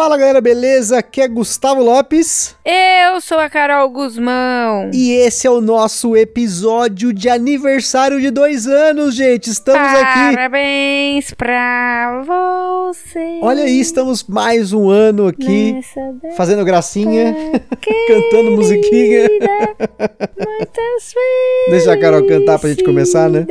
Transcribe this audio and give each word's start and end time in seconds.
Fala 0.00 0.16
galera, 0.16 0.40
beleza? 0.40 0.96
Aqui 0.96 1.20
é 1.20 1.28
Gustavo 1.28 1.82
Lopes. 1.82 2.56
Eu 2.64 3.20
sou 3.20 3.38
a 3.38 3.50
Carol 3.50 3.86
Guzmão. 3.90 4.90
E 4.94 5.12
esse 5.12 5.46
é 5.46 5.50
o 5.50 5.60
nosso 5.60 6.16
episódio 6.16 7.12
de 7.12 7.28
aniversário 7.28 8.18
de 8.18 8.30
dois 8.30 8.66
anos, 8.66 9.14
gente. 9.14 9.50
Estamos 9.50 9.92
aqui. 9.92 10.34
Parabéns 10.34 11.34
pra 11.34 12.22
você. 12.24 13.40
Olha 13.42 13.64
aí, 13.64 13.78
estamos 13.78 14.24
mais 14.24 14.72
um 14.72 14.88
ano 14.88 15.26
aqui 15.26 15.78
fazendo 16.34 16.64
gracinha, 16.64 17.36
cantando 18.08 18.52
musiquinha. 18.52 19.28
Muitas 19.28 21.14
Deixa 21.68 21.92
a 21.92 22.00
Carol 22.00 22.26
cantar 22.26 22.58
pra 22.58 22.70
gente 22.70 22.84
começar, 22.84 23.28
né? 23.28 23.44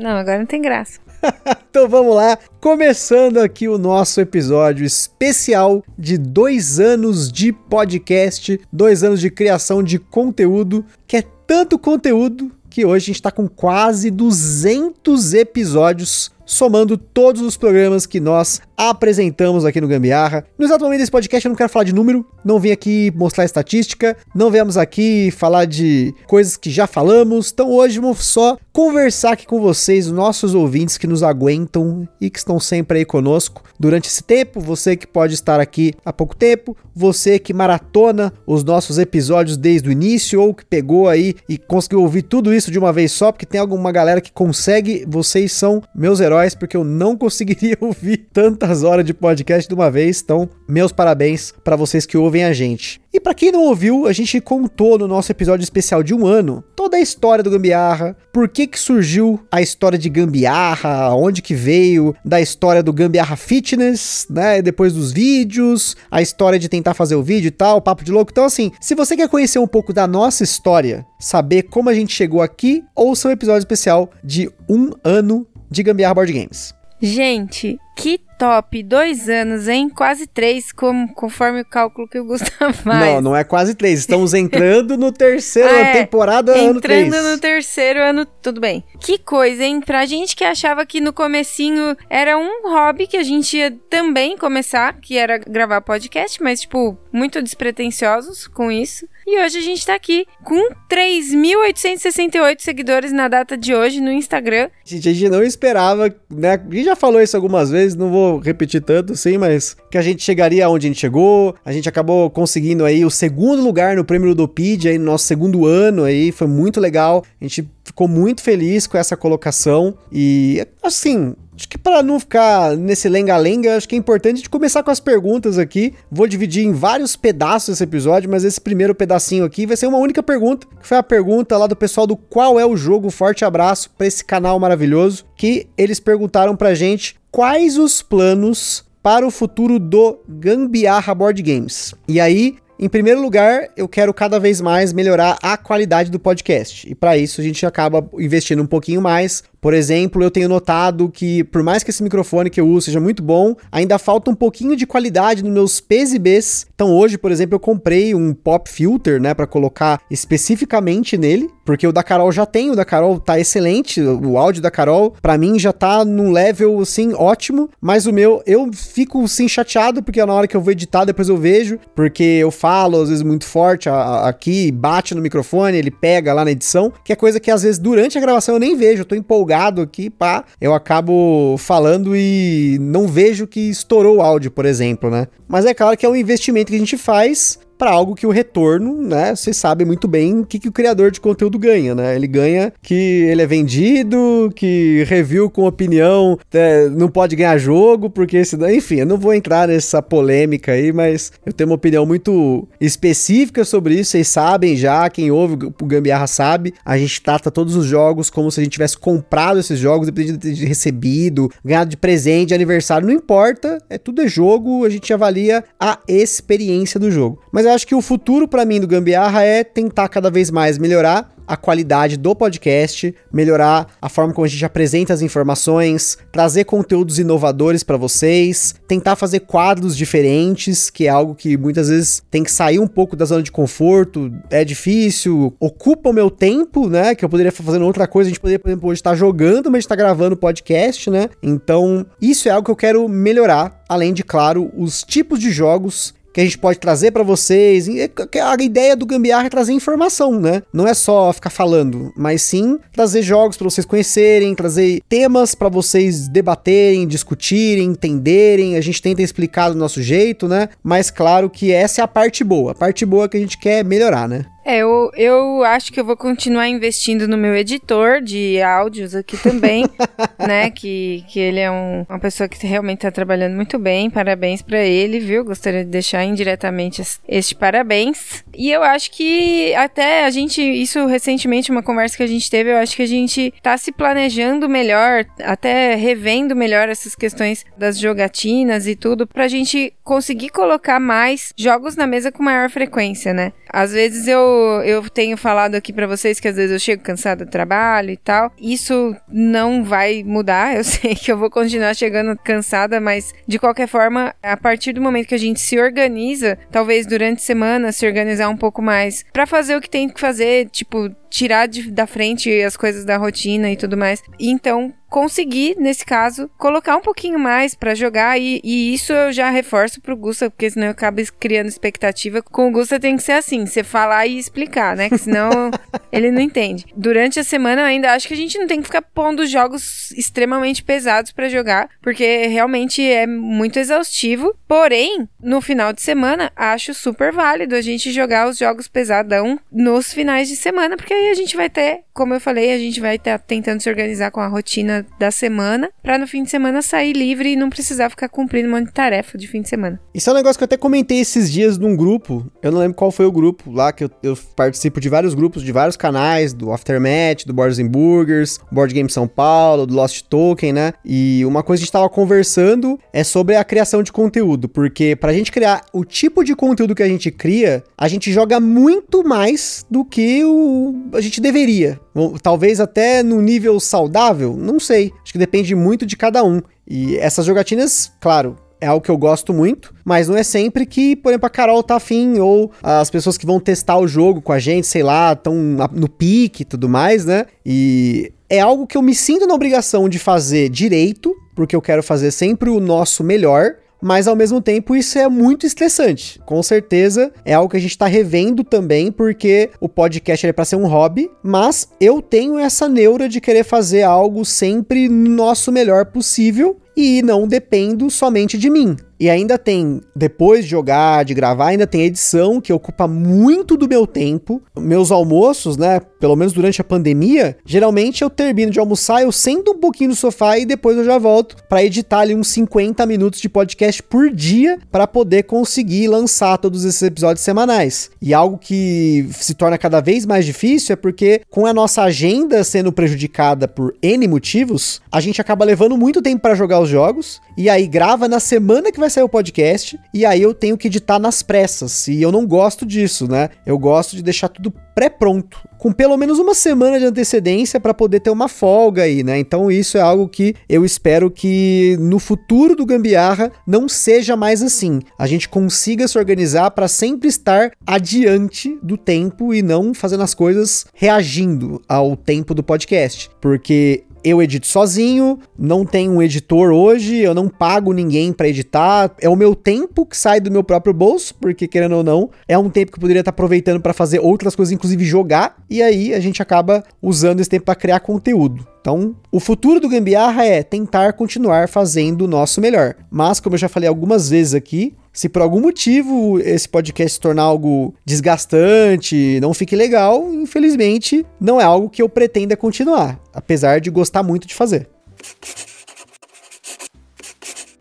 Não, 0.00 0.16
agora 0.16 0.38
não 0.38 0.46
tem 0.46 0.62
graça. 0.62 0.98
Então 1.70 1.88
vamos 1.88 2.16
lá, 2.16 2.36
começando 2.60 3.38
aqui 3.38 3.68
o 3.68 3.78
nosso 3.78 4.20
episódio 4.20 4.84
especial 4.84 5.84
de 5.96 6.18
dois 6.18 6.80
anos 6.80 7.30
de 7.30 7.52
podcast, 7.52 8.60
dois 8.72 9.04
anos 9.04 9.20
de 9.20 9.30
criação 9.30 9.80
de 9.80 9.96
conteúdo, 9.96 10.84
que 11.06 11.18
é 11.18 11.22
tanto 11.46 11.78
conteúdo 11.78 12.50
que 12.68 12.84
hoje 12.84 13.04
a 13.04 13.06
gente 13.06 13.16
está 13.16 13.30
com 13.30 13.46
quase 13.46 14.10
200 14.10 15.32
episódios, 15.34 16.32
somando 16.50 16.98
todos 16.98 17.42
os 17.42 17.56
programas 17.56 18.06
que 18.06 18.18
nós 18.18 18.60
apresentamos 18.76 19.64
aqui 19.64 19.80
no 19.80 19.86
Gambiarra. 19.86 20.44
No 20.58 20.66
exato 20.66 20.82
momento 20.82 20.98
desse 20.98 21.10
podcast 21.10 21.46
eu 21.46 21.50
não 21.50 21.56
quero 21.56 21.68
falar 21.68 21.84
de 21.84 21.94
número, 21.94 22.26
não 22.44 22.58
vim 22.58 22.72
aqui 22.72 23.12
mostrar 23.14 23.44
estatística, 23.44 24.16
não 24.34 24.50
viemos 24.50 24.76
aqui 24.76 25.30
falar 25.30 25.64
de 25.64 26.12
coisas 26.26 26.56
que 26.56 26.68
já 26.68 26.88
falamos, 26.88 27.52
então 27.52 27.70
hoje 27.70 28.00
vamos 28.00 28.24
só 28.24 28.58
conversar 28.72 29.32
aqui 29.32 29.46
com 29.46 29.60
vocês, 29.60 30.06
os 30.06 30.12
nossos 30.12 30.54
ouvintes 30.54 30.98
que 30.98 31.06
nos 31.06 31.22
aguentam 31.22 32.08
e 32.20 32.28
que 32.28 32.38
estão 32.38 32.58
sempre 32.58 32.98
aí 32.98 33.04
conosco 33.04 33.62
durante 33.78 34.08
esse 34.08 34.22
tempo, 34.22 34.60
você 34.60 34.96
que 34.96 35.06
pode 35.06 35.34
estar 35.34 35.60
aqui 35.60 35.94
há 36.04 36.12
pouco 36.12 36.34
tempo, 36.34 36.76
você 37.00 37.38
que 37.38 37.54
maratona 37.54 38.32
os 38.46 38.62
nossos 38.62 38.98
episódios 38.98 39.56
desde 39.56 39.88
o 39.88 39.92
início 39.92 40.40
ou 40.40 40.54
que 40.54 40.64
pegou 40.64 41.08
aí 41.08 41.34
e 41.48 41.56
conseguiu 41.56 42.02
ouvir 42.02 42.22
tudo 42.22 42.52
isso 42.52 42.70
de 42.70 42.78
uma 42.78 42.92
vez 42.92 43.10
só, 43.10 43.32
porque 43.32 43.46
tem 43.46 43.60
alguma 43.60 43.90
galera 43.90 44.20
que 44.20 44.30
consegue, 44.30 45.04
vocês 45.08 45.50
são 45.50 45.82
meus 45.94 46.20
heróis, 46.20 46.54
porque 46.54 46.76
eu 46.76 46.84
não 46.84 47.16
conseguiria 47.18 47.76
ouvir 47.80 48.28
tantas 48.32 48.84
horas 48.84 49.04
de 49.04 49.14
podcast 49.14 49.66
de 49.66 49.74
uma 49.74 49.90
vez, 49.90 50.20
então 50.22 50.48
meus 50.68 50.92
parabéns 50.92 51.52
para 51.64 51.74
vocês 51.74 52.04
que 52.04 52.18
ouvem 52.18 52.44
a 52.44 52.52
gente. 52.52 53.00
E 53.12 53.18
para 53.18 53.34
quem 53.34 53.50
não 53.50 53.64
ouviu, 53.64 54.06
a 54.06 54.12
gente 54.12 54.40
contou 54.40 54.96
no 54.96 55.08
nosso 55.08 55.32
episódio 55.32 55.64
especial 55.64 56.00
de 56.00 56.14
um 56.14 56.26
ano 56.26 56.62
toda 56.76 56.96
a 56.96 57.00
história 57.00 57.42
do 57.42 57.50
Gambiarra, 57.50 58.16
por 58.32 58.48
que 58.48 58.68
que 58.68 58.78
surgiu 58.78 59.40
a 59.50 59.60
história 59.60 59.98
de 59.98 60.08
Gambiarra, 60.08 61.12
onde 61.16 61.42
que 61.42 61.52
veio, 61.52 62.14
da 62.24 62.40
história 62.40 62.84
do 62.84 62.92
Gambiarra 62.92 63.34
Fitness, 63.34 64.28
né, 64.30 64.62
depois 64.62 64.92
dos 64.92 65.10
vídeos, 65.10 65.96
a 66.08 66.22
história 66.22 66.56
de 66.56 66.68
tentar 66.68 66.94
fazer 66.94 67.16
o 67.16 67.22
vídeo 67.22 67.48
e 67.48 67.50
tal, 67.50 67.82
papo 67.82 68.04
de 68.04 68.12
louco. 68.12 68.30
Então 68.30 68.44
assim, 68.44 68.70
se 68.80 68.94
você 68.94 69.16
quer 69.16 69.28
conhecer 69.28 69.58
um 69.58 69.66
pouco 69.66 69.92
da 69.92 70.06
nossa 70.06 70.44
história, 70.44 71.04
saber 71.18 71.64
como 71.64 71.90
a 71.90 71.94
gente 71.94 72.14
chegou 72.14 72.40
aqui, 72.40 72.84
ouça 72.94 73.28
o 73.28 73.32
episódio 73.32 73.58
especial 73.58 74.08
de 74.22 74.48
um 74.68 74.92
ano 75.02 75.44
de 75.68 75.82
Gambiarra 75.82 76.14
Board 76.14 76.32
Games. 76.32 76.72
Gente, 77.02 77.76
que 77.96 78.20
top. 78.38 78.82
Dois 78.82 79.28
anos, 79.28 79.68
hein? 79.68 79.90
Quase 79.90 80.26
três, 80.26 80.72
como, 80.72 81.12
conforme 81.12 81.60
o 81.60 81.64
cálculo 81.64 82.08
que 82.08 82.18
o 82.18 82.24
Gustavo 82.24 82.72
faz. 82.72 83.14
Não, 83.14 83.20
não 83.20 83.36
é 83.36 83.44
quase 83.44 83.74
três. 83.74 84.00
Estamos 84.00 84.32
entrando 84.32 84.96
no 84.96 85.12
terceiro 85.12 85.68
Ah, 85.70 85.78
é. 85.80 85.92
temporada, 85.92 86.52
ano 86.56 86.80
três. 86.80 87.06
Entrando 87.06 87.32
no 87.32 87.38
terceiro 87.38 88.00
ano, 88.00 88.24
tudo 88.24 88.58
bem. 88.58 88.82
Que 88.98 89.18
coisa, 89.18 89.62
hein? 89.62 89.82
Pra 89.82 90.06
gente 90.06 90.34
que 90.34 90.42
achava 90.44 90.86
que 90.86 91.00
no 91.00 91.12
comecinho 91.12 91.94
era 92.08 92.38
um 92.38 92.62
hobby 92.70 93.06
que 93.06 93.18
a 93.18 93.22
gente 93.22 93.58
ia 93.58 93.70
também 93.90 94.38
começar, 94.38 94.94
que 95.00 95.18
era 95.18 95.36
gravar 95.36 95.82
podcast, 95.82 96.42
mas, 96.42 96.62
tipo, 96.62 96.96
muito 97.12 97.42
despretensiosos 97.42 98.46
com 98.46 98.72
isso. 98.72 99.06
E 99.26 99.38
hoje 99.38 99.58
a 99.58 99.62
gente 99.62 99.84
tá 99.84 99.94
aqui 99.94 100.26
com 100.42 100.70
3.868 100.88 102.60
seguidores 102.60 103.12
na 103.12 103.28
data 103.28 103.56
de 103.56 103.74
hoje 103.74 104.00
no 104.00 104.10
Instagram. 104.10 104.70
Gente, 104.84 105.08
a 105.08 105.12
gente 105.12 105.28
não 105.28 105.42
esperava, 105.42 106.14
né? 106.28 106.54
A 106.54 106.74
gente 106.74 106.84
já 106.84 106.96
falou 106.96 107.20
isso 107.20 107.36
algumas 107.36 107.70
vezes, 107.70 107.89
não 107.94 108.10
vou 108.10 108.38
repetir 108.38 108.82
tanto, 108.82 109.16
sim, 109.16 109.38
mas 109.38 109.76
que 109.90 109.98
a 109.98 110.02
gente 110.02 110.22
chegaria 110.22 110.68
onde 110.68 110.86
a 110.86 110.90
gente 110.90 111.00
chegou. 111.00 111.54
A 111.64 111.72
gente 111.72 111.88
acabou 111.88 112.30
conseguindo 112.30 112.84
aí 112.84 113.04
o 113.04 113.10
segundo 113.10 113.62
lugar 113.62 113.96
no 113.96 114.04
Prêmio 114.04 114.28
Ludopedia 114.28 114.90
aí 114.90 114.98
no 114.98 115.04
nosso 115.04 115.26
segundo 115.26 115.66
ano 115.66 116.04
aí, 116.04 116.32
foi 116.32 116.46
muito 116.46 116.80
legal. 116.80 117.24
A 117.40 117.44
gente 117.44 117.68
ficou 117.84 118.06
muito 118.08 118.42
feliz 118.42 118.86
com 118.86 118.96
essa 118.96 119.16
colocação 119.16 119.94
e 120.12 120.64
assim, 120.82 121.34
Acho 121.60 121.68
que 121.68 121.76
para 121.76 122.02
não 122.02 122.18
ficar 122.18 122.74
nesse 122.74 123.06
lenga-lenga, 123.06 123.76
acho 123.76 123.86
que 123.86 123.94
é 123.94 123.98
importante 123.98 124.32
a 124.32 124.36
gente 124.38 124.48
começar 124.48 124.82
com 124.82 124.90
as 124.90 124.98
perguntas 124.98 125.58
aqui. 125.58 125.92
Vou 126.10 126.26
dividir 126.26 126.64
em 126.64 126.72
vários 126.72 127.16
pedaços 127.16 127.74
esse 127.74 127.84
episódio, 127.84 128.30
mas 128.30 128.44
esse 128.44 128.58
primeiro 128.58 128.94
pedacinho 128.94 129.44
aqui 129.44 129.66
vai 129.66 129.76
ser 129.76 129.86
uma 129.86 129.98
única 129.98 130.22
pergunta, 130.22 130.66
que 130.80 130.86
foi 130.86 130.96
a 130.96 131.02
pergunta 131.02 131.58
lá 131.58 131.66
do 131.66 131.76
pessoal 131.76 132.06
do 132.06 132.16
Qual 132.16 132.58
é 132.58 132.64
o 132.64 132.78
jogo? 132.78 133.10
Forte 133.10 133.44
abraço 133.44 133.90
para 133.90 134.06
esse 134.06 134.24
canal 134.24 134.58
maravilhoso, 134.58 135.26
que 135.36 135.66
eles 135.76 136.00
perguntaram 136.00 136.56
pra 136.56 136.74
gente 136.74 137.16
quais 137.30 137.76
os 137.76 138.00
planos 138.00 138.82
para 139.02 139.26
o 139.26 139.30
futuro 139.30 139.78
do 139.78 140.18
Gambiarra 140.26 141.14
Board 141.14 141.42
Games. 141.42 141.94
E 142.08 142.18
aí, 142.18 142.56
em 142.82 142.88
primeiro 142.88 143.20
lugar, 143.20 143.68
eu 143.76 143.86
quero 143.86 144.14
cada 144.14 144.40
vez 144.40 144.58
mais 144.58 144.90
melhorar 144.90 145.36
a 145.42 145.54
qualidade 145.58 146.10
do 146.10 146.18
podcast. 146.18 146.90
E 146.90 146.94
para 146.94 147.14
isso 147.14 147.42
a 147.42 147.44
gente 147.44 147.66
acaba 147.66 148.08
investindo 148.18 148.62
um 148.62 148.66
pouquinho 148.66 149.02
mais. 149.02 149.42
Por 149.60 149.74
exemplo, 149.74 150.22
eu 150.22 150.30
tenho 150.30 150.48
notado 150.48 151.10
que, 151.10 151.44
por 151.44 151.62
mais 151.62 151.84
que 151.84 151.90
esse 151.90 152.02
microfone 152.02 152.48
que 152.48 152.58
eu 152.58 152.66
uso 152.66 152.86
seja 152.86 152.98
muito 152.98 153.22
bom, 153.22 153.54
ainda 153.70 153.98
falta 153.98 154.30
um 154.30 154.34
pouquinho 154.34 154.74
de 154.74 154.86
qualidade 154.86 155.44
nos 155.44 155.52
meus 155.52 155.78
P's 155.78 156.14
e 156.14 156.18
B's. 156.18 156.66
Então, 156.74 156.90
hoje, 156.96 157.18
por 157.18 157.30
exemplo, 157.30 157.56
eu 157.56 157.60
comprei 157.60 158.14
um 158.14 158.32
pop 158.32 158.70
filter, 158.70 159.20
né, 159.20 159.34
para 159.34 159.46
colocar 159.46 160.00
especificamente 160.10 161.18
nele, 161.18 161.50
porque 161.70 161.86
o 161.86 161.92
da 161.92 162.02
Carol 162.02 162.32
já 162.32 162.44
tem, 162.44 162.68
o 162.68 162.74
da 162.74 162.84
Carol 162.84 163.20
tá 163.20 163.38
excelente, 163.38 164.00
o 164.02 164.36
áudio 164.36 164.60
da 164.60 164.72
Carol, 164.72 165.14
para 165.22 165.38
mim 165.38 165.56
já 165.56 165.72
tá 165.72 166.04
num 166.04 166.32
level 166.32 166.80
assim 166.80 167.14
ótimo, 167.14 167.70
mas 167.80 168.06
o 168.06 168.12
meu 168.12 168.42
eu 168.44 168.68
fico 168.72 169.28
sim 169.28 169.46
chateado 169.46 170.02
porque 170.02 170.24
na 170.24 170.34
hora 170.34 170.48
que 170.48 170.56
eu 170.56 170.60
vou 170.60 170.72
editar 170.72 171.04
depois 171.04 171.28
eu 171.28 171.36
vejo, 171.36 171.78
porque 171.94 172.24
eu 172.24 172.50
falo 172.50 173.00
às 173.00 173.08
vezes 173.08 173.22
muito 173.22 173.44
forte 173.44 173.88
a, 173.88 173.94
a, 173.94 174.28
aqui, 174.28 174.72
bate 174.72 175.14
no 175.14 175.22
microfone, 175.22 175.78
ele 175.78 175.92
pega 175.92 176.34
lá 176.34 176.44
na 176.44 176.50
edição, 176.50 176.92
que 177.04 177.12
é 177.12 177.16
coisa 177.16 177.38
que 177.38 177.52
às 177.52 177.62
vezes 177.62 177.78
durante 177.78 178.18
a 178.18 178.20
gravação 178.20 178.56
eu 178.56 178.60
nem 178.60 178.76
vejo, 178.76 179.02
eu 179.02 179.06
tô 179.06 179.14
empolgado 179.14 179.80
aqui, 179.80 180.10
pá, 180.10 180.42
eu 180.60 180.74
acabo 180.74 181.54
falando 181.56 182.16
e 182.16 182.78
não 182.80 183.06
vejo 183.06 183.46
que 183.46 183.70
estourou 183.70 184.16
o 184.16 184.22
áudio, 184.22 184.50
por 184.50 184.66
exemplo, 184.66 185.08
né? 185.08 185.28
Mas 185.46 185.64
é 185.64 185.72
claro 185.72 185.96
que 185.96 186.04
é 186.04 186.08
um 186.08 186.16
investimento 186.16 186.72
que 186.72 186.76
a 186.76 186.80
gente 186.80 186.96
faz 186.96 187.60
para 187.80 187.90
algo 187.90 188.14
que 188.14 188.26
o 188.26 188.30
retorno, 188.30 189.00
né? 189.00 189.34
Vocês 189.34 189.56
sabem 189.56 189.86
muito 189.86 190.06
bem 190.06 190.40
o 190.40 190.44
que, 190.44 190.58
que 190.58 190.68
o 190.68 190.72
criador 190.72 191.10
de 191.10 191.18
conteúdo 191.18 191.58
ganha, 191.58 191.94
né? 191.94 192.14
Ele 192.14 192.26
ganha 192.26 192.70
que 192.82 193.24
ele 193.26 193.40
é 193.40 193.46
vendido, 193.46 194.52
que 194.54 195.02
review 195.08 195.48
com 195.48 195.64
opinião 195.64 196.38
é, 196.52 196.90
não 196.90 197.08
pode 197.08 197.34
ganhar 197.34 197.56
jogo, 197.56 198.10
porque 198.10 198.44
senão, 198.44 198.70
enfim, 198.70 198.96
eu 198.96 199.06
não 199.06 199.16
vou 199.16 199.32
entrar 199.32 199.66
nessa 199.66 200.02
polêmica 200.02 200.72
aí, 200.72 200.92
mas 200.92 201.32
eu 201.46 201.54
tenho 201.54 201.70
uma 201.70 201.76
opinião 201.76 202.04
muito 202.04 202.68
específica 202.78 203.64
sobre 203.64 203.94
isso, 203.94 204.10
vocês 204.10 204.28
sabem 204.28 204.76
já, 204.76 205.08
quem 205.08 205.30
ouve 205.30 205.54
o 205.80 205.86
Gambiarra 205.86 206.26
sabe, 206.26 206.74
a 206.84 206.98
gente 206.98 207.22
trata 207.22 207.50
todos 207.50 207.76
os 207.76 207.86
jogos 207.86 208.28
como 208.28 208.50
se 208.50 208.60
a 208.60 208.62
gente 208.62 208.74
tivesse 208.74 208.98
comprado 208.98 209.58
esses 209.58 209.78
jogos, 209.78 210.06
independente 210.06 210.52
de 210.52 210.66
recebido, 210.66 211.50
ganhado 211.64 211.88
de 211.88 211.96
presente, 211.96 212.48
de 212.48 212.54
aniversário, 212.54 213.08
não 213.08 213.14
importa, 213.14 213.78
é 213.88 213.96
tudo 213.96 214.20
é 214.20 214.28
jogo, 214.28 214.84
a 214.84 214.90
gente 214.90 215.10
avalia 215.14 215.64
a 215.80 215.98
experiência 216.06 217.00
do 217.00 217.10
jogo. 217.10 217.40
Mas 217.50 217.69
eu 217.70 217.74
acho 217.74 217.86
que 217.86 217.94
o 217.94 218.02
futuro 218.02 218.48
para 218.48 218.64
mim 218.64 218.80
do 218.80 218.86
Gambiarra 218.86 219.44
é 219.44 219.62
tentar 219.62 220.08
cada 220.08 220.30
vez 220.30 220.50
mais 220.50 220.76
melhorar 220.76 221.32
a 221.50 221.56
qualidade 221.56 222.16
do 222.16 222.32
podcast, 222.32 223.12
melhorar 223.32 223.88
a 224.00 224.08
forma 224.08 224.32
como 224.32 224.44
a 224.44 224.48
gente 224.48 224.64
apresenta 224.64 225.12
as 225.12 225.20
informações, 225.20 226.16
trazer 226.30 226.62
conteúdos 226.62 227.18
inovadores 227.18 227.82
para 227.82 227.96
vocês, 227.96 228.72
tentar 228.86 229.16
fazer 229.16 229.40
quadros 229.40 229.96
diferentes, 229.96 230.90
que 230.90 231.06
é 231.06 231.08
algo 231.08 231.34
que 231.34 231.56
muitas 231.56 231.88
vezes 231.88 232.22
tem 232.30 232.44
que 232.44 232.52
sair 232.52 232.78
um 232.78 232.86
pouco 232.86 233.16
da 233.16 233.24
zona 233.24 233.42
de 233.42 233.50
conforto, 233.50 234.32
é 234.48 234.64
difícil, 234.64 235.52
ocupa 235.58 236.10
o 236.10 236.12
meu 236.12 236.30
tempo, 236.30 236.88
né? 236.88 237.16
Que 237.16 237.24
eu 237.24 237.28
poderia 237.28 237.50
estar 237.50 237.64
fazendo 237.64 237.84
outra 237.84 238.06
coisa, 238.06 238.28
a 238.28 238.30
gente 238.30 238.40
poderia, 238.40 238.60
por 238.60 238.68
exemplo, 238.68 238.88
hoje 238.88 239.00
estar 239.00 239.16
jogando, 239.16 239.72
mas 239.72 239.80
estar 239.80 239.96
gravando 239.96 240.36
podcast, 240.36 241.10
né? 241.10 241.28
Então, 241.42 242.06
isso 242.22 242.48
é 242.48 242.52
algo 242.52 242.64
que 242.64 242.70
eu 242.70 242.76
quero 242.76 243.08
melhorar, 243.08 243.82
além 243.88 244.12
de, 244.12 244.22
claro, 244.22 244.70
os 244.76 245.02
tipos 245.02 245.40
de 245.40 245.50
jogos 245.50 246.14
que 246.32 246.40
a 246.40 246.44
gente 246.44 246.58
pode 246.58 246.78
trazer 246.78 247.10
para 247.10 247.22
vocês. 247.22 247.88
A 247.88 248.62
ideia 248.62 248.96
do 248.96 249.06
Gambiarra 249.06 249.46
é 249.46 249.50
trazer 249.50 249.72
informação, 249.72 250.38
né? 250.40 250.62
Não 250.72 250.86
é 250.86 250.94
só 250.94 251.32
ficar 251.32 251.50
falando, 251.50 252.12
mas 252.16 252.42
sim 252.42 252.78
trazer 252.92 253.22
jogos 253.22 253.56
para 253.56 253.68
vocês 253.68 253.84
conhecerem, 253.84 254.54
trazer 254.54 255.00
temas 255.08 255.54
para 255.54 255.68
vocês 255.68 256.28
debaterem, 256.28 257.06
discutirem, 257.06 257.88
entenderem. 257.88 258.76
A 258.76 258.80
gente 258.80 259.02
tenta 259.02 259.22
explicar 259.22 259.70
do 259.70 259.76
nosso 259.76 260.02
jeito, 260.02 260.46
né? 260.48 260.68
Mas 260.82 261.10
claro 261.10 261.50
que 261.50 261.72
essa 261.72 262.00
é 262.00 262.04
a 262.04 262.08
parte 262.08 262.44
boa. 262.44 262.72
A 262.72 262.74
parte 262.74 263.04
boa 263.04 263.28
que 263.28 263.36
a 263.36 263.40
gente 263.40 263.58
quer 263.58 263.84
melhorar, 263.84 264.28
né? 264.28 264.44
É, 264.64 264.78
eu, 264.78 265.10
eu 265.16 265.64
acho 265.64 265.92
que 265.92 265.98
eu 265.98 266.04
vou 266.04 266.16
continuar 266.16 266.68
investindo 266.68 267.26
no 267.26 267.36
meu 267.36 267.54
editor 267.54 268.20
de 268.20 268.60
áudios 268.60 269.14
aqui 269.14 269.36
também, 269.38 269.86
né? 270.38 270.70
Que, 270.70 271.24
que 271.28 271.40
ele 271.40 271.60
é 271.60 271.70
um, 271.70 272.04
uma 272.08 272.18
pessoa 272.18 272.48
que 272.48 272.66
realmente 272.66 272.98
está 272.98 273.10
trabalhando 273.10 273.54
muito 273.54 273.78
bem. 273.78 274.10
Parabéns 274.10 274.60
para 274.60 274.80
ele, 274.80 275.18
viu? 275.18 275.44
Gostaria 275.44 275.84
de 275.84 275.90
deixar 275.90 276.24
indiretamente 276.24 277.02
este 277.26 277.54
parabéns. 277.54 278.44
E 278.54 278.70
eu 278.70 278.82
acho 278.82 279.10
que 279.12 279.74
até 279.74 280.24
a 280.24 280.30
gente, 280.30 280.60
isso 280.60 281.06
recentemente, 281.06 281.70
uma 281.70 281.82
conversa 281.82 282.16
que 282.16 282.22
a 282.22 282.28
gente 282.28 282.50
teve, 282.50 282.70
eu 282.70 282.76
acho 282.76 282.94
que 282.94 283.02
a 283.02 283.08
gente 283.08 283.54
tá 283.62 283.76
se 283.78 283.90
planejando 283.90 284.68
melhor, 284.68 285.24
até 285.42 285.94
revendo 285.94 286.54
melhor 286.54 286.88
essas 286.88 287.14
questões 287.14 287.64
das 287.78 287.98
jogatinas 287.98 288.86
e 288.86 288.94
tudo, 288.94 289.26
pra 289.26 289.48
gente 289.48 289.92
conseguir 290.04 290.50
colocar 290.50 291.00
mais 291.00 291.52
jogos 291.56 291.96
na 291.96 292.06
mesa 292.06 292.30
com 292.30 292.42
maior 292.42 292.68
frequência, 292.68 293.32
né? 293.32 293.52
Às 293.72 293.92
vezes 293.92 294.26
eu 294.26 294.49
eu 294.84 295.08
tenho 295.10 295.36
falado 295.36 295.74
aqui 295.74 295.92
para 295.92 296.06
vocês 296.06 296.40
que 296.40 296.48
às 296.48 296.56
vezes 296.56 296.72
eu 296.72 296.78
chego 296.78 297.02
cansada 297.02 297.44
do 297.44 297.50
trabalho 297.50 298.10
e 298.10 298.16
tal. 298.16 298.52
Isso 298.60 299.16
não 299.28 299.84
vai 299.84 300.22
mudar. 300.24 300.76
Eu 300.80 300.84
sei 300.84 301.14
que 301.14 301.30
eu 301.30 301.36
vou 301.36 301.50
continuar 301.50 301.94
chegando 301.94 302.38
cansada, 302.38 303.00
mas 303.00 303.32
de 303.46 303.58
qualquer 303.58 303.86
forma, 303.86 304.34
a 304.42 304.56
partir 304.56 304.92
do 304.92 305.02
momento 305.02 305.28
que 305.28 305.34
a 305.34 305.38
gente 305.38 305.60
se 305.60 305.78
organiza, 305.78 306.58
talvez 306.70 307.06
durante 307.06 307.38
a 307.38 307.44
semana 307.44 307.92
se 307.92 308.06
organizar 308.06 308.48
um 308.48 308.56
pouco 308.56 308.80
mais 308.80 309.24
para 309.32 309.46
fazer 309.46 309.76
o 309.76 309.80
que 309.80 309.90
tem 309.90 310.08
que 310.08 310.20
fazer, 310.20 310.68
tipo, 310.70 311.10
tirar 311.28 311.66
de, 311.66 311.90
da 311.90 312.06
frente 312.06 312.50
as 312.62 312.76
coisas 312.76 313.04
da 313.04 313.16
rotina 313.16 313.70
e 313.70 313.76
tudo 313.76 313.96
mais. 313.96 314.22
Então, 314.38 314.92
conseguir, 315.10 315.76
nesse 315.76 316.06
caso, 316.06 316.48
colocar 316.56 316.96
um 316.96 317.00
pouquinho 317.00 317.38
mais 317.38 317.74
para 317.74 317.96
jogar 317.96 318.40
e, 318.40 318.60
e, 318.62 318.94
isso 318.94 319.12
eu 319.12 319.32
já 319.32 319.50
reforço 319.50 320.00
pro 320.00 320.16
Gusta, 320.16 320.48
porque 320.48 320.70
senão 320.70 320.86
eu 320.86 320.92
acabo 320.92 321.20
criando 321.38 321.66
expectativa. 321.66 322.40
Com 322.40 322.68
o 322.68 322.70
Gusta 322.70 323.00
tem 323.00 323.16
que 323.16 323.22
ser 323.24 323.32
assim, 323.32 323.66
você 323.66 323.82
falar 323.82 324.26
e 324.26 324.38
explicar, 324.38 324.96
né? 324.96 325.10
Que 325.10 325.18
senão 325.18 325.50
ele 326.12 326.30
não 326.30 326.40
entende. 326.40 326.86
Durante 326.96 327.40
a 327.40 327.44
semana 327.44 327.82
eu 327.82 327.86
ainda 327.86 328.12
acho 328.12 328.28
que 328.28 328.34
a 328.34 328.36
gente 328.36 328.56
não 328.56 328.68
tem 328.68 328.80
que 328.80 328.86
ficar 328.86 329.02
pondo 329.02 329.44
jogos 329.46 330.12
extremamente 330.12 330.84
pesados 330.84 331.32
para 331.32 331.48
jogar, 331.48 331.90
porque 332.00 332.46
realmente 332.46 333.02
é 333.02 333.26
muito 333.26 333.78
exaustivo. 333.78 334.54
Porém, 334.68 335.28
no 335.42 335.60
final 335.60 335.92
de 335.92 336.00
semana, 336.00 336.52
acho 336.54 336.94
super 336.94 337.32
válido 337.32 337.74
a 337.74 337.80
gente 337.80 338.12
jogar 338.12 338.48
os 338.48 338.58
jogos 338.58 338.86
pesadão 338.86 339.58
nos 339.72 340.12
finais 340.12 340.48
de 340.48 340.54
semana, 340.54 340.96
porque 340.96 341.12
aí 341.12 341.30
a 341.30 341.34
gente 341.34 341.56
vai 341.56 341.68
ter, 341.68 342.02
como 342.14 342.34
eu 342.34 342.40
falei, 342.40 342.72
a 342.72 342.78
gente 342.78 343.00
vai 343.00 343.16
estar 343.16 343.38
tentando 343.40 343.80
se 343.80 343.90
organizar 343.90 344.30
com 344.30 344.40
a 344.40 344.46
rotina 344.46 344.99
da 345.18 345.30
semana, 345.30 345.90
para 346.02 346.18
no 346.18 346.26
fim 346.26 346.42
de 346.42 346.50
semana 346.50 346.82
sair 346.82 347.12
livre 347.12 347.52
e 347.52 347.56
não 347.56 347.70
precisar 347.70 348.10
ficar 348.10 348.28
cumprindo 348.28 348.68
um 348.68 348.72
monte 348.72 348.86
de 348.86 348.92
tarefa 348.92 349.36
de 349.36 349.46
fim 349.46 349.62
de 349.62 349.68
semana. 349.68 350.00
Isso 350.14 350.28
é 350.28 350.32
um 350.32 350.36
negócio 350.36 350.58
que 350.58 350.64
eu 350.64 350.66
até 350.66 350.76
comentei 350.76 351.20
esses 351.20 351.50
dias 351.50 351.78
num 351.78 351.96
grupo, 351.96 352.50
eu 352.62 352.70
não 352.70 352.78
lembro 352.78 352.96
qual 352.96 353.10
foi 353.10 353.26
o 353.26 353.32
grupo 353.32 353.70
lá, 353.72 353.92
que 353.92 354.04
eu, 354.04 354.10
eu 354.22 354.38
participo 354.56 355.00
de 355.00 355.08
vários 355.08 355.34
grupos, 355.34 355.62
de 355.62 355.72
vários 355.72 355.96
canais, 355.96 356.52
do 356.52 356.72
Aftermath, 356.72 357.44
do 357.46 357.52
Boards 357.52 357.78
and 357.78 357.88
Burgers, 357.88 358.58
Board 358.70 358.92
Game 358.92 359.10
São 359.10 359.26
Paulo, 359.26 359.86
do 359.86 359.94
Lost 359.94 360.22
Token, 360.28 360.72
né? 360.72 360.92
E 361.04 361.44
uma 361.44 361.62
coisa 361.62 361.80
que 361.80 361.84
a 361.84 361.86
gente 361.86 361.92
tava 361.92 362.08
conversando 362.08 362.98
é 363.12 363.24
sobre 363.24 363.56
a 363.56 363.64
criação 363.64 364.02
de 364.02 364.12
conteúdo, 364.12 364.68
porque 364.68 365.16
pra 365.16 365.32
gente 365.32 365.52
criar 365.52 365.84
o 365.92 366.04
tipo 366.04 366.44
de 366.44 366.54
conteúdo 366.54 366.94
que 366.94 367.02
a 367.02 367.08
gente 367.08 367.30
cria, 367.30 367.82
a 367.96 368.08
gente 368.08 368.32
joga 368.32 368.60
muito 368.60 369.22
mais 369.24 369.84
do 369.90 370.04
que 370.04 370.44
o, 370.44 370.94
a 371.14 371.20
gente 371.20 371.40
deveria. 371.40 372.00
Talvez 372.42 372.80
até 372.80 373.22
no 373.22 373.40
nível 373.40 373.78
saudável, 373.78 374.56
não 374.56 374.80
sei. 374.80 374.89
Acho 374.94 375.32
que 375.32 375.38
depende 375.38 375.74
muito 375.74 376.04
de 376.04 376.16
cada 376.16 376.44
um. 376.44 376.60
E 376.86 377.16
essas 377.18 377.46
jogatinas, 377.46 378.12
claro, 378.20 378.56
é 378.80 378.86
algo 378.86 379.04
que 379.04 379.10
eu 379.10 379.18
gosto 379.18 379.52
muito, 379.52 379.94
mas 380.04 380.28
não 380.28 380.36
é 380.36 380.42
sempre 380.42 380.86
que, 380.86 381.14
por 381.14 381.30
exemplo, 381.30 381.46
a 381.46 381.50
Carol 381.50 381.82
tá 381.82 381.96
afim, 381.96 382.38
ou 382.38 382.72
as 382.82 383.10
pessoas 383.10 383.36
que 383.36 383.46
vão 383.46 383.60
testar 383.60 383.98
o 383.98 384.08
jogo 384.08 384.40
com 384.40 384.52
a 384.52 384.58
gente, 384.58 384.86
sei 384.86 385.02
lá, 385.02 385.32
estão 385.32 385.54
no 385.92 386.08
pique 386.08 386.62
e 386.62 386.64
tudo 386.64 386.88
mais, 386.88 387.24
né? 387.24 387.44
E 387.64 388.32
é 388.48 388.60
algo 388.60 388.86
que 388.86 388.96
eu 388.96 389.02
me 389.02 389.14
sinto 389.14 389.46
na 389.46 389.54
obrigação 389.54 390.08
de 390.08 390.18
fazer 390.18 390.68
direito, 390.70 391.34
porque 391.54 391.76
eu 391.76 391.82
quero 391.82 392.02
fazer 392.02 392.30
sempre 392.30 392.70
o 392.70 392.80
nosso 392.80 393.22
melhor, 393.22 393.74
mas 394.00 394.26
ao 394.26 394.36
mesmo 394.36 394.60
tempo 394.60 394.96
isso 394.96 395.18
é 395.18 395.28
muito 395.28 395.66
estressante. 395.66 396.40
Com 396.44 396.62
certeza 396.62 397.32
é 397.44 397.54
algo 397.54 397.70
que 397.70 397.76
a 397.76 397.80
gente 397.80 397.90
está 397.90 398.06
revendo 398.06 398.64
também, 398.64 399.12
porque 399.12 399.70
o 399.80 399.88
podcast 399.88 400.46
é 400.46 400.52
para 400.52 400.64
ser 400.64 400.76
um 400.76 400.86
hobby, 400.86 401.30
mas 401.42 401.88
eu 402.00 402.22
tenho 402.22 402.58
essa 402.58 402.88
neura 402.88 403.28
de 403.28 403.40
querer 403.40 403.64
fazer 403.64 404.02
algo 404.02 404.44
sempre 404.44 405.08
no 405.08 405.30
nosso 405.30 405.70
melhor 405.70 406.06
possível 406.06 406.76
e 406.96 407.22
não 407.22 407.46
dependo 407.46 408.10
somente 408.10 408.58
de 408.58 408.70
mim. 408.70 408.96
E 409.20 409.28
ainda 409.28 409.58
tem, 409.58 410.00
depois 410.16 410.64
de 410.64 410.70
jogar, 410.70 411.26
de 411.26 411.34
gravar, 411.34 411.66
ainda 411.66 411.86
tem 411.86 412.04
edição 412.04 412.58
que 412.58 412.72
ocupa 412.72 413.06
muito 413.06 413.76
do 413.76 413.86
meu 413.86 414.06
tempo. 414.06 414.62
Meus 414.78 415.10
almoços, 415.10 415.76
né? 415.76 416.00
Pelo 416.18 416.34
menos 416.34 416.54
durante 416.54 416.80
a 416.80 416.84
pandemia, 416.84 417.54
geralmente 417.66 418.22
eu 418.22 418.30
termino 418.30 418.72
de 418.72 418.80
almoçar, 418.80 419.22
eu 419.22 419.30
sento 419.30 419.72
um 419.72 419.78
pouquinho 419.78 420.10
no 420.10 420.16
sofá 420.16 420.58
e 420.58 420.64
depois 420.64 420.96
eu 420.96 421.04
já 421.04 421.18
volto 421.18 421.56
para 421.68 421.84
editar 421.84 422.20
ali 422.20 422.34
uns 422.34 422.48
50 422.48 423.04
minutos 423.04 423.40
de 423.42 423.48
podcast 423.48 424.02
por 424.02 424.30
dia 424.30 424.78
para 424.90 425.06
poder 425.06 425.42
conseguir 425.42 426.08
lançar 426.08 426.56
todos 426.56 426.86
esses 426.86 427.02
episódios 427.02 427.44
semanais. 427.44 428.10
E 428.22 428.32
algo 428.32 428.56
que 428.56 429.28
se 429.32 429.52
torna 429.52 429.76
cada 429.76 430.00
vez 430.00 430.24
mais 430.24 430.46
difícil 430.46 430.94
é 430.94 430.96
porque 430.96 431.42
com 431.50 431.66
a 431.66 431.74
nossa 431.74 432.02
agenda 432.02 432.64
sendo 432.64 432.90
prejudicada 432.90 433.68
por 433.68 433.94
N 434.02 434.26
motivos, 434.26 435.02
a 435.12 435.20
gente 435.20 435.42
acaba 435.42 435.62
levando 435.62 435.98
muito 435.98 436.22
tempo 436.22 436.40
para 436.40 436.54
jogar 436.54 436.79
os 436.80 436.88
jogos 436.88 437.40
e 437.60 437.68
aí 437.68 437.86
grava 437.86 438.26
na 438.26 438.40
semana 438.40 438.90
que 438.90 438.98
vai 438.98 439.10
sair 439.10 439.22
o 439.22 439.28
podcast, 439.28 439.98
e 440.14 440.24
aí 440.24 440.40
eu 440.40 440.54
tenho 440.54 440.78
que 440.78 440.88
editar 440.88 441.18
nas 441.18 441.42
pressas, 441.42 442.08
e 442.08 442.22
eu 442.22 442.32
não 442.32 442.46
gosto 442.46 442.86
disso, 442.86 443.28
né? 443.28 443.50
Eu 443.66 443.78
gosto 443.78 444.16
de 444.16 444.22
deixar 444.22 444.48
tudo 444.48 444.72
pré-pronto, 444.94 445.58
com 445.78 445.92
pelo 445.92 446.16
menos 446.16 446.38
uma 446.38 446.54
semana 446.54 446.98
de 446.98 447.04
antecedência 447.04 447.78
para 447.78 447.92
poder 447.92 448.20
ter 448.20 448.30
uma 448.30 448.48
folga 448.48 449.02
aí, 449.02 449.22
né? 449.22 449.38
Então 449.38 449.70
isso 449.70 449.98
é 449.98 450.00
algo 450.00 450.28
que 450.28 450.54
eu 450.68 450.84
espero 450.84 451.30
que 451.30 451.98
no 452.00 452.18
futuro 452.18 452.74
do 452.74 452.86
Gambiarra 452.86 453.52
não 453.66 453.88
seja 453.88 454.36
mais 454.36 454.62
assim. 454.62 455.00
A 455.18 455.26
gente 455.26 455.48
consiga 455.48 456.08
se 456.08 456.18
organizar 456.18 456.70
para 456.70 456.88
sempre 456.88 457.28
estar 457.28 457.72
adiante 457.86 458.78
do 458.82 458.96
tempo 458.96 459.52
e 459.54 459.62
não 459.62 459.92
fazendo 459.92 460.22
as 460.22 460.34
coisas 460.34 460.86
reagindo 460.94 461.80
ao 461.88 462.16
tempo 462.16 462.54
do 462.54 462.62
podcast, 462.62 463.30
porque 463.40 464.04
eu 464.22 464.42
edito 464.42 464.66
sozinho, 464.66 465.38
não 465.58 465.84
tenho 465.84 466.12
um 466.12 466.22
editor 466.22 466.72
hoje, 466.72 467.16
eu 467.16 467.34
não 467.34 467.48
pago 467.48 467.92
ninguém 467.92 468.32
para 468.32 468.48
editar, 468.48 469.12
é 469.20 469.28
o 469.28 469.36
meu 469.36 469.54
tempo 469.54 470.04
que 470.06 470.16
sai 470.16 470.40
do 470.40 470.50
meu 470.50 470.62
próprio 470.62 470.92
bolso, 470.92 471.34
porque 471.40 471.66
querendo 471.66 471.96
ou 471.96 472.04
não, 472.04 472.30
é 472.46 472.58
um 472.58 472.68
tempo 472.68 472.92
que 472.92 472.98
eu 472.98 473.00
poderia 473.00 473.20
estar 473.20 473.30
aproveitando 473.30 473.80
para 473.80 473.92
fazer 473.92 474.20
outras 474.20 474.54
coisas, 474.54 474.72
inclusive 474.72 475.04
jogar, 475.04 475.56
e 475.68 475.82
aí 475.82 476.14
a 476.14 476.20
gente 476.20 476.42
acaba 476.42 476.84
usando 477.02 477.40
esse 477.40 477.50
tempo 477.50 477.64
para 477.64 477.74
criar 477.74 478.00
conteúdo. 478.00 478.66
Então, 478.80 479.14
o 479.30 479.38
futuro 479.38 479.78
do 479.78 479.90
Gambiarra 479.90 480.44
é 480.44 480.62
tentar 480.62 481.12
continuar 481.12 481.68
fazendo 481.68 482.22
o 482.22 482.28
nosso 482.28 482.62
melhor. 482.62 482.94
Mas, 483.10 483.38
como 483.38 483.54
eu 483.54 483.58
já 483.58 483.68
falei 483.68 483.86
algumas 483.86 484.30
vezes 484.30 484.54
aqui, 484.54 484.94
se 485.12 485.28
por 485.28 485.42
algum 485.42 485.60
motivo 485.60 486.38
esse 486.40 486.68
podcast 486.68 487.14
se 487.14 487.20
tornar 487.20 487.42
algo 487.42 487.94
desgastante, 488.04 489.38
não 489.40 489.52
fique 489.52 489.74
legal, 489.74 490.32
infelizmente 490.32 491.26
não 491.40 491.60
é 491.60 491.64
algo 491.64 491.90
que 491.90 492.02
eu 492.02 492.08
pretenda 492.08 492.56
continuar, 492.56 493.20
apesar 493.34 493.80
de 493.80 493.90
gostar 493.90 494.22
muito 494.22 494.46
de 494.46 494.54
fazer. 494.54 494.88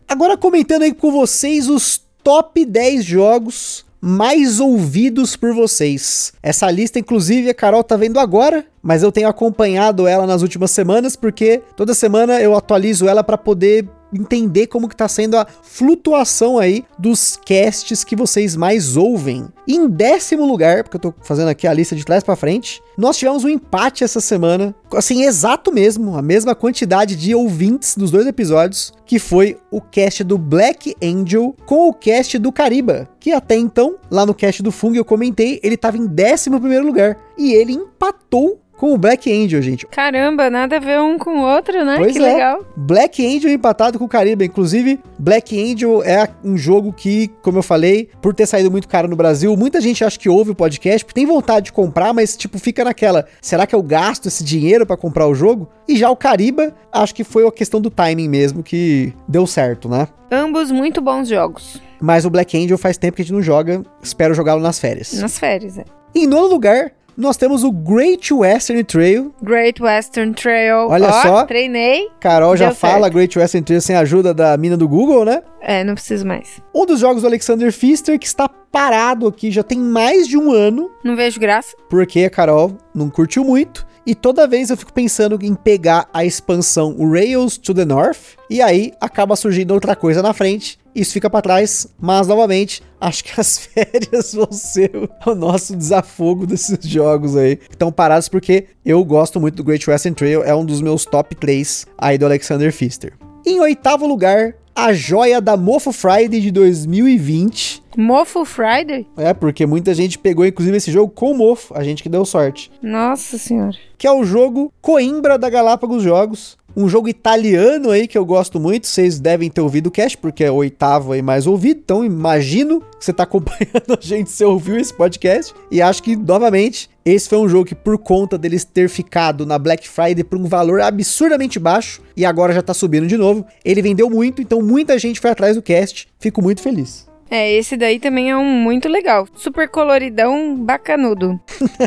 Agora 0.08 0.36
comentando 0.36 0.84
aí 0.84 0.94
com 0.94 1.12
vocês 1.12 1.70
os 1.70 2.02
top 2.24 2.66
10 2.66 3.06
jogos 3.06 3.86
mais 4.02 4.60
ouvidos 4.60 5.36
por 5.36 5.54
vocês. 5.54 6.34
Essa 6.42 6.72
lista, 6.72 7.00
inclusive, 7.00 7.50
a 7.50 7.54
Carol 7.54 7.84
tá 7.84 7.98
vendo 7.98 8.20
agora, 8.20 8.66
mas 8.82 9.04
eu 9.04 9.12
tenho 9.12 9.28
acompanhado 9.28 10.08
ela 10.08 10.26
nas 10.26 10.42
últimas 10.42 10.72
semanas 10.72 11.16
porque 11.16 11.62
toda 11.76 11.94
semana 11.94 12.42
eu 12.42 12.56
atualizo 12.56 13.08
ela 13.08 13.24
para 13.24 13.38
poder 13.38 13.88
entender 14.14 14.68
como 14.68 14.88
que 14.88 14.96
tá 14.96 15.08
sendo 15.08 15.38
a 15.38 15.46
flutuação 15.62 16.58
aí 16.58 16.86
dos 16.98 17.40
casts 17.46 18.04
que 18.04 18.16
vocês 18.16 18.56
mais 18.56 18.96
ouvem. 18.98 19.48
Em 19.68 19.88
décimo 19.88 20.46
lugar, 20.46 20.84
porque 20.84 20.98
eu 20.98 21.02
tô 21.02 21.14
fazendo 21.22 21.50
aqui 21.50 21.68
a 21.68 21.74
lista 21.74 21.96
de 21.96 22.04
trás 22.04 22.24
para 22.24 22.36
frente, 22.36 22.82
nós 22.98 23.18
tivemos 23.18 23.44
um 23.44 23.50
empate 23.50 24.04
essa 24.04 24.20
semana, 24.20 24.76
assim, 24.94 25.24
exato 25.24 25.72
mesmo, 25.72 26.18
a 26.18 26.22
mesma 26.22 26.56
quantidade 26.56 27.16
de 27.16 27.34
ouvintes 27.36 27.96
dos 27.96 28.12
dois 28.12 28.26
episódios, 28.28 28.92
que 29.06 29.20
foi 29.20 29.58
o 29.72 29.80
cast 29.80 30.24
do 30.24 30.38
Black 30.38 30.96
Angel 31.02 31.56
com 31.66 31.88
o 31.88 31.94
cast 31.94 32.38
do 32.38 32.52
Cariba, 32.52 33.08
que 33.20 33.32
até 33.32 33.56
então, 33.56 33.96
lá 34.10 34.26
no 34.26 34.34
cast 34.34 34.62
do 34.64 34.72
Fung 34.72 34.96
eu 34.98 35.06
comentei, 35.06 35.60
ele 35.64 35.78
tava 35.78 35.98
em 35.98 36.06
décimo 36.06 36.60
primeiro 36.60 36.86
lugar, 36.86 37.18
e 37.38 37.54
ele 37.54 37.74
empatou 37.74 38.60
com 38.80 38.94
o 38.94 38.98
Black 38.98 39.30
Angel, 39.30 39.62
gente. 39.62 39.86
Caramba, 39.88 40.50
nada 40.50 40.78
a 40.78 40.80
ver 40.80 41.02
um 41.02 41.18
com 41.18 41.40
o 41.40 41.42
outro, 41.42 41.84
né? 41.84 41.98
Pois 41.98 42.14
que 42.14 42.24
é. 42.24 42.34
legal. 42.34 42.66
Black 42.78 43.26
Angel 43.26 43.52
empatado 43.52 44.00
com 44.00 44.06
o 44.06 44.08
Caribe. 44.08 44.46
Inclusive, 44.46 44.98
Black 45.20 45.60
Angel 45.60 46.02
é 46.02 46.30
um 46.46 46.58
jogo 46.58 46.94
que, 46.94 47.28
como 47.42 47.58
eu 47.58 47.62
falei, 47.62 48.10
por 48.22 48.34
ter 48.34 48.46
saído 48.46 48.72
muito 48.72 48.88
caro 48.88 49.10
no 49.10 49.18
Brasil, 49.18 49.54
muita 49.58 49.82
gente 49.82 50.06
acha 50.06 50.18
que 50.18 50.30
ouve 50.30 50.52
o 50.52 50.56
podcast, 50.56 51.06
tem 51.14 51.26
vontade 51.26 51.66
de 51.66 51.74
comprar, 51.74 52.14
mas 52.14 52.38
tipo, 52.38 52.58
fica 52.58 52.86
naquela, 52.86 53.26
será 53.42 53.68
que 53.68 53.76
eu 53.76 53.84
gasto 53.84 54.28
esse 54.28 54.46
dinheiro 54.46 54.86
para 54.86 54.96
comprar 54.96 55.28
o 55.28 55.36
jogo? 55.36 55.68
E 55.86 55.98
já 55.98 56.10
o 56.10 56.16
Cariba, 56.16 56.74
acho 56.90 57.14
que 57.14 57.26
foi 57.26 57.46
a 57.46 57.52
questão 57.52 57.82
do 57.82 57.90
timing 57.90 58.30
mesmo 58.30 58.64
que 58.64 59.12
deu 59.28 59.46
certo, 59.46 59.90
né? 59.90 60.08
Ambos 60.32 60.72
muito 60.72 61.02
bons 61.02 61.28
jogos. 61.28 61.82
Mas 62.00 62.24
o 62.24 62.30
Black 62.30 62.58
Angel 62.58 62.78
faz 62.78 62.98
tempo 62.98 63.18
que 63.18 63.24
a 63.24 63.26
gente 63.26 63.34
não 63.34 63.42
joga, 63.42 63.84
espero 64.02 64.34
jogá-lo 64.34 64.62
nas 64.62 64.80
férias. 64.80 65.12
Nas 65.20 65.38
férias, 65.38 65.78
é. 65.78 65.84
Em 66.16 66.26
nono 66.26 66.48
lugar, 66.48 66.94
nós 67.20 67.38
temos 67.38 67.64
o 67.64 67.72
Great 67.72 68.34
Western 68.34 68.84
Trail. 68.84 69.34
Great 69.44 69.82
Western 69.84 70.34
Trail. 70.34 70.88
Olha 70.90 71.10
Ó, 71.10 71.12
só. 71.22 71.46
Treinei. 71.46 72.08
Carol 72.20 72.56
já 72.56 72.74
fala 72.74 73.02
certo. 73.04 73.14
Great 73.14 73.38
Western 73.38 73.64
Trail 73.66 73.82
sem 73.82 73.96
a 73.96 74.00
ajuda 74.00 74.34
da 74.34 74.56
mina 74.58 74.78
do 74.78 74.88
Google, 74.88 75.26
né? 75.26 75.42
É, 75.62 75.84
não 75.84 75.94
preciso 75.96 76.26
mais. 76.26 76.62
Um 76.74 76.86
dos 76.86 77.00
jogos 77.00 77.22
do 77.22 77.28
Alexander 77.28 77.72
Pfister 77.72 78.18
que 78.18 78.26
está 78.26 78.48
parado 78.48 79.28
aqui 79.28 79.52
já 79.52 79.64
tem 79.64 79.78
mais 79.78 80.28
de 80.28 80.38
um 80.38 80.52
ano, 80.52 80.90
Não 81.04 81.16
vejo 81.16 81.40
graça. 81.40 81.76
porque 81.90 82.24
a 82.24 82.30
Carol 82.30 82.78
não 82.96 83.10
curtiu 83.10 83.44
muito. 83.44 83.86
E 84.10 84.16
toda 84.16 84.48
vez 84.48 84.72
eu 84.72 84.76
fico 84.76 84.92
pensando 84.92 85.38
em 85.40 85.54
pegar 85.54 86.10
a 86.12 86.26
expansão 86.26 86.96
Rails 87.12 87.60
to 87.60 87.76
the 87.76 87.86
North, 87.86 88.18
e 88.50 88.60
aí 88.60 88.92
acaba 89.00 89.36
surgindo 89.36 89.72
outra 89.72 89.96
coisa 89.96 90.24
na 90.24 90.34
frente. 90.34 90.80
Isso 90.96 91.14
fica 91.14 91.30
pra 91.30 91.44
trás, 91.44 91.86
mas 92.02 92.28
novamente, 92.28 92.82
acho 93.00 93.24
que 93.24 93.34
as 93.40 93.60
férias 93.60 94.34
vão 94.34 94.52
ser 94.52 94.90
o- 94.96 95.30
o 95.30 95.36
nosso 95.36 95.76
desafogo 95.76 96.48
desses 96.48 96.80
jogos 96.90 97.38
aí. 97.38 97.58
que 97.58 97.66
Estão 97.76 97.92
parados 97.92 98.28
porque 98.28 98.66
eu 98.84 99.06
gosto 99.06 99.40
muito 99.40 99.58
do 99.58 99.64
Great 99.64 99.88
Western 99.88 100.16
Trail, 100.16 100.42
é 100.44 100.56
um 100.56 100.66
dos 100.66 100.82
meus 100.82 101.06
top 101.06 101.36
3 101.36 101.86
aí 101.96 102.18
do 102.18 102.26
Alexander 102.26 102.74
Pfister. 102.74 103.14
Em 103.46 103.60
oitavo 103.60 104.08
lugar, 104.08 104.56
a 104.76 104.92
joia 104.92 105.40
da 105.40 105.56
Mofo 105.56 105.92
Friday 105.92 106.42
de 106.42 106.50
2020. 106.50 107.84
Mofo 108.00 108.46
Friday? 108.46 109.06
É, 109.18 109.34
porque 109.34 109.66
muita 109.66 109.94
gente 109.94 110.18
pegou 110.18 110.46
inclusive 110.46 110.78
esse 110.78 110.90
jogo 110.90 111.12
com 111.12 111.32
o 111.32 111.38
mofo, 111.38 111.74
a 111.76 111.84
gente 111.84 112.02
que 112.02 112.08
deu 112.08 112.24
sorte. 112.24 112.72
Nossa 112.82 113.38
senhora. 113.38 113.76
Que 113.98 114.08
é 114.08 114.12
o 114.12 114.24
jogo 114.24 114.72
Coimbra 114.82 115.38
da 115.38 115.50
Galápagos 115.50 116.02
Jogos. 116.02 116.58
Um 116.78 116.88
jogo 116.88 117.10
italiano 117.10 117.92
aí 117.92 118.08
que 118.08 118.18
eu 118.18 118.24
gosto 118.24 118.58
muito. 118.58 118.88
Vocês 118.88 119.20
devem 119.20 119.50
ter 119.50 119.60
ouvido 119.60 119.88
o 119.88 119.92
cast, 119.92 120.18
porque 120.18 120.46
é 120.46 120.52
o 120.52 120.56
oitavo 120.56 121.12
aí 121.12 121.22
mais 121.22 121.46
ouvido. 121.46 121.82
Então 121.84 122.06
imagino 122.06 122.80
que 122.80 123.04
você 123.04 123.12
tá 123.12 123.24
acompanhando 123.24 123.92
a 124.00 124.02
gente, 124.02 124.32
você 124.32 124.46
ouviu 124.46 124.78
esse 124.78 124.94
podcast. 124.94 125.54
E 125.70 125.82
acho 125.82 126.02
que, 126.02 126.16
novamente, 126.16 126.90
esse 127.04 127.28
foi 127.28 127.40
um 127.40 127.50
jogo 127.50 127.66
que, 127.66 127.76
por 127.76 127.98
conta 127.98 128.38
deles 128.38 128.64
ter 128.64 128.88
ficado 128.88 129.46
na 129.46 129.60
Black 129.60 129.90
Friday 129.90 130.24
por 130.24 130.40
um 130.40 130.46
valor 130.46 130.80
absurdamente 130.80 131.60
baixo, 131.60 132.02
e 132.16 132.24
agora 132.24 132.54
já 132.54 132.62
tá 132.62 132.74
subindo 132.74 133.08
de 133.08 133.18
novo, 133.18 133.46
ele 133.66 133.82
vendeu 133.82 134.10
muito, 134.10 134.42
então 134.42 134.62
muita 134.62 134.98
gente 134.98 135.20
foi 135.20 135.32
atrás 135.32 135.58
do 135.58 135.62
cast. 135.62 136.08
Fico 136.18 136.42
muito 136.42 136.62
feliz. 136.62 137.09
É, 137.30 137.52
esse 137.54 137.78
daí 137.78 138.00
também 138.00 138.32
é 138.32 138.38
um 138.38 138.44
muito 138.44 138.90
legal. 138.90 139.28
Super 139.36 139.70
coloridão, 139.70 140.56
bacanudo. 140.56 141.40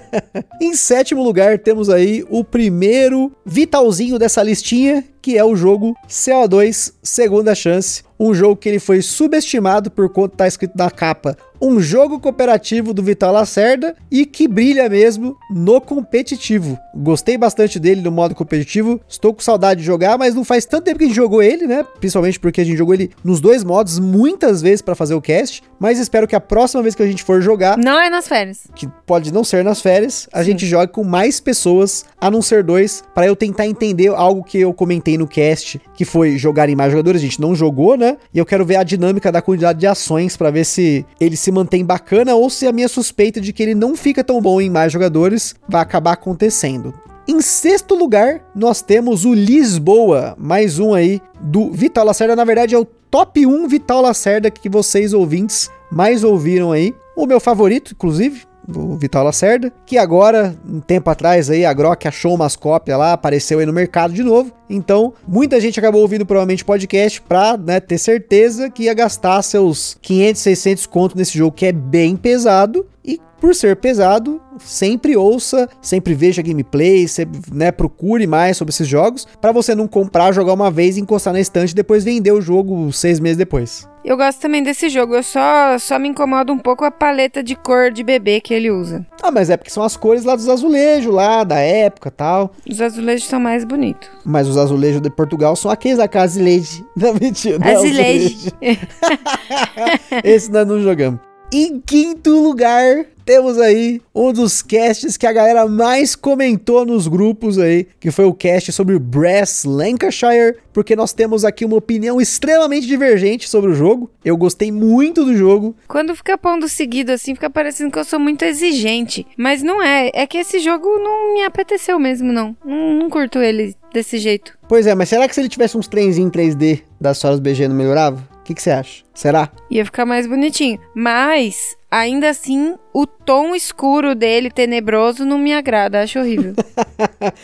Em 0.60 0.74
sétimo 0.74 1.22
lugar, 1.22 1.58
temos 1.58 1.90
aí 1.90 2.24
o 2.30 2.44
primeiro 2.44 3.32
vitalzinho 3.44 4.18
dessa 4.18 4.42
listinha, 4.42 5.04
que 5.20 5.36
é 5.36 5.44
o 5.44 5.56
jogo 5.56 5.96
CO2 6.08 6.94
Segunda 7.02 7.54
Chance. 7.54 8.04
Um 8.18 8.32
jogo 8.32 8.56
que 8.56 8.68
ele 8.68 8.78
foi 8.78 9.02
subestimado 9.02 9.90
por 9.90 10.08
conta 10.10 10.36
tá 10.36 10.46
escrito 10.46 10.76
na 10.76 10.90
capa. 10.90 11.36
Um 11.64 11.78
jogo 11.80 12.18
cooperativo 12.18 12.92
do 12.92 13.04
Vital 13.04 13.32
Lacerda 13.32 13.94
e 14.10 14.26
que 14.26 14.48
brilha 14.48 14.88
mesmo 14.88 15.36
no 15.48 15.80
competitivo. 15.80 16.76
Gostei 16.92 17.38
bastante 17.38 17.78
dele 17.78 18.00
no 18.02 18.10
modo 18.10 18.34
competitivo. 18.34 19.00
Estou 19.08 19.32
com 19.32 19.40
saudade 19.40 19.78
de 19.78 19.86
jogar, 19.86 20.18
mas 20.18 20.34
não 20.34 20.42
faz 20.44 20.64
tanto 20.66 20.82
tempo 20.82 20.98
que 20.98 21.04
a 21.04 21.06
gente 21.06 21.14
jogou 21.16 21.40
ele, 21.40 21.68
né? 21.68 21.86
Principalmente 22.00 22.40
porque 22.40 22.60
a 22.60 22.64
gente 22.64 22.76
jogou 22.76 22.94
ele 22.94 23.10
nos 23.22 23.40
dois 23.40 23.62
modos 23.62 24.00
muitas 24.00 24.60
vezes 24.60 24.82
para 24.82 24.96
fazer 24.96 25.14
o 25.14 25.22
cast. 25.22 25.62
Mas 25.78 26.00
espero 26.00 26.26
que 26.26 26.34
a 26.34 26.40
próxima 26.40 26.82
vez 26.82 26.96
que 26.96 27.02
a 27.02 27.06
gente 27.06 27.22
for 27.22 27.40
jogar, 27.40 27.78
Não 27.78 28.00
é 28.00 28.10
nas 28.10 28.26
férias. 28.26 28.62
que 28.74 28.88
pode 29.06 29.32
não 29.32 29.44
ser 29.44 29.62
nas 29.62 29.80
férias, 29.80 30.28
a 30.32 30.42
gente 30.42 30.66
joga 30.66 30.88
com 30.88 31.04
mais 31.04 31.38
pessoas, 31.38 32.04
a 32.20 32.28
não 32.28 32.42
ser 32.42 32.64
dois, 32.64 33.04
para 33.14 33.26
eu 33.26 33.36
tentar 33.36 33.68
entender 33.68 34.08
algo 34.08 34.42
que 34.42 34.58
eu 34.58 34.74
comentei 34.74 35.16
no 35.16 35.28
cast, 35.28 35.80
que 35.94 36.04
foi 36.04 36.36
jogar 36.36 36.68
em 36.68 36.74
mais 36.74 36.90
jogadores, 36.90 37.20
a 37.20 37.24
gente 37.24 37.40
não 37.40 37.54
jogou, 37.54 37.96
né? 37.96 38.16
E 38.34 38.38
eu 38.40 38.44
quero 38.44 38.64
ver 38.66 38.76
a 38.76 38.82
dinâmica 38.82 39.30
da 39.30 39.40
quantidade 39.40 39.78
de 39.78 39.86
ações 39.86 40.36
para 40.36 40.50
ver 40.50 40.64
se 40.64 41.06
ele 41.20 41.36
se 41.36 41.51
mantém 41.52 41.84
bacana 41.84 42.34
ou 42.34 42.48
se 42.50 42.66
a 42.66 42.72
minha 42.72 42.88
suspeita 42.88 43.40
de 43.40 43.52
que 43.52 43.62
ele 43.62 43.74
não 43.74 43.94
fica 43.94 44.24
tão 44.24 44.40
bom 44.40 44.60
em 44.60 44.70
mais 44.70 44.92
jogadores 44.92 45.54
vai 45.68 45.82
acabar 45.82 46.12
acontecendo. 46.12 46.94
Em 47.28 47.40
sexto 47.40 47.94
lugar, 47.94 48.44
nós 48.52 48.82
temos 48.82 49.24
o 49.24 49.32
Lisboa, 49.32 50.34
mais 50.36 50.80
um 50.80 50.92
aí 50.92 51.20
do 51.40 51.70
Vital 51.70 52.04
Lacerda. 52.04 52.34
Na 52.34 52.44
verdade, 52.44 52.74
é 52.74 52.78
o 52.78 52.84
top 52.84 53.46
1 53.46 53.68
Vital 53.68 54.02
Lacerda 54.02 54.50
que 54.50 54.68
vocês 54.68 55.12
ouvintes 55.12 55.70
mais 55.90 56.24
ouviram 56.24 56.72
aí. 56.72 56.92
O 57.14 57.26
meu 57.26 57.38
favorito, 57.38 57.92
inclusive, 57.92 58.44
do 58.66 58.96
Vital 58.96 59.24
Lacerda, 59.24 59.72
que 59.84 59.98
agora, 59.98 60.56
um 60.68 60.80
tempo 60.80 61.10
atrás 61.10 61.50
aí, 61.50 61.64
a 61.64 61.72
Grok 61.72 62.06
achou 62.06 62.34
umas 62.34 62.56
cópias 62.56 62.98
lá, 62.98 63.12
apareceu 63.12 63.58
aí 63.58 63.66
no 63.66 63.72
mercado 63.72 64.12
de 64.12 64.22
novo. 64.22 64.52
Então, 64.68 65.12
muita 65.26 65.60
gente 65.60 65.78
acabou 65.78 66.00
ouvindo 66.00 66.24
provavelmente 66.24 66.64
podcast 66.64 67.20
pra 67.22 67.56
né, 67.56 67.80
ter 67.80 67.98
certeza 67.98 68.70
que 68.70 68.84
ia 68.84 68.94
gastar 68.94 69.42
seus 69.42 69.96
500, 70.00 70.40
600 70.40 70.86
conto 70.86 71.16
nesse 71.16 71.36
jogo 71.36 71.56
que 71.56 71.66
é 71.66 71.72
bem 71.72 72.16
pesado. 72.16 72.86
E 73.04 73.20
por 73.40 73.54
ser 73.54 73.76
pesado, 73.76 74.40
sempre 74.58 75.16
ouça, 75.16 75.68
sempre 75.80 76.14
veja 76.14 76.40
gameplay, 76.40 77.08
sempre, 77.08 77.40
né, 77.52 77.72
procure 77.72 78.26
mais 78.26 78.56
sobre 78.56 78.72
esses 78.72 78.86
jogos, 78.86 79.26
pra 79.40 79.50
você 79.50 79.74
não 79.74 79.88
comprar, 79.88 80.32
jogar 80.32 80.52
uma 80.52 80.70
vez, 80.70 80.96
encostar 80.96 81.32
na 81.32 81.40
estante 81.40 81.72
e 81.72 81.74
depois 81.74 82.04
vender 82.04 82.32
o 82.32 82.40
jogo 82.40 82.92
seis 82.92 83.18
meses 83.18 83.36
depois. 83.36 83.88
Eu 84.04 84.16
gosto 84.16 84.40
também 84.40 84.62
desse 84.62 84.88
jogo. 84.88 85.14
Eu 85.14 85.22
só, 85.22 85.78
só 85.78 85.98
me 85.98 86.08
incomoda 86.08 86.52
um 86.52 86.58
pouco 86.58 86.84
a 86.84 86.90
paleta 86.90 87.42
de 87.42 87.54
cor 87.54 87.90
de 87.90 88.02
bebê 88.02 88.40
que 88.40 88.52
ele 88.52 88.70
usa. 88.70 89.06
Ah, 89.22 89.30
mas 89.30 89.48
é 89.48 89.56
porque 89.56 89.70
são 89.70 89.82
as 89.84 89.96
cores 89.96 90.24
lá 90.24 90.34
dos 90.34 90.48
azulejos, 90.48 91.12
lá 91.14 91.44
da 91.44 91.58
época 91.60 92.10
tal. 92.10 92.52
Os 92.68 92.80
azulejos 92.80 93.28
são 93.28 93.38
mais 93.38 93.64
bonitos. 93.64 94.08
Mas 94.24 94.48
os 94.48 94.56
azulejos 94.56 95.00
de 95.00 95.10
Portugal 95.10 95.54
são 95.54 95.70
aqueles 95.70 95.98
da 95.98 96.08
casa 96.08 96.32
azulejo. 96.32 96.84
Não, 96.96 97.14
mentira. 97.14 97.58
não 97.58 97.66
é 97.66 97.74
Azulejo. 97.74 98.50
Esse 100.24 100.50
nós 100.50 100.66
não 100.66 100.80
jogamos. 100.80 101.20
Em 101.52 101.80
quinto 101.80 102.30
lugar, 102.40 103.04
temos 103.24 103.58
aí 103.58 104.00
um 104.14 104.32
dos 104.32 104.62
casts 104.62 105.16
que 105.16 105.26
a 105.26 105.32
galera 105.32 105.66
mais 105.66 106.14
comentou 106.14 106.84
nos 106.84 107.08
grupos 107.08 107.58
aí, 107.58 107.86
que 108.00 108.10
foi 108.10 108.24
o 108.24 108.34
cast 108.34 108.72
sobre 108.72 108.94
o 108.94 109.00
Brass 109.00 109.64
Lancashire, 109.64 110.56
porque 110.72 110.96
nós 110.96 111.12
temos 111.12 111.44
aqui 111.44 111.64
uma 111.64 111.76
opinião 111.76 112.20
extremamente 112.20 112.86
divergente 112.86 113.48
sobre 113.48 113.70
o 113.70 113.74
jogo. 113.74 114.10
Eu 114.24 114.36
gostei 114.36 114.72
muito 114.72 115.24
do 115.24 115.36
jogo, 115.36 115.74
Quando 115.86 116.14
fica 116.14 116.38
pondo 116.38 116.68
seguido 116.68 117.12
assim, 117.12 117.34
fica 117.34 117.50
parecendo 117.50 117.90
que 117.90 117.98
eu 117.98 118.04
sou 118.04 118.18
muito 118.18 118.44
exigente. 118.44 119.26
Mas 119.36 119.62
não 119.62 119.82
é. 119.82 120.10
É 120.14 120.26
que 120.26 120.38
esse 120.38 120.58
jogo 120.60 120.86
não 120.98 121.34
me 121.34 121.44
apeteceu 121.44 121.98
mesmo, 121.98 122.32
não. 122.32 122.56
Não, 122.64 122.94
não 122.94 123.10
curto 123.10 123.38
ele 123.38 123.74
desse 123.92 124.18
jeito. 124.18 124.56
Pois 124.68 124.86
é, 124.86 124.94
mas 124.94 125.08
será 125.08 125.28
que 125.28 125.34
se 125.34 125.40
ele 125.40 125.48
tivesse 125.48 125.76
uns 125.76 125.88
trenzinhos 125.88 126.28
em 126.28 126.30
3D 126.30 126.82
das 127.00 127.18
Soras 127.18 127.40
BG 127.40 127.68
não 127.68 127.76
melhorava? 127.76 128.31
O 128.52 128.54
que 128.54 128.56
que 128.56 128.62
você 128.62 128.70
acha? 128.70 129.02
Será? 129.14 129.50
Ia 129.70 129.84
ficar 129.84 130.04
mais 130.04 130.26
bonitinho. 130.26 130.78
Mas, 130.94 131.74
ainda 131.90 132.28
assim, 132.28 132.74
o 132.92 133.06
tom 133.06 133.54
escuro 133.54 134.14
dele, 134.14 134.50
tenebroso, 134.50 135.24
não 135.24 135.38
me 135.38 135.54
agrada. 135.54 136.02
Acho 136.02 136.18
horrível. 136.18 136.54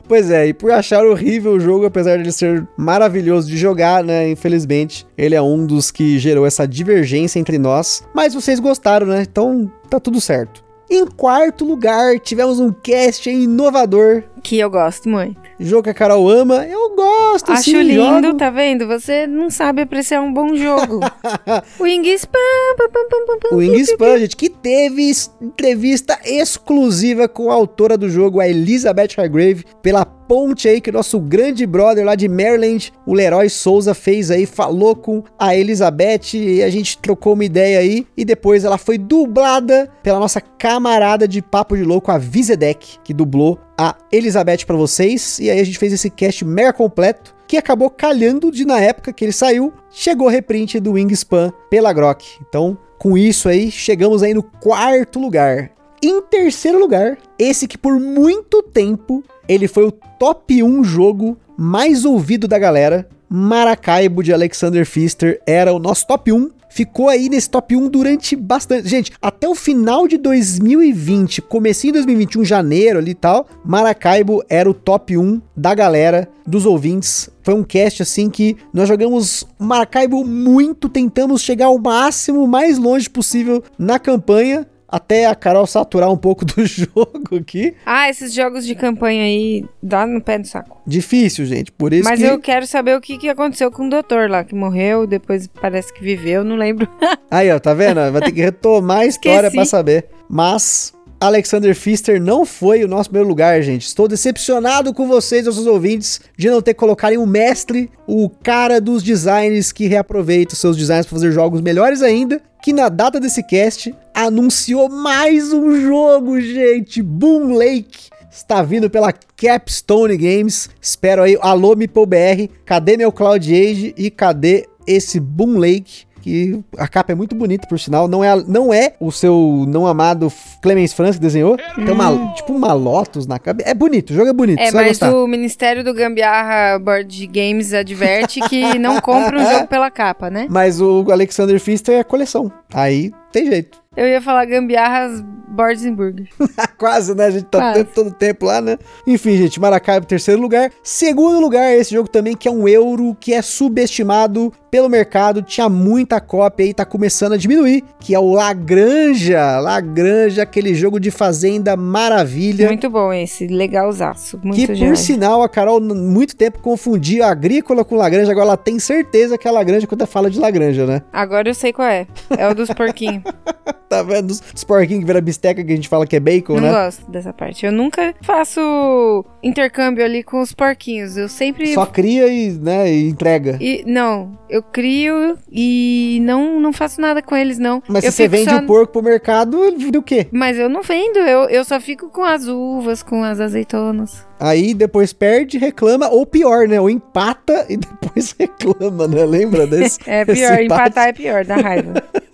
Pois 0.07 0.31
é, 0.31 0.49
e 0.49 0.55
por 0.55 0.71
achar 0.73 1.05
horrível 1.05 1.53
o 1.53 1.61
jogo, 1.61 1.87
apesar 1.87 2.17
de 2.17 2.23
ele 2.25 2.33
ser 2.33 2.67
maravilhoso 2.77 3.49
de 3.49 3.57
jogar, 3.57 4.03
né? 4.03 4.29
Infelizmente, 4.29 5.07
ele 5.17 5.35
é 5.35 5.43
um 5.43 5.67
dos 5.67 5.91
que 5.91 6.19
gerou 6.19 6.47
essa 6.47 6.67
divergência 6.67 7.39
entre 7.39 7.59
nós. 7.59 8.03
Mas 8.15 8.35
vocês 8.35 8.59
gostaram, 8.59 9.07
né? 9.07 9.23
Então 9.23 9.71
tá 9.89 10.01
tudo 10.01 10.21
certo. 10.21 10.65
Em 10.91 11.07
quarto 11.07 11.65
lugar, 11.65 12.19
tivemos 12.19 12.59
um 12.59 12.73
cast 12.73 13.29
inovador. 13.31 14.25
que 14.43 14.59
eu 14.59 14.71
gosto 14.71 15.09
muito. 15.09 15.48
Jogo 15.61 15.83
que 15.83 15.91
a 15.91 15.95
Carol 15.95 16.29
ama. 16.29 16.65
Eu 16.67 16.95
gosto, 16.95 17.51
Acho 17.51 17.63
sim, 17.65 17.83
lindo, 17.83 18.27
jogo. 18.29 18.37
tá 18.37 18.49
vendo? 18.51 18.87
Você 18.87 19.27
não 19.27 19.51
sabe 19.51 19.83
apreciar 19.83 20.21
um 20.23 20.33
bom 20.33 20.55
jogo. 20.55 21.01
Wingspan. 21.81 22.39
pam, 22.77 22.89
pam, 22.91 23.09
pam, 23.09 23.27
pam, 23.27 23.39
pam, 23.41 23.57
O 23.57 23.59
Wingspan, 23.59 24.19
gente, 24.19 24.37
que 24.37 24.49
teve 24.49 25.11
entrevista 25.43 26.19
exclusiva 26.25 27.29
com 27.29 27.51
a 27.51 27.55
autora 27.55 27.97
do 27.97 28.09
jogo, 28.09 28.41
a 28.41 28.49
Elizabeth 28.49 29.09
Hargrave, 29.19 29.65
pela 29.83 30.05
ponte 30.29 30.69
aí 30.69 30.81
que 30.81 30.91
o 30.91 30.93
nosso 30.93 31.19
grande 31.19 31.67
brother 31.67 32.05
lá 32.05 32.15
de 32.15 32.29
Maryland, 32.29 32.93
o 33.07 33.15
Leroy 33.15 33.49
Souza, 33.49 33.95
fez 33.95 34.31
aí, 34.31 34.45
falou 34.45 34.95
com 34.95 35.25
a 35.39 35.57
Elizabeth 35.57 36.35
e 36.35 36.63
a 36.63 36.69
gente 36.69 36.99
trocou 36.99 37.33
uma 37.33 37.45
ideia 37.45 37.79
aí. 37.79 38.07
E 38.15 38.25
depois 38.25 38.63
ela 38.63 38.77
foi 38.77 38.99
dublada 38.99 39.91
pela 40.03 40.19
nossa 40.19 40.41
camarada 40.41 41.27
de 41.27 41.41
Papo 41.41 41.77
de 41.77 41.83
Louco, 41.83 42.13
a 42.13 42.19
Vizedec, 42.19 42.99
que 43.03 43.15
dublou 43.15 43.59
a 43.79 43.97
Elizabeth 44.13 44.67
pra 44.67 44.77
vocês. 44.77 45.39
E 45.39 45.51
aí 45.51 45.59
a 45.59 45.65
gente 45.65 45.79
fez 45.79 45.93
esse 45.93 46.11
cast 46.11 46.45
mega 46.45 46.73
completo 46.73 47.35
que 47.47 47.57
acabou 47.57 47.89
calhando 47.89 48.53
de 48.53 48.67
na 48.67 48.79
época 48.79 49.11
que 49.11 49.25
ele 49.25 49.33
saiu, 49.33 49.73
chegou 49.91 50.29
reprint 50.29 50.79
do 50.79 50.93
Wingspan 50.93 51.51
pela 51.71 51.95
Grok. 51.95 52.39
Então, 52.47 52.77
com 52.99 53.17
isso 53.17 53.49
aí, 53.49 53.71
chegamos 53.71 54.23
aí 54.23 54.35
no 54.35 54.43
quarto 54.43 55.19
lugar. 55.19 55.71
Em 56.03 56.23
terceiro 56.23 56.79
lugar, 56.79 57.19
esse 57.39 57.67
que 57.67 57.77
por 57.77 57.99
muito 57.99 58.63
tempo 58.63 59.25
ele 59.49 59.67
foi 59.67 59.85
o 59.85 59.93
top 59.93 60.63
1 60.63 60.85
jogo 60.85 61.37
mais 61.57 62.05
ouvido 62.05 62.47
da 62.47 62.59
galera. 62.59 63.09
Maracaibo 63.29 64.23
de 64.23 64.33
Alexander 64.33 64.87
Pfister 64.87 65.41
era 65.47 65.73
o 65.73 65.79
nosso 65.79 66.07
top 66.07 66.33
1 66.33 66.51
ficou 66.69 67.09
aí 67.09 67.29
nesse 67.29 67.51
top 67.51 67.75
1 67.75 67.89
durante 67.89 68.37
bastante. 68.37 68.89
Gente, 68.89 69.13
até 69.21 69.49
o 69.49 69.55
final 69.55 70.07
de 70.07 70.17
2020, 70.17 71.43
comecinho 71.43 71.95
de 71.95 71.99
2021, 71.99 72.45
janeiro 72.45 72.99
ali 72.99 73.13
e 73.13 73.15
tal, 73.15 73.49
Maracaibo 73.65 74.45
era 74.49 74.69
o 74.71 74.75
top 74.75 75.17
1 75.17 75.41
da 75.57 75.75
galera, 75.75 76.29
dos 76.47 76.67
ouvintes. 76.67 77.29
Foi 77.43 77.55
um 77.55 77.65
cast 77.65 78.03
assim 78.03 78.31
que 78.31 78.57
nós 78.73 78.89
jogamos 78.89 79.47
Maracaibo 79.59 80.25
muito, 80.25 80.89
tentamos 80.89 81.43
chegar 81.43 81.67
ao 81.67 81.79
máximo, 81.79 82.47
mais 82.47 82.79
longe 82.79 83.09
possível 83.09 83.63
na 83.79 83.99
campanha 83.99 84.67
até 84.89 85.27
a 85.27 85.35
Carol 85.35 85.67
saturar 85.67 86.11
um 86.11 86.17
pouco 86.17 86.45
do 86.47 86.65
jogo 86.65 87.37
aqui. 87.39 87.75
Ah, 87.85 88.09
esses 88.09 88.33
jogos 88.33 88.65
de 88.67 88.75
campanha 88.75 89.25
aí 89.25 89.65
dá 89.83 90.07
no 90.07 90.21
pé 90.21 90.39
do 90.39 90.47
saco. 90.47 90.81
Difícil, 90.87 91.45
gente, 91.45 91.71
por 91.71 91.93
isso 91.93 92.09
Mas 92.09 92.21
que... 92.21 92.27
eu 92.27 92.39
quero 92.39 92.67
saber 92.67 92.97
o 92.97 93.01
que, 93.01 93.19
que 93.19 93.29
aconteceu 93.29 93.71
com 93.71 93.87
o 93.87 93.91
doutor 93.91 94.31
lá, 94.31 94.43
que 94.43 94.55
morreu, 94.55 95.07
depois 95.07 95.47
parece 95.47 95.93
que 95.93 96.03
viveu, 96.03 96.43
não 96.43 96.57
lembro. 96.57 96.89
aí, 97.31 97.51
ó, 97.51 97.59
tá 97.59 97.75
vendo? 97.75 98.01
Vai 98.11 98.23
ter 98.23 98.33
que 98.33 98.41
retomar 98.41 99.01
a 99.01 99.07
história 99.07 99.51
para 99.51 99.65
saber. 99.65 100.07
Mas 100.29 100.93
Alexander 101.21 101.75
Pfister 101.75 102.21
não 102.21 102.47
foi 102.47 102.85
o 102.85 102.89
nosso 102.89 103.11
primeiro 103.11 103.29
lugar, 103.29 103.61
gente. 103.63 103.87
Estou 103.87 104.07
decepcionado 104.07 104.95
com 104.95 105.09
vocês, 105.09 105.47
nossos 105.47 105.67
ouvintes, 105.67 106.21
de 106.37 106.49
não 106.49 106.63
ter 106.63 106.75
colocado 106.75 107.19
um 107.19 107.27
mestre, 107.27 107.91
o 108.07 108.29
cara 108.29 108.81
dos 108.81 109.03
designs 109.03 109.73
que 109.73 109.87
reaproveita 109.87 110.55
os 110.55 110.61
seus 110.61 110.77
designs 110.77 111.07
para 111.07 111.17
fazer 111.17 111.33
jogos 111.33 111.61
melhores 111.61 112.03
ainda 112.03 112.41
que 112.63 112.73
na 112.73 112.89
data 112.89 113.21
desse 113.21 113.43
cast 113.43 113.95
anunciou 114.15 114.89
mais 114.89 115.53
um 115.53 115.81
jogo, 115.81 116.41
gente. 116.41 117.03
Boom 117.03 117.55
Lake 117.57 118.11
está 118.31 118.63
vindo 118.63 118.91
pela 118.91 119.13
Capstone 119.13 120.17
Games. 120.17 120.69
Espero 120.81 121.23
aí. 121.23 121.39
Alô, 121.41 121.75
MeepleBR. 121.75 122.51
Cadê 122.65 122.97
meu 122.97 123.13
Cloud 123.13 123.55
Age 123.55 123.95
e 123.97 124.11
cadê 124.11 124.69
esse 124.87 125.21
Boom 125.21 125.59
Lake? 125.59 126.08
Que 126.29 126.61
a 126.77 126.87
capa 126.87 127.13
é 127.13 127.15
muito 127.15 127.35
bonita, 127.35 127.67
por 127.67 127.79
sinal. 127.81 128.07
Não 128.07 128.23
é, 128.23 128.37
não 128.47 128.73
é 128.73 128.93
o 129.01 129.11
seu 129.11 129.65
não 129.67 129.87
amado 129.87 130.31
Clemens 130.61 130.93
Franz 130.93 131.17
que 131.17 131.23
desenhou. 131.23 131.55
Hum. 131.55 131.85
Tem 131.85 131.95
uma, 131.95 132.33
tipo 132.35 132.53
uma 132.53 132.73
Lotus 132.73 133.27
na 133.27 133.39
capa. 133.39 133.63
É 133.65 133.75
bonito, 133.75 134.11
o 134.11 134.15
jogo 134.15 134.29
é 134.29 134.33
bonito. 134.33 134.61
É, 134.61 134.71
mas 134.73 135.01
o 135.01 135.27
Ministério 135.27 135.83
do 135.83 135.95
Gambiarra 135.95 136.79
Board 136.79 137.27
Games 137.27 137.73
adverte 137.73 138.41
que 138.49 138.79
não 138.79 139.01
compra 139.01 139.39
um 139.39 139.45
jogo 139.53 139.67
pela 139.67 139.91
capa, 139.91 140.29
né? 140.29 140.47
Mas 140.51 140.81
o 140.81 141.07
Alexander 141.11 141.59
Pfister 141.61 141.99
é 141.99 142.05
coleção. 142.05 142.53
Aí 142.73 143.13
tem 143.33 143.47
jeito. 143.47 143.79
Eu 143.99 144.07
ia 144.07 144.23
falar 144.23 144.45
gambiarras 144.45 145.25
Bordenburg. 145.49 146.29
Quase, 146.79 147.17
né? 147.17 147.25
A 147.25 147.31
gente 147.33 147.47
tá 147.47 147.73
tempo, 147.73 147.91
todo 147.93 148.13
tempo 148.13 148.47
lá, 148.47 148.61
né? 148.61 148.79
Enfim, 149.05 149.37
gente, 149.37 149.59
Maracaibo, 149.59 150.07
terceiro 150.07 150.41
lugar. 150.41 150.71
Segundo 150.85 151.41
lugar, 151.41 151.77
esse 151.77 151.93
jogo 151.93 152.09
também, 152.09 152.37
que 152.37 152.47
é 152.47 152.51
um 152.51 152.69
euro, 152.69 153.17
que 153.19 153.35
é 153.35 153.43
subestimado 153.43 154.53
pelo 154.71 154.89
mercado, 154.89 155.43
tinha 155.43 155.69
muita 155.69 156.21
cópia 156.21 156.65
e 156.65 156.73
tá 156.73 156.85
começando 156.85 157.33
a 157.33 157.37
diminuir, 157.37 157.83
que 157.99 158.15
é 158.15 158.21
o 158.21 158.31
Lagranja. 158.31 159.59
Lagranja, 159.59 160.45
aquele 160.45 160.75
jogo 160.77 161.01
de 161.01 161.11
fazenda 161.11 161.77
maravilha. 161.77 162.69
Muito 162.69 162.89
bom 162.89 163.13
esse, 163.13 163.49
legalzaço. 163.49 164.39
Muito 164.45 164.73
que, 164.73 164.79
por 164.79 164.97
sinal, 164.97 165.43
a 165.43 165.49
Carol 165.49 165.81
muito 165.81 166.37
tempo 166.37 166.61
confundia 166.61 167.27
agrícola 167.27 167.85
com 167.85 167.97
Lagranja, 167.97 168.31
agora 168.31 168.47
ela 168.49 168.57
tem 168.57 168.79
certeza 168.79 169.37
que 169.37 169.49
é 169.49 169.51
Lagranja 169.51 169.89
quando 169.89 170.07
fala 170.07 170.31
de 170.31 170.39
Lagranja, 170.39 170.87
né? 170.87 171.03
Agora 171.13 171.49
eu 171.49 171.55
sei 171.55 171.73
qual 171.73 171.89
é. 171.89 172.07
É 172.37 172.47
o 172.47 172.55
dos 172.55 172.69
porquinhos. 172.71 173.25
tá 173.89 174.03
vendo? 174.03 174.31
Os 174.31 174.65
porquinhos 174.65 175.01
que 175.01 175.07
vira 175.07 175.21
bisteca 175.21 175.65
que 175.65 175.73
a 175.73 175.77
gente 175.77 175.89
fala 175.89 176.07
que 176.07 176.17
é 176.17 176.21
bacon, 176.21 176.55
não 176.55 176.61
né? 176.61 176.69
Não 176.69 176.85
gosto 176.85 177.11
dessa 177.11 177.33
parte. 177.33 177.65
Eu 177.65 177.73
nunca 177.73 178.15
faço 178.21 179.25
intercâmbio 179.43 180.05
ali 180.05 180.23
com 180.23 180.41
os 180.41 180.53
porquinhos. 180.53 181.17
Eu 181.17 181.29
sempre. 181.29 181.73
Só 181.75 181.87
cria 181.87 182.29
e, 182.29 182.51
né, 182.51 182.93
e 182.93 183.09
entrega. 183.09 183.57
E, 183.61 183.83
não, 183.87 184.39
eu 184.49 184.63
crio 184.63 185.39
e 185.51 186.21
não, 186.23 186.61
não 186.61 186.73
faço 186.73 187.01
nada 187.01 187.23
com 187.23 187.37
eles, 187.37 187.59
não. 187.59 187.83
Mas 187.89 188.05
eu 188.05 188.13
se 188.13 188.19
você 188.19 188.29
vende 188.29 188.51
só... 188.51 188.59
o 188.59 188.67
porco 188.67 188.93
pro 188.93 189.03
mercado, 189.03 189.71
do 189.71 190.03
quê? 190.03 190.27
Mas 190.31 190.59
eu 190.59 190.69
não 190.69 190.83
vendo, 190.83 191.19
eu, 191.19 191.49
eu 191.49 191.65
só 191.65 191.81
fico 191.81 192.09
com 192.09 192.23
as 192.23 192.47
uvas, 192.47 193.03
com 193.03 193.23
as 193.23 193.41
azeitonas. 193.41 194.27
Aí 194.41 194.73
depois 194.73 195.13
perde, 195.13 195.59
reclama, 195.59 196.09
ou 196.09 196.25
pior, 196.25 196.69
né? 196.69 196.81
Ou 196.81 196.89
empata 196.89 197.67
e 197.69 197.77
depois 197.79 198.35
reclama, 198.39 199.09
né? 199.09 199.25
Lembra 199.25 199.67
desse? 199.67 199.99
é 200.07 200.25
pior, 200.25 200.61
empatar 200.61 201.09
é 201.09 201.13
pior, 201.13 201.45
dá 201.45 201.57
raiva. 201.57 202.03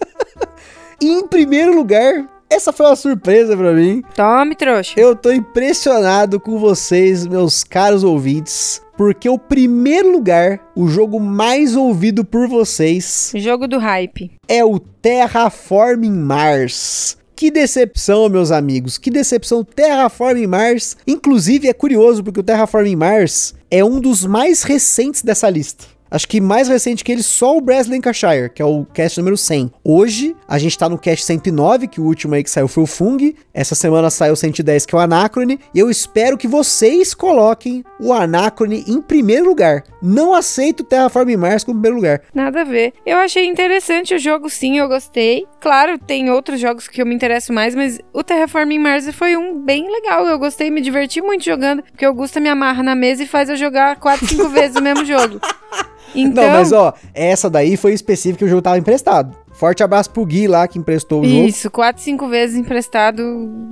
E 1.00 1.06
em 1.06 1.26
primeiro 1.26 1.74
lugar, 1.74 2.26
essa 2.48 2.72
foi 2.72 2.86
uma 2.86 2.96
surpresa 2.96 3.56
para 3.56 3.72
mim. 3.72 4.02
Tome, 4.14 4.54
trouxa. 4.54 4.94
Eu 4.96 5.16
tô 5.16 5.32
impressionado 5.32 6.38
com 6.38 6.58
vocês, 6.58 7.26
meus 7.26 7.64
caros 7.64 8.04
ouvintes. 8.04 8.82
Porque 8.96 9.28
o 9.28 9.38
primeiro 9.38 10.12
lugar, 10.12 10.60
o 10.76 10.86
jogo 10.86 11.18
mais 11.18 11.74
ouvido 11.74 12.24
por 12.24 12.46
vocês. 12.46 13.32
Jogo 13.34 13.66
do 13.66 13.78
hype. 13.78 14.30
É 14.46 14.64
o 14.64 14.78
Terraforming 14.78 16.12
Mars. 16.12 17.18
Que 17.34 17.50
decepção, 17.50 18.28
meus 18.28 18.52
amigos. 18.52 18.96
Que 18.96 19.10
decepção. 19.10 19.64
Terraforming 19.64 20.46
Mars. 20.46 20.96
Inclusive, 21.06 21.68
é 21.68 21.72
curioso 21.72 22.22
porque 22.22 22.38
o 22.38 22.44
Terraforming 22.44 22.94
Mars 22.94 23.54
é 23.68 23.84
um 23.84 23.98
dos 23.98 24.24
mais 24.24 24.62
recentes 24.62 25.22
dessa 25.22 25.50
lista. 25.50 25.84
Acho 26.14 26.28
que 26.28 26.40
mais 26.40 26.68
recente 26.68 27.02
que 27.02 27.10
ele, 27.10 27.24
só 27.24 27.58
o 27.58 27.60
Brass 27.60 27.88
Lancashire, 27.88 28.48
que 28.48 28.62
é 28.62 28.64
o 28.64 28.86
cast 28.94 29.18
número 29.18 29.36
100. 29.36 29.72
Hoje, 29.82 30.36
a 30.46 30.60
gente 30.60 30.78
tá 30.78 30.88
no 30.88 30.96
cast 30.96 31.24
109, 31.24 31.88
que 31.88 32.00
o 32.00 32.04
último 32.04 32.36
aí 32.36 32.44
que 32.44 32.50
saiu 32.50 32.68
foi 32.68 32.84
o 32.84 32.86
Fung. 32.86 33.34
Essa 33.52 33.74
semana 33.74 34.08
saiu 34.10 34.34
o 34.34 34.36
110, 34.36 34.86
que 34.86 34.94
é 34.94 34.98
o 34.98 35.00
Anacrone. 35.00 35.58
E 35.74 35.78
eu 35.80 35.90
espero 35.90 36.38
que 36.38 36.46
vocês 36.46 37.14
coloquem 37.14 37.82
o 37.98 38.12
Anacrone 38.12 38.84
em 38.86 39.02
primeiro 39.02 39.44
lugar. 39.44 39.82
Não 40.00 40.32
aceito 40.36 40.80
o 40.80 40.84
Terraform 40.84 41.36
Mars 41.36 41.64
como 41.64 41.80
primeiro 41.80 41.96
lugar. 41.96 42.22
Nada 42.32 42.60
a 42.60 42.64
ver. 42.64 42.92
Eu 43.04 43.16
achei 43.16 43.46
interessante 43.46 44.14
o 44.14 44.18
jogo, 44.18 44.48
sim, 44.48 44.78
eu 44.78 44.86
gostei. 44.86 45.48
Claro, 45.60 45.98
tem 45.98 46.30
outros 46.30 46.60
jogos 46.60 46.86
que 46.86 47.02
eu 47.02 47.06
me 47.06 47.14
interesso 47.16 47.52
mais, 47.52 47.74
mas 47.74 47.98
o 48.12 48.22
Terraforming 48.22 48.78
Mars 48.78 49.12
foi 49.16 49.36
um 49.36 49.58
bem 49.58 49.90
legal. 49.90 50.28
Eu 50.28 50.38
gostei, 50.38 50.70
me 50.70 50.80
diverti 50.80 51.20
muito 51.20 51.44
jogando, 51.44 51.82
porque 51.82 52.06
o 52.06 52.10
Augusta 52.10 52.38
me 52.38 52.48
amarra 52.48 52.84
na 52.84 52.94
mesa 52.94 53.24
e 53.24 53.26
faz 53.26 53.48
eu 53.48 53.56
jogar 53.56 53.96
4, 53.96 54.28
5 54.28 54.46
vezes 54.54 54.76
o 54.76 54.82
mesmo 54.82 55.04
jogo. 55.04 55.40
Então... 56.14 56.44
Não, 56.44 56.52
mas 56.52 56.70
ó, 56.70 56.94
essa 57.12 57.50
daí 57.50 57.76
foi 57.76 57.92
específica 57.92 58.38
que 58.38 58.44
o 58.44 58.48
jogo 58.48 58.62
tava 58.62 58.78
emprestado. 58.78 59.36
Forte 59.54 59.84
abraço 59.84 60.10
pro 60.10 60.26
Gui 60.26 60.48
lá 60.48 60.66
que 60.66 60.78
emprestou 60.78 61.22
o 61.22 61.24
jogo. 61.24 61.46
Isso, 61.46 61.70
quatro, 61.70 62.02
cinco 62.02 62.28
vezes 62.28 62.56
emprestado, 62.56 63.22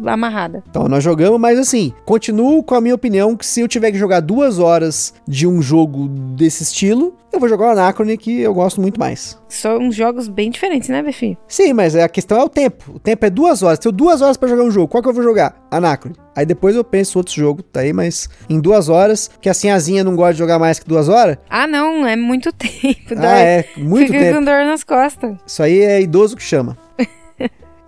amarrada. 0.06 0.62
Então, 0.70 0.86
nós 0.88 1.02
jogamos, 1.02 1.40
mas 1.40 1.58
assim, 1.58 1.92
continuo 2.04 2.62
com 2.62 2.76
a 2.76 2.80
minha 2.80 2.94
opinião 2.94 3.36
que 3.36 3.44
se 3.44 3.60
eu 3.60 3.68
tiver 3.68 3.90
que 3.90 3.98
jogar 3.98 4.20
duas 4.20 4.60
horas 4.60 5.12
de 5.26 5.46
um 5.46 5.60
jogo 5.60 6.08
desse 6.08 6.62
estilo, 6.62 7.14
eu 7.32 7.40
vou 7.40 7.48
jogar 7.48 7.66
o 7.66 7.70
Anachrony, 7.70 8.16
que 8.16 8.40
eu 8.40 8.54
gosto 8.54 8.80
muito 8.80 9.00
mais. 9.00 9.36
São 9.48 9.90
jogos 9.90 10.28
bem 10.28 10.50
diferentes, 10.50 10.88
né, 10.88 11.02
Befi? 11.02 11.36
Sim, 11.48 11.72
mas 11.72 11.96
a 11.96 12.08
questão 12.08 12.38
é 12.38 12.44
o 12.44 12.48
tempo. 12.48 12.92
O 12.94 12.98
tempo 13.00 13.26
é 13.26 13.30
duas 13.30 13.62
horas. 13.62 13.78
Tenho 13.78 13.92
duas 13.92 14.22
horas 14.22 14.36
para 14.36 14.48
jogar 14.48 14.62
um 14.62 14.70
jogo. 14.70 14.86
Qual 14.86 15.02
que 15.02 15.08
eu 15.08 15.12
vou 15.14 15.22
jogar? 15.22 15.56
Anachrony. 15.70 16.16
Aí 16.34 16.46
depois 16.46 16.74
eu 16.74 16.82
penso 16.82 17.18
outro 17.18 17.34
jogo, 17.34 17.62
tá 17.62 17.80
aí, 17.80 17.92
mas 17.92 18.28
em 18.48 18.60
duas 18.60 18.88
horas, 18.88 19.30
que 19.40 19.48
a 19.48 19.78
Zinha 19.78 20.02
não 20.02 20.16
gosta 20.16 20.32
de 20.34 20.38
jogar 20.38 20.58
mais 20.58 20.78
que 20.78 20.88
duas 20.88 21.08
horas. 21.08 21.36
Ah, 21.48 21.66
não, 21.66 22.06
é 22.06 22.16
muito 22.16 22.52
tempo. 22.54 23.14
Ah, 23.18 23.38
é, 23.38 23.66
muito 23.76 24.06
Fica 24.06 24.18
tempo. 24.18 24.24
Fica 24.24 24.38
com 24.38 24.44
dor 24.44 24.64
nas 24.64 24.84
costas. 24.84 25.36
Isso 25.46 25.62
aí 25.62 25.80
é 25.80 26.00
idoso 26.00 26.36
que 26.36 26.42
chama. 26.42 26.76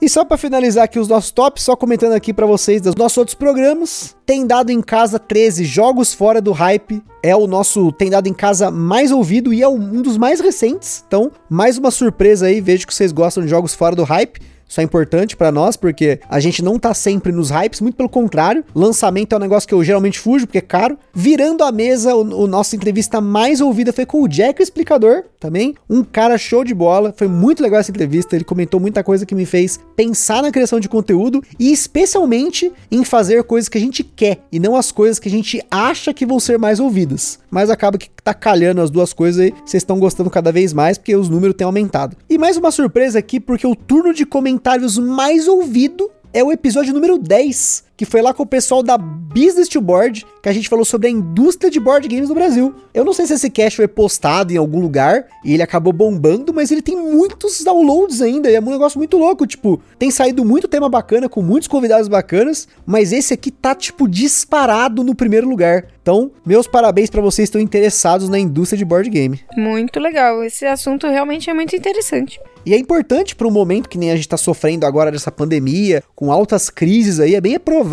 E 0.04 0.08
só 0.08 0.22
para 0.22 0.36
finalizar 0.36 0.84
aqui 0.84 0.98
os 0.98 1.08
nossos 1.08 1.30
tops, 1.30 1.62
só 1.62 1.74
comentando 1.74 2.12
aqui 2.12 2.34
para 2.34 2.44
vocês 2.44 2.78
dos 2.82 2.94
nossos 2.94 3.16
outros 3.16 3.34
programas, 3.34 4.14
tem 4.26 4.46
dado 4.46 4.68
em 4.68 4.82
casa 4.82 5.18
13 5.18 5.64
jogos 5.64 6.12
fora 6.12 6.42
do 6.42 6.52
hype. 6.52 7.02
É 7.22 7.34
o 7.34 7.46
nosso 7.46 7.90
tem 7.90 8.10
dado 8.10 8.26
em 8.26 8.34
casa 8.34 8.70
mais 8.70 9.10
ouvido 9.10 9.50
e 9.50 9.62
é 9.62 9.68
um 9.68 10.02
dos 10.02 10.18
mais 10.18 10.40
recentes. 10.40 11.02
Então, 11.08 11.32
mais 11.48 11.78
uma 11.78 11.90
surpresa 11.90 12.48
aí, 12.48 12.60
vejo 12.60 12.86
que 12.86 12.94
vocês 12.94 13.12
gostam 13.12 13.44
de 13.44 13.48
jogos 13.48 13.72
fora 13.72 13.96
do 13.96 14.04
hype. 14.04 14.42
Isso 14.74 14.80
é 14.80 14.84
importante 14.84 15.36
para 15.36 15.52
nós, 15.52 15.76
porque 15.76 16.18
a 16.28 16.40
gente 16.40 16.60
não 16.60 16.80
tá 16.80 16.92
sempre 16.92 17.30
nos 17.30 17.48
hypes, 17.48 17.80
muito 17.80 17.94
pelo 17.94 18.08
contrário. 18.08 18.64
Lançamento 18.74 19.32
é 19.32 19.36
um 19.36 19.40
negócio 19.40 19.68
que 19.68 19.74
eu 19.74 19.84
geralmente 19.84 20.18
fujo, 20.18 20.48
porque 20.48 20.58
é 20.58 20.60
caro. 20.60 20.98
Virando 21.14 21.62
a 21.62 21.70
mesa, 21.70 22.16
o, 22.16 22.42
o 22.42 22.46
nossa 22.48 22.74
entrevista 22.74 23.20
mais 23.20 23.60
ouvida 23.60 23.92
foi 23.92 24.04
com 24.04 24.20
o 24.20 24.26
Jack, 24.26 24.60
o 24.60 24.64
explicador, 24.64 25.26
também. 25.38 25.76
Um 25.88 26.02
cara 26.02 26.36
show 26.36 26.64
de 26.64 26.74
bola. 26.74 27.14
Foi 27.16 27.28
muito 27.28 27.62
legal 27.62 27.78
essa 27.78 27.92
entrevista. 27.92 28.34
Ele 28.34 28.44
comentou 28.44 28.80
muita 28.80 29.04
coisa 29.04 29.24
que 29.24 29.32
me 29.32 29.46
fez 29.46 29.78
pensar 29.94 30.42
na 30.42 30.50
criação 30.50 30.80
de 30.80 30.88
conteúdo 30.88 31.40
e 31.56 31.70
especialmente 31.70 32.72
em 32.90 33.04
fazer 33.04 33.44
coisas 33.44 33.68
que 33.68 33.78
a 33.78 33.80
gente 33.80 34.02
quer 34.02 34.40
e 34.50 34.58
não 34.58 34.74
as 34.74 34.90
coisas 34.90 35.20
que 35.20 35.28
a 35.28 35.30
gente 35.30 35.62
acha 35.70 36.12
que 36.12 36.26
vão 36.26 36.40
ser 36.40 36.58
mais 36.58 36.80
ouvidas. 36.80 37.38
Mas 37.48 37.70
acaba 37.70 37.96
que 37.96 38.10
tá 38.24 38.32
calhando 38.32 38.80
as 38.80 38.90
duas 38.90 39.12
coisas 39.12 39.48
e 39.48 39.50
vocês 39.50 39.82
estão 39.82 39.98
gostando 39.98 40.30
cada 40.30 40.50
vez 40.50 40.72
mais 40.72 40.96
porque 40.96 41.14
os 41.14 41.28
números 41.28 41.54
têm 41.54 41.66
aumentado. 41.66 42.16
E 42.28 42.38
mais 42.38 42.56
uma 42.56 42.70
surpresa 42.70 43.18
aqui, 43.18 43.38
porque 43.38 43.66
o 43.66 43.76
turno 43.76 44.14
de 44.14 44.24
comentários 44.24 44.98
mais 44.98 45.46
ouvido 45.46 46.10
é 46.32 46.42
o 46.42 46.50
episódio 46.50 46.94
número 46.94 47.18
10, 47.18 47.84
que 47.96 48.04
foi 48.04 48.22
lá 48.22 48.34
com 48.34 48.42
o 48.42 48.46
pessoal 48.46 48.82
da 48.82 48.98
Business 48.98 49.68
to 49.68 49.80
Board, 49.80 50.26
que 50.42 50.48
a 50.48 50.52
gente 50.52 50.68
falou 50.68 50.84
sobre 50.84 51.08
a 51.08 51.10
indústria 51.10 51.70
de 51.70 51.80
board 51.80 52.06
games 52.08 52.28
no 52.28 52.34
Brasil. 52.34 52.74
Eu 52.92 53.04
não 53.04 53.12
sei 53.12 53.26
se 53.26 53.34
esse 53.34 53.50
cast 53.50 53.76
foi 53.76 53.88
postado 53.88 54.52
em 54.52 54.56
algum 54.56 54.80
lugar 54.80 55.26
e 55.44 55.52
ele 55.52 55.62
acabou 55.62 55.92
bombando, 55.92 56.52
mas 56.52 56.70
ele 56.70 56.82
tem 56.82 56.96
muitos 56.96 57.62
downloads 57.62 58.20
ainda, 58.20 58.50
e 58.50 58.54
é 58.54 58.60
um 58.60 58.70
negócio 58.70 58.98
muito 58.98 59.16
louco, 59.16 59.46
tipo, 59.46 59.80
tem 59.98 60.10
saído 60.10 60.44
muito 60.44 60.68
tema 60.68 60.88
bacana, 60.88 61.28
com 61.28 61.42
muitos 61.42 61.68
convidados 61.68 62.08
bacanas, 62.08 62.68
mas 62.86 63.12
esse 63.12 63.32
aqui 63.32 63.50
tá, 63.50 63.74
tipo, 63.74 64.08
disparado 64.08 65.02
no 65.02 65.14
primeiro 65.14 65.48
lugar. 65.48 65.86
Então, 66.02 66.30
meus 66.44 66.66
parabéns 66.66 67.10
para 67.10 67.22
vocês 67.22 67.48
que 67.48 67.56
estão 67.56 67.60
interessados 67.60 68.28
na 68.28 68.38
indústria 68.38 68.76
de 68.76 68.84
board 68.84 69.08
game. 69.08 69.40
Muito 69.56 69.98
legal, 69.98 70.42
esse 70.44 70.66
assunto 70.66 71.06
realmente 71.06 71.48
é 71.48 71.54
muito 71.54 71.74
interessante. 71.74 72.38
E 72.66 72.72
é 72.72 72.78
importante 72.78 73.36
para 73.36 73.46
um 73.46 73.50
momento 73.50 73.88
que 73.90 73.98
nem 73.98 74.10
a 74.10 74.14
gente 74.14 74.24
está 74.24 74.38
sofrendo 74.38 74.86
agora 74.86 75.12
dessa 75.12 75.30
pandemia, 75.30 76.02
com 76.14 76.32
altas 76.32 76.70
crises 76.70 77.20
aí, 77.20 77.34
é 77.34 77.40
bem 77.40 77.58
provável 77.58 77.83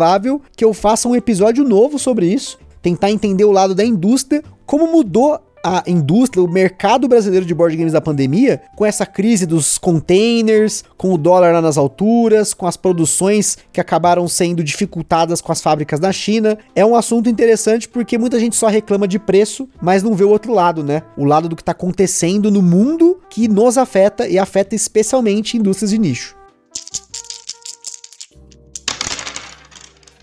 que 0.56 0.64
eu 0.64 0.72
faça 0.72 1.08
um 1.08 1.16
episódio 1.16 1.64
novo 1.64 1.98
sobre 1.98 2.26
isso, 2.26 2.58
tentar 2.80 3.10
entender 3.10 3.44
o 3.44 3.52
lado 3.52 3.74
da 3.74 3.84
indústria, 3.84 4.42
como 4.66 4.90
mudou 4.90 5.40
a 5.64 5.82
indústria, 5.86 6.42
o 6.42 6.50
mercado 6.50 7.06
brasileiro 7.06 7.46
de 7.46 7.54
board 7.54 7.76
games 7.76 7.92
da 7.92 8.00
pandemia, 8.00 8.60
com 8.74 8.84
essa 8.84 9.06
crise 9.06 9.46
dos 9.46 9.78
containers, 9.78 10.82
com 10.96 11.12
o 11.12 11.18
dólar 11.18 11.52
lá 11.52 11.62
nas 11.62 11.78
alturas, 11.78 12.52
com 12.52 12.66
as 12.66 12.76
produções 12.76 13.56
que 13.72 13.80
acabaram 13.80 14.26
sendo 14.26 14.64
dificultadas 14.64 15.40
com 15.40 15.52
as 15.52 15.62
fábricas 15.62 16.00
da 16.00 16.10
China, 16.10 16.58
é 16.74 16.84
um 16.84 16.96
assunto 16.96 17.28
interessante 17.28 17.88
porque 17.88 18.18
muita 18.18 18.40
gente 18.40 18.56
só 18.56 18.66
reclama 18.66 19.06
de 19.06 19.18
preço, 19.18 19.68
mas 19.80 20.02
não 20.02 20.14
vê 20.14 20.24
o 20.24 20.30
outro 20.30 20.52
lado, 20.52 20.82
né? 20.82 21.02
O 21.16 21.24
lado 21.24 21.48
do 21.48 21.56
que 21.56 21.62
está 21.62 21.72
acontecendo 21.72 22.50
no 22.50 22.62
mundo 22.62 23.20
que 23.30 23.46
nos 23.46 23.78
afeta 23.78 24.28
e 24.28 24.38
afeta 24.38 24.74
especialmente 24.74 25.56
indústrias 25.56 25.90
de 25.90 25.98
nicho. 25.98 26.41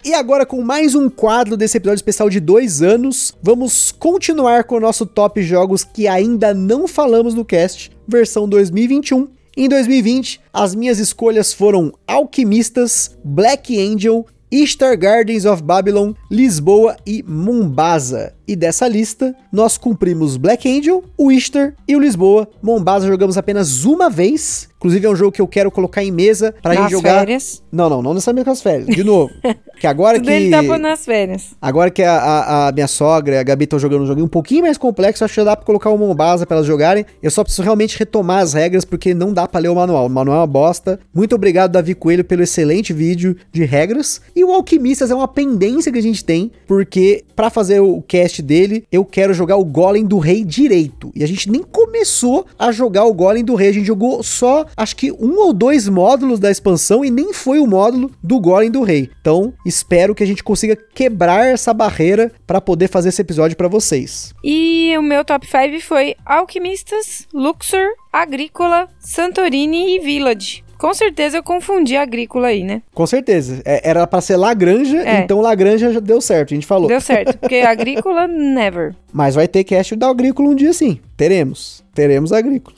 E 0.10 0.14
agora, 0.16 0.44
com 0.44 0.60
mais 0.64 0.96
um 0.96 1.08
quadro 1.08 1.56
desse 1.56 1.78
episódio 1.78 2.00
especial 2.00 2.32
de 2.32 2.40
dois 2.40 2.82
anos, 2.82 3.32
vamos 3.44 3.92
continuar 3.92 4.64
com 4.64 4.78
o 4.78 4.80
nosso 4.80 5.06
top 5.06 5.40
jogos 5.44 5.84
que 5.84 6.08
ainda 6.08 6.52
não 6.52 6.88
falamos 6.88 7.36
no 7.36 7.46
cast, 7.46 7.92
versão 8.08 8.50
2021. 8.50 9.28
Em 9.56 9.70
2020, 9.70 10.42
as 10.52 10.74
minhas 10.74 10.98
escolhas 10.98 11.54
foram 11.54 11.94
Alquimistas, 12.08 13.16
Black 13.24 13.80
Angel, 13.80 14.26
Ishtar 14.52 14.98
Gardens 14.98 15.46
of 15.46 15.62
Babylon, 15.62 16.14
Lisboa 16.32 16.98
e 17.06 17.22
Mombasa. 17.22 18.34
E 18.48 18.56
dessa 18.56 18.88
lista, 18.88 19.36
nós 19.52 19.78
cumprimos 19.78 20.38
Black 20.38 20.68
Angel, 20.68 21.04
o 21.16 21.32
Ishtar 21.32 21.76
e 21.88 21.96
o 21.96 22.00
Lisboa. 22.00 22.50
Mombasa 22.64 23.08
jogamos 23.08 23.38
apenas 23.38 23.86
uma 23.86 24.10
vez. 24.10 24.68
Inclusive 24.78 25.06
é 25.06 25.10
um 25.10 25.16
jogo 25.16 25.32
que 25.32 25.42
eu 25.42 25.48
quero 25.48 25.70
colocar 25.70 26.04
em 26.04 26.12
mesa 26.12 26.56
pra 26.64 26.74
Nas 26.74 26.82
gente 26.84 26.92
jogar. 26.94 27.20
férias. 27.20 27.62
Não, 27.72 27.88
não, 27.88 28.02
não 28.02 28.20
com 28.20 28.50
as 28.50 28.62
férias. 28.62 28.88
De 28.88 29.04
novo. 29.04 29.32
que 29.80 29.88
agora 29.88 30.18
Tudo 30.20 30.28
que. 30.28 30.34
ele 30.34 30.50
tá 30.52 30.78
nas 30.78 31.06
férias. 31.06 31.48
Agora 31.62 31.90
que 31.90 32.04
a, 32.04 32.14
a- 32.16 32.68
a 32.68 32.72
minha 32.72 32.88
sogra 32.88 33.36
e 33.36 33.38
a 33.38 33.44
Gabi 33.44 33.64
estão 33.64 33.80
jogando 33.80 34.04
um 34.04 34.06
joguinho 34.06 34.26
um 34.26 34.30
pouquinho 34.30 34.62
mais 34.64 34.78
complexo, 34.78 35.24
acho 35.24 35.34
que 35.34 35.40
já 35.40 35.44
dá 35.46 35.56
pra 35.56 35.66
colocar 35.66 35.90
o 35.90 35.98
Mombasa 35.98 36.46
pra 36.46 36.58
elas 36.58 36.68
jogarem. 36.68 37.06
Eu 37.24 37.32
só 37.32 37.44
preciso 37.44 37.64
realmente 37.64 37.98
retomar 37.98 38.42
as 38.44 38.54
regras, 38.54 38.86
porque 38.86 39.14
não 39.14 39.34
dá 39.34 39.48
pra 39.48 39.60
ler 39.60 39.70
o 39.70 39.76
manual. 39.76 40.06
O 40.06 40.10
manual 40.10 40.38
é 40.38 40.40
uma 40.42 40.48
bosta. 40.48 41.00
Muito 41.14 41.36
obrigado, 41.36 41.72
Davi 41.72 41.96
Coelho, 41.96 42.24
pelo 42.24 42.44
excelente 42.44 42.94
vídeo 42.94 43.36
de 43.52 43.64
regras. 43.66 44.22
E 44.36 44.44
o 44.44 44.52
Alquimistas 44.54 45.12
é 45.12 45.16
uma 45.16 45.28
pendência 45.28 45.92
que 45.92 45.98
a 46.00 46.04
gente 46.04 46.24
tem, 46.24 46.52
porque 46.68 47.24
pra 47.36 47.50
fazer 47.50 47.80
o 47.80 48.02
cast 48.02 48.42
dele, 48.42 48.84
eu 48.92 49.06
quero 49.06 49.34
jogar 49.34 49.56
o 49.58 49.66
Golem 49.66 50.06
do 50.06 50.18
Rei 50.18 50.44
direito. 50.44 51.12
E 51.16 51.24
a 51.24 51.28
gente 51.28 51.50
nem 51.50 51.64
começou 51.64 52.46
a 52.58 52.72
jogar 52.72 53.06
o 53.06 53.14
Golem 53.14 53.44
do 53.44 53.56
Rei, 53.56 53.70
a 53.70 53.74
gente 53.74 53.86
jogou 53.86 54.22
só, 54.24 54.66
acho 54.76 54.96
que 54.96 55.12
um 55.12 55.38
ou 55.40 55.54
dois 55.54 55.88
módulos 55.88 56.40
da 56.40 56.52
expansão 56.52 57.04
e 57.04 57.10
nem 57.10 57.34
foi 57.34 57.60
o 57.60 57.68
módulo 57.68 58.12
do 58.22 58.40
Golem 58.40 58.70
do 58.70 58.82
Rei. 58.84 59.10
Então, 59.22 59.54
espero 59.70 60.14
que 60.14 60.24
a 60.24 60.28
gente 60.28 60.44
consiga 60.44 60.76
quebrar 60.76 61.46
essa 61.48 61.74
barreira 61.74 62.32
pra 62.46 62.60
poder 62.60 62.90
fazer 62.90 63.10
esse 63.10 63.22
episódio 63.22 63.56
pra 63.56 63.68
vocês. 63.70 64.34
E 64.44 64.94
o 64.98 65.02
meu 65.02 65.24
top 65.24 65.48
5 65.48 65.80
foi 65.82 66.16
Alquimistas, 66.26 67.28
Luxor, 67.34 67.88
Agrícola, 68.12 68.90
Santorini 69.00 69.96
e 69.96 70.00
Village. 70.00 70.64
Com 70.78 70.94
certeza 70.94 71.38
eu 71.38 71.44
confundi 71.44 71.98
Agrícola 71.98 72.48
aí, 72.48 72.64
né? 72.64 72.82
Com 72.94 73.06
certeza. 73.06 73.62
É, 73.66 73.90
era 73.90 74.08
pra 74.08 74.22
ser 74.22 74.38
Lagranja, 74.38 74.98
É. 74.98 75.20
então 75.20 75.42
Lagranja 75.42 75.92
já 75.92 76.00
deu 76.00 76.22
certo, 76.22 76.54
a 76.54 76.56
gente 76.56 76.66
falou. 76.66 76.88
Deu 76.88 77.02
certo, 77.02 77.36
porque 77.40 77.58
Agrícola, 77.58 78.28
never. 78.28 78.96
Mas 79.12 79.36
vai 79.36 79.46
ter 79.48 79.66
cast 79.66 79.94
da 79.98 80.08
Agrícola 80.10 80.50
um 80.50 80.56
dia 80.56 80.72
sim. 80.72 81.00
Teremos. 81.18 81.84
Teremos 81.94 82.32
Agrícola. 82.32 82.78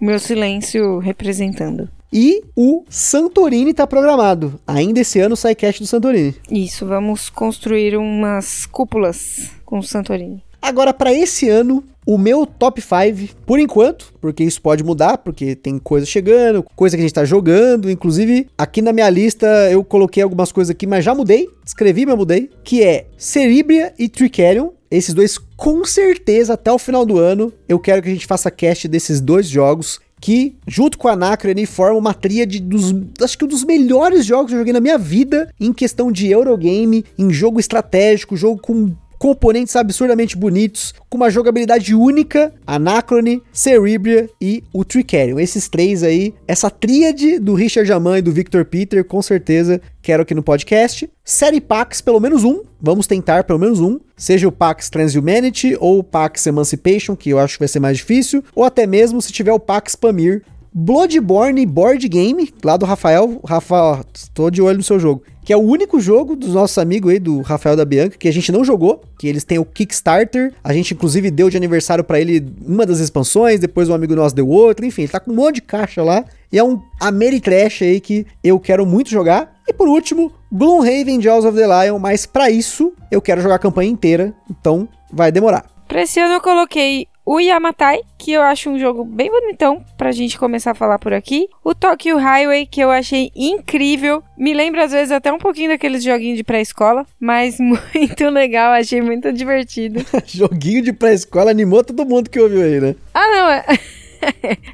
Meu 0.00 0.20
silêncio 0.20 0.98
representando. 1.00 1.88
E 2.12 2.42
o 2.56 2.84
Santorini 2.88 3.74
tá 3.74 3.86
programado. 3.86 4.58
Ainda 4.66 5.00
esse 5.00 5.20
ano 5.20 5.36
sai 5.36 5.54
cast 5.54 5.82
do 5.82 5.86
Santorini. 5.86 6.34
Isso, 6.50 6.86
vamos 6.86 7.28
construir 7.28 7.96
umas 7.96 8.66
cúpulas 8.66 9.50
com 9.64 9.82
Santorini. 9.82 10.42
Agora, 10.60 10.92
pra 10.92 11.12
esse 11.12 11.48
ano, 11.48 11.84
o 12.04 12.18
meu 12.18 12.44
top 12.46 12.80
5, 12.80 13.36
por 13.44 13.60
enquanto, 13.60 14.12
porque 14.20 14.42
isso 14.42 14.60
pode 14.60 14.82
mudar, 14.82 15.18
porque 15.18 15.54
tem 15.54 15.78
coisa 15.78 16.06
chegando, 16.06 16.64
coisa 16.74 16.96
que 16.96 17.00
a 17.00 17.04
gente 17.04 17.14
tá 17.14 17.24
jogando. 17.24 17.90
Inclusive, 17.90 18.48
aqui 18.56 18.80
na 18.82 18.92
minha 18.92 19.08
lista 19.10 19.46
eu 19.70 19.84
coloquei 19.84 20.22
algumas 20.22 20.50
coisas 20.50 20.70
aqui, 20.70 20.86
mas 20.86 21.04
já 21.04 21.14
mudei. 21.14 21.48
Escrevi, 21.64 22.06
mas 22.06 22.16
mudei. 22.16 22.50
Que 22.64 22.82
é 22.82 23.06
Cerebria 23.16 23.92
e 23.98 24.08
Tricerion. 24.08 24.70
Esses 24.90 25.12
dois, 25.12 25.36
com 25.36 25.84
certeza, 25.84 26.54
até 26.54 26.72
o 26.72 26.78
final 26.78 27.04
do 27.04 27.18
ano, 27.18 27.52
eu 27.68 27.78
quero 27.78 28.02
que 28.02 28.08
a 28.08 28.12
gente 28.12 28.26
faça 28.26 28.50
cast 28.50 28.88
desses 28.88 29.20
dois 29.20 29.46
jogos. 29.46 30.00
Que, 30.20 30.56
junto 30.66 30.98
com 30.98 31.08
a 31.08 31.12
Anacrone, 31.12 31.66
formam 31.66 31.98
uma 31.98 32.14
tríade 32.14 32.60
dos. 32.60 32.94
Acho 33.22 33.38
que 33.38 33.44
um 33.44 33.48
dos 33.48 33.64
melhores 33.64 34.24
jogos 34.26 34.48
que 34.48 34.54
eu 34.54 34.58
joguei 34.58 34.72
na 34.72 34.80
minha 34.80 34.98
vida 34.98 35.52
em 35.60 35.72
questão 35.72 36.10
de 36.10 36.28
Eurogame, 36.30 37.04
em 37.16 37.30
jogo 37.32 37.60
estratégico, 37.60 38.36
jogo 38.36 38.60
com 38.60 38.92
componentes 39.18 39.74
absurdamente 39.74 40.36
bonitos, 40.36 40.94
com 41.08 41.16
uma 41.16 41.30
jogabilidade 41.30 41.94
única, 41.94 42.54
Anacrone, 42.66 43.42
Cerebria 43.52 44.30
e 44.40 44.62
o 44.72 44.84
Tricerion. 44.84 45.38
Esses 45.38 45.68
três 45.68 46.02
aí, 46.02 46.34
essa 46.46 46.70
tríade 46.70 47.38
do 47.38 47.54
Richard 47.54 47.90
Aman 47.92 48.18
e 48.18 48.22
do 48.22 48.32
Victor 48.32 48.64
Peter, 48.64 49.04
com 49.04 49.20
certeza 49.20 49.80
quero 50.00 50.22
aqui 50.22 50.34
no 50.34 50.42
podcast. 50.42 51.10
Série 51.24 51.60
Pax, 51.60 52.00
pelo 52.00 52.20
menos 52.20 52.44
um, 52.44 52.62
vamos 52.80 53.06
tentar 53.06 53.44
pelo 53.44 53.58
menos 53.58 53.80
um, 53.80 53.98
seja 54.16 54.48
o 54.48 54.52
Pax 54.52 54.88
Transhumanity 54.88 55.76
ou 55.78 55.98
o 55.98 56.04
Pax 56.04 56.46
Emancipation, 56.46 57.14
que 57.14 57.30
eu 57.30 57.38
acho 57.38 57.54
que 57.54 57.60
vai 57.60 57.68
ser 57.68 57.80
mais 57.80 57.98
difícil, 57.98 58.42
ou 58.54 58.64
até 58.64 58.86
mesmo 58.86 59.20
se 59.20 59.32
tiver 59.32 59.52
o 59.52 59.60
Pax 59.60 59.94
Pamir. 59.94 60.42
Bloodborne 60.72 61.64
Board 61.66 62.06
Game, 62.08 62.52
lá 62.64 62.76
do 62.76 62.86
Rafael. 62.86 63.40
Rafa, 63.44 64.04
tô 64.34 64.50
de 64.50 64.62
olho 64.62 64.78
no 64.78 64.82
seu 64.82 64.98
jogo. 64.98 65.22
Que 65.44 65.52
é 65.52 65.56
o 65.56 65.60
único 65.60 65.98
jogo 65.98 66.36
dos 66.36 66.52
nossos 66.52 66.76
amigos 66.76 67.10
aí, 67.10 67.18
do 67.18 67.40
Rafael 67.40 67.74
da 67.74 67.84
Bianca, 67.84 68.18
que 68.18 68.28
a 68.28 68.32
gente 68.32 68.52
não 68.52 68.62
jogou. 68.62 69.02
Que 69.18 69.26
eles 69.26 69.44
têm 69.44 69.58
o 69.58 69.64
Kickstarter. 69.64 70.52
A 70.62 70.74
gente, 70.74 70.92
inclusive, 70.92 71.30
deu 71.30 71.48
de 71.48 71.56
aniversário 71.56 72.04
pra 72.04 72.20
ele 72.20 72.46
uma 72.66 72.84
das 72.84 73.00
expansões. 73.00 73.58
Depois 73.58 73.88
um 73.88 73.94
amigo 73.94 74.14
nosso 74.14 74.34
deu 74.34 74.46
outra. 74.46 74.84
Enfim, 74.84 75.02
ele 75.02 75.12
tá 75.12 75.18
com 75.18 75.32
um 75.32 75.34
monte 75.34 75.56
de 75.56 75.62
caixa 75.62 76.02
lá. 76.02 76.22
E 76.52 76.58
é 76.58 76.62
um 76.62 76.78
Ameritrash 77.00 77.82
aí 77.82 77.98
que 77.98 78.26
eu 78.44 78.60
quero 78.60 78.84
muito 78.84 79.08
jogar. 79.08 79.56
E 79.66 79.72
por 79.72 79.88
último, 79.88 80.30
Gloomhaven 80.52 81.20
Jaws 81.20 81.46
of 81.46 81.56
the 81.56 81.66
Lion. 81.66 81.98
Mas 81.98 82.26
pra 82.26 82.50
isso, 82.50 82.92
eu 83.10 83.22
quero 83.22 83.40
jogar 83.40 83.54
a 83.54 83.58
campanha 83.58 83.90
inteira. 83.90 84.34
Então, 84.50 84.86
vai 85.10 85.32
demorar. 85.32 85.64
Pra 85.88 86.02
esse 86.02 86.20
ano 86.20 86.34
eu 86.34 86.40
coloquei 86.42 87.06
o 87.30 87.38
Yamatai, 87.38 88.00
que 88.16 88.32
eu 88.32 88.40
acho 88.40 88.70
um 88.70 88.78
jogo 88.78 89.04
bem 89.04 89.30
bonitão 89.30 89.84
pra 89.98 90.12
gente 90.12 90.38
começar 90.38 90.70
a 90.70 90.74
falar 90.74 90.98
por 90.98 91.12
aqui. 91.12 91.46
O 91.62 91.74
Tokyo 91.74 92.16
Highway, 92.16 92.64
que 92.64 92.80
eu 92.80 92.90
achei 92.90 93.30
incrível. 93.36 94.22
Me 94.34 94.54
lembra 94.54 94.84
às 94.84 94.92
vezes 94.92 95.12
até 95.12 95.30
um 95.30 95.36
pouquinho 95.36 95.68
daqueles 95.68 96.02
joguinhos 96.02 96.38
de 96.38 96.42
pré-escola, 96.42 97.06
mas 97.20 97.58
muito 97.60 98.30
legal, 98.30 98.72
achei 98.72 99.02
muito 99.02 99.30
divertido. 99.30 100.02
Joguinho 100.24 100.80
de 100.80 100.90
pré-escola 100.90 101.50
animou 101.50 101.84
todo 101.84 102.06
mundo 102.06 102.30
que 102.30 102.40
ouviu 102.40 102.62
aí, 102.62 102.80
né? 102.80 102.96
Ah, 103.12 103.26
não, 103.30 103.50
é. 103.50 103.64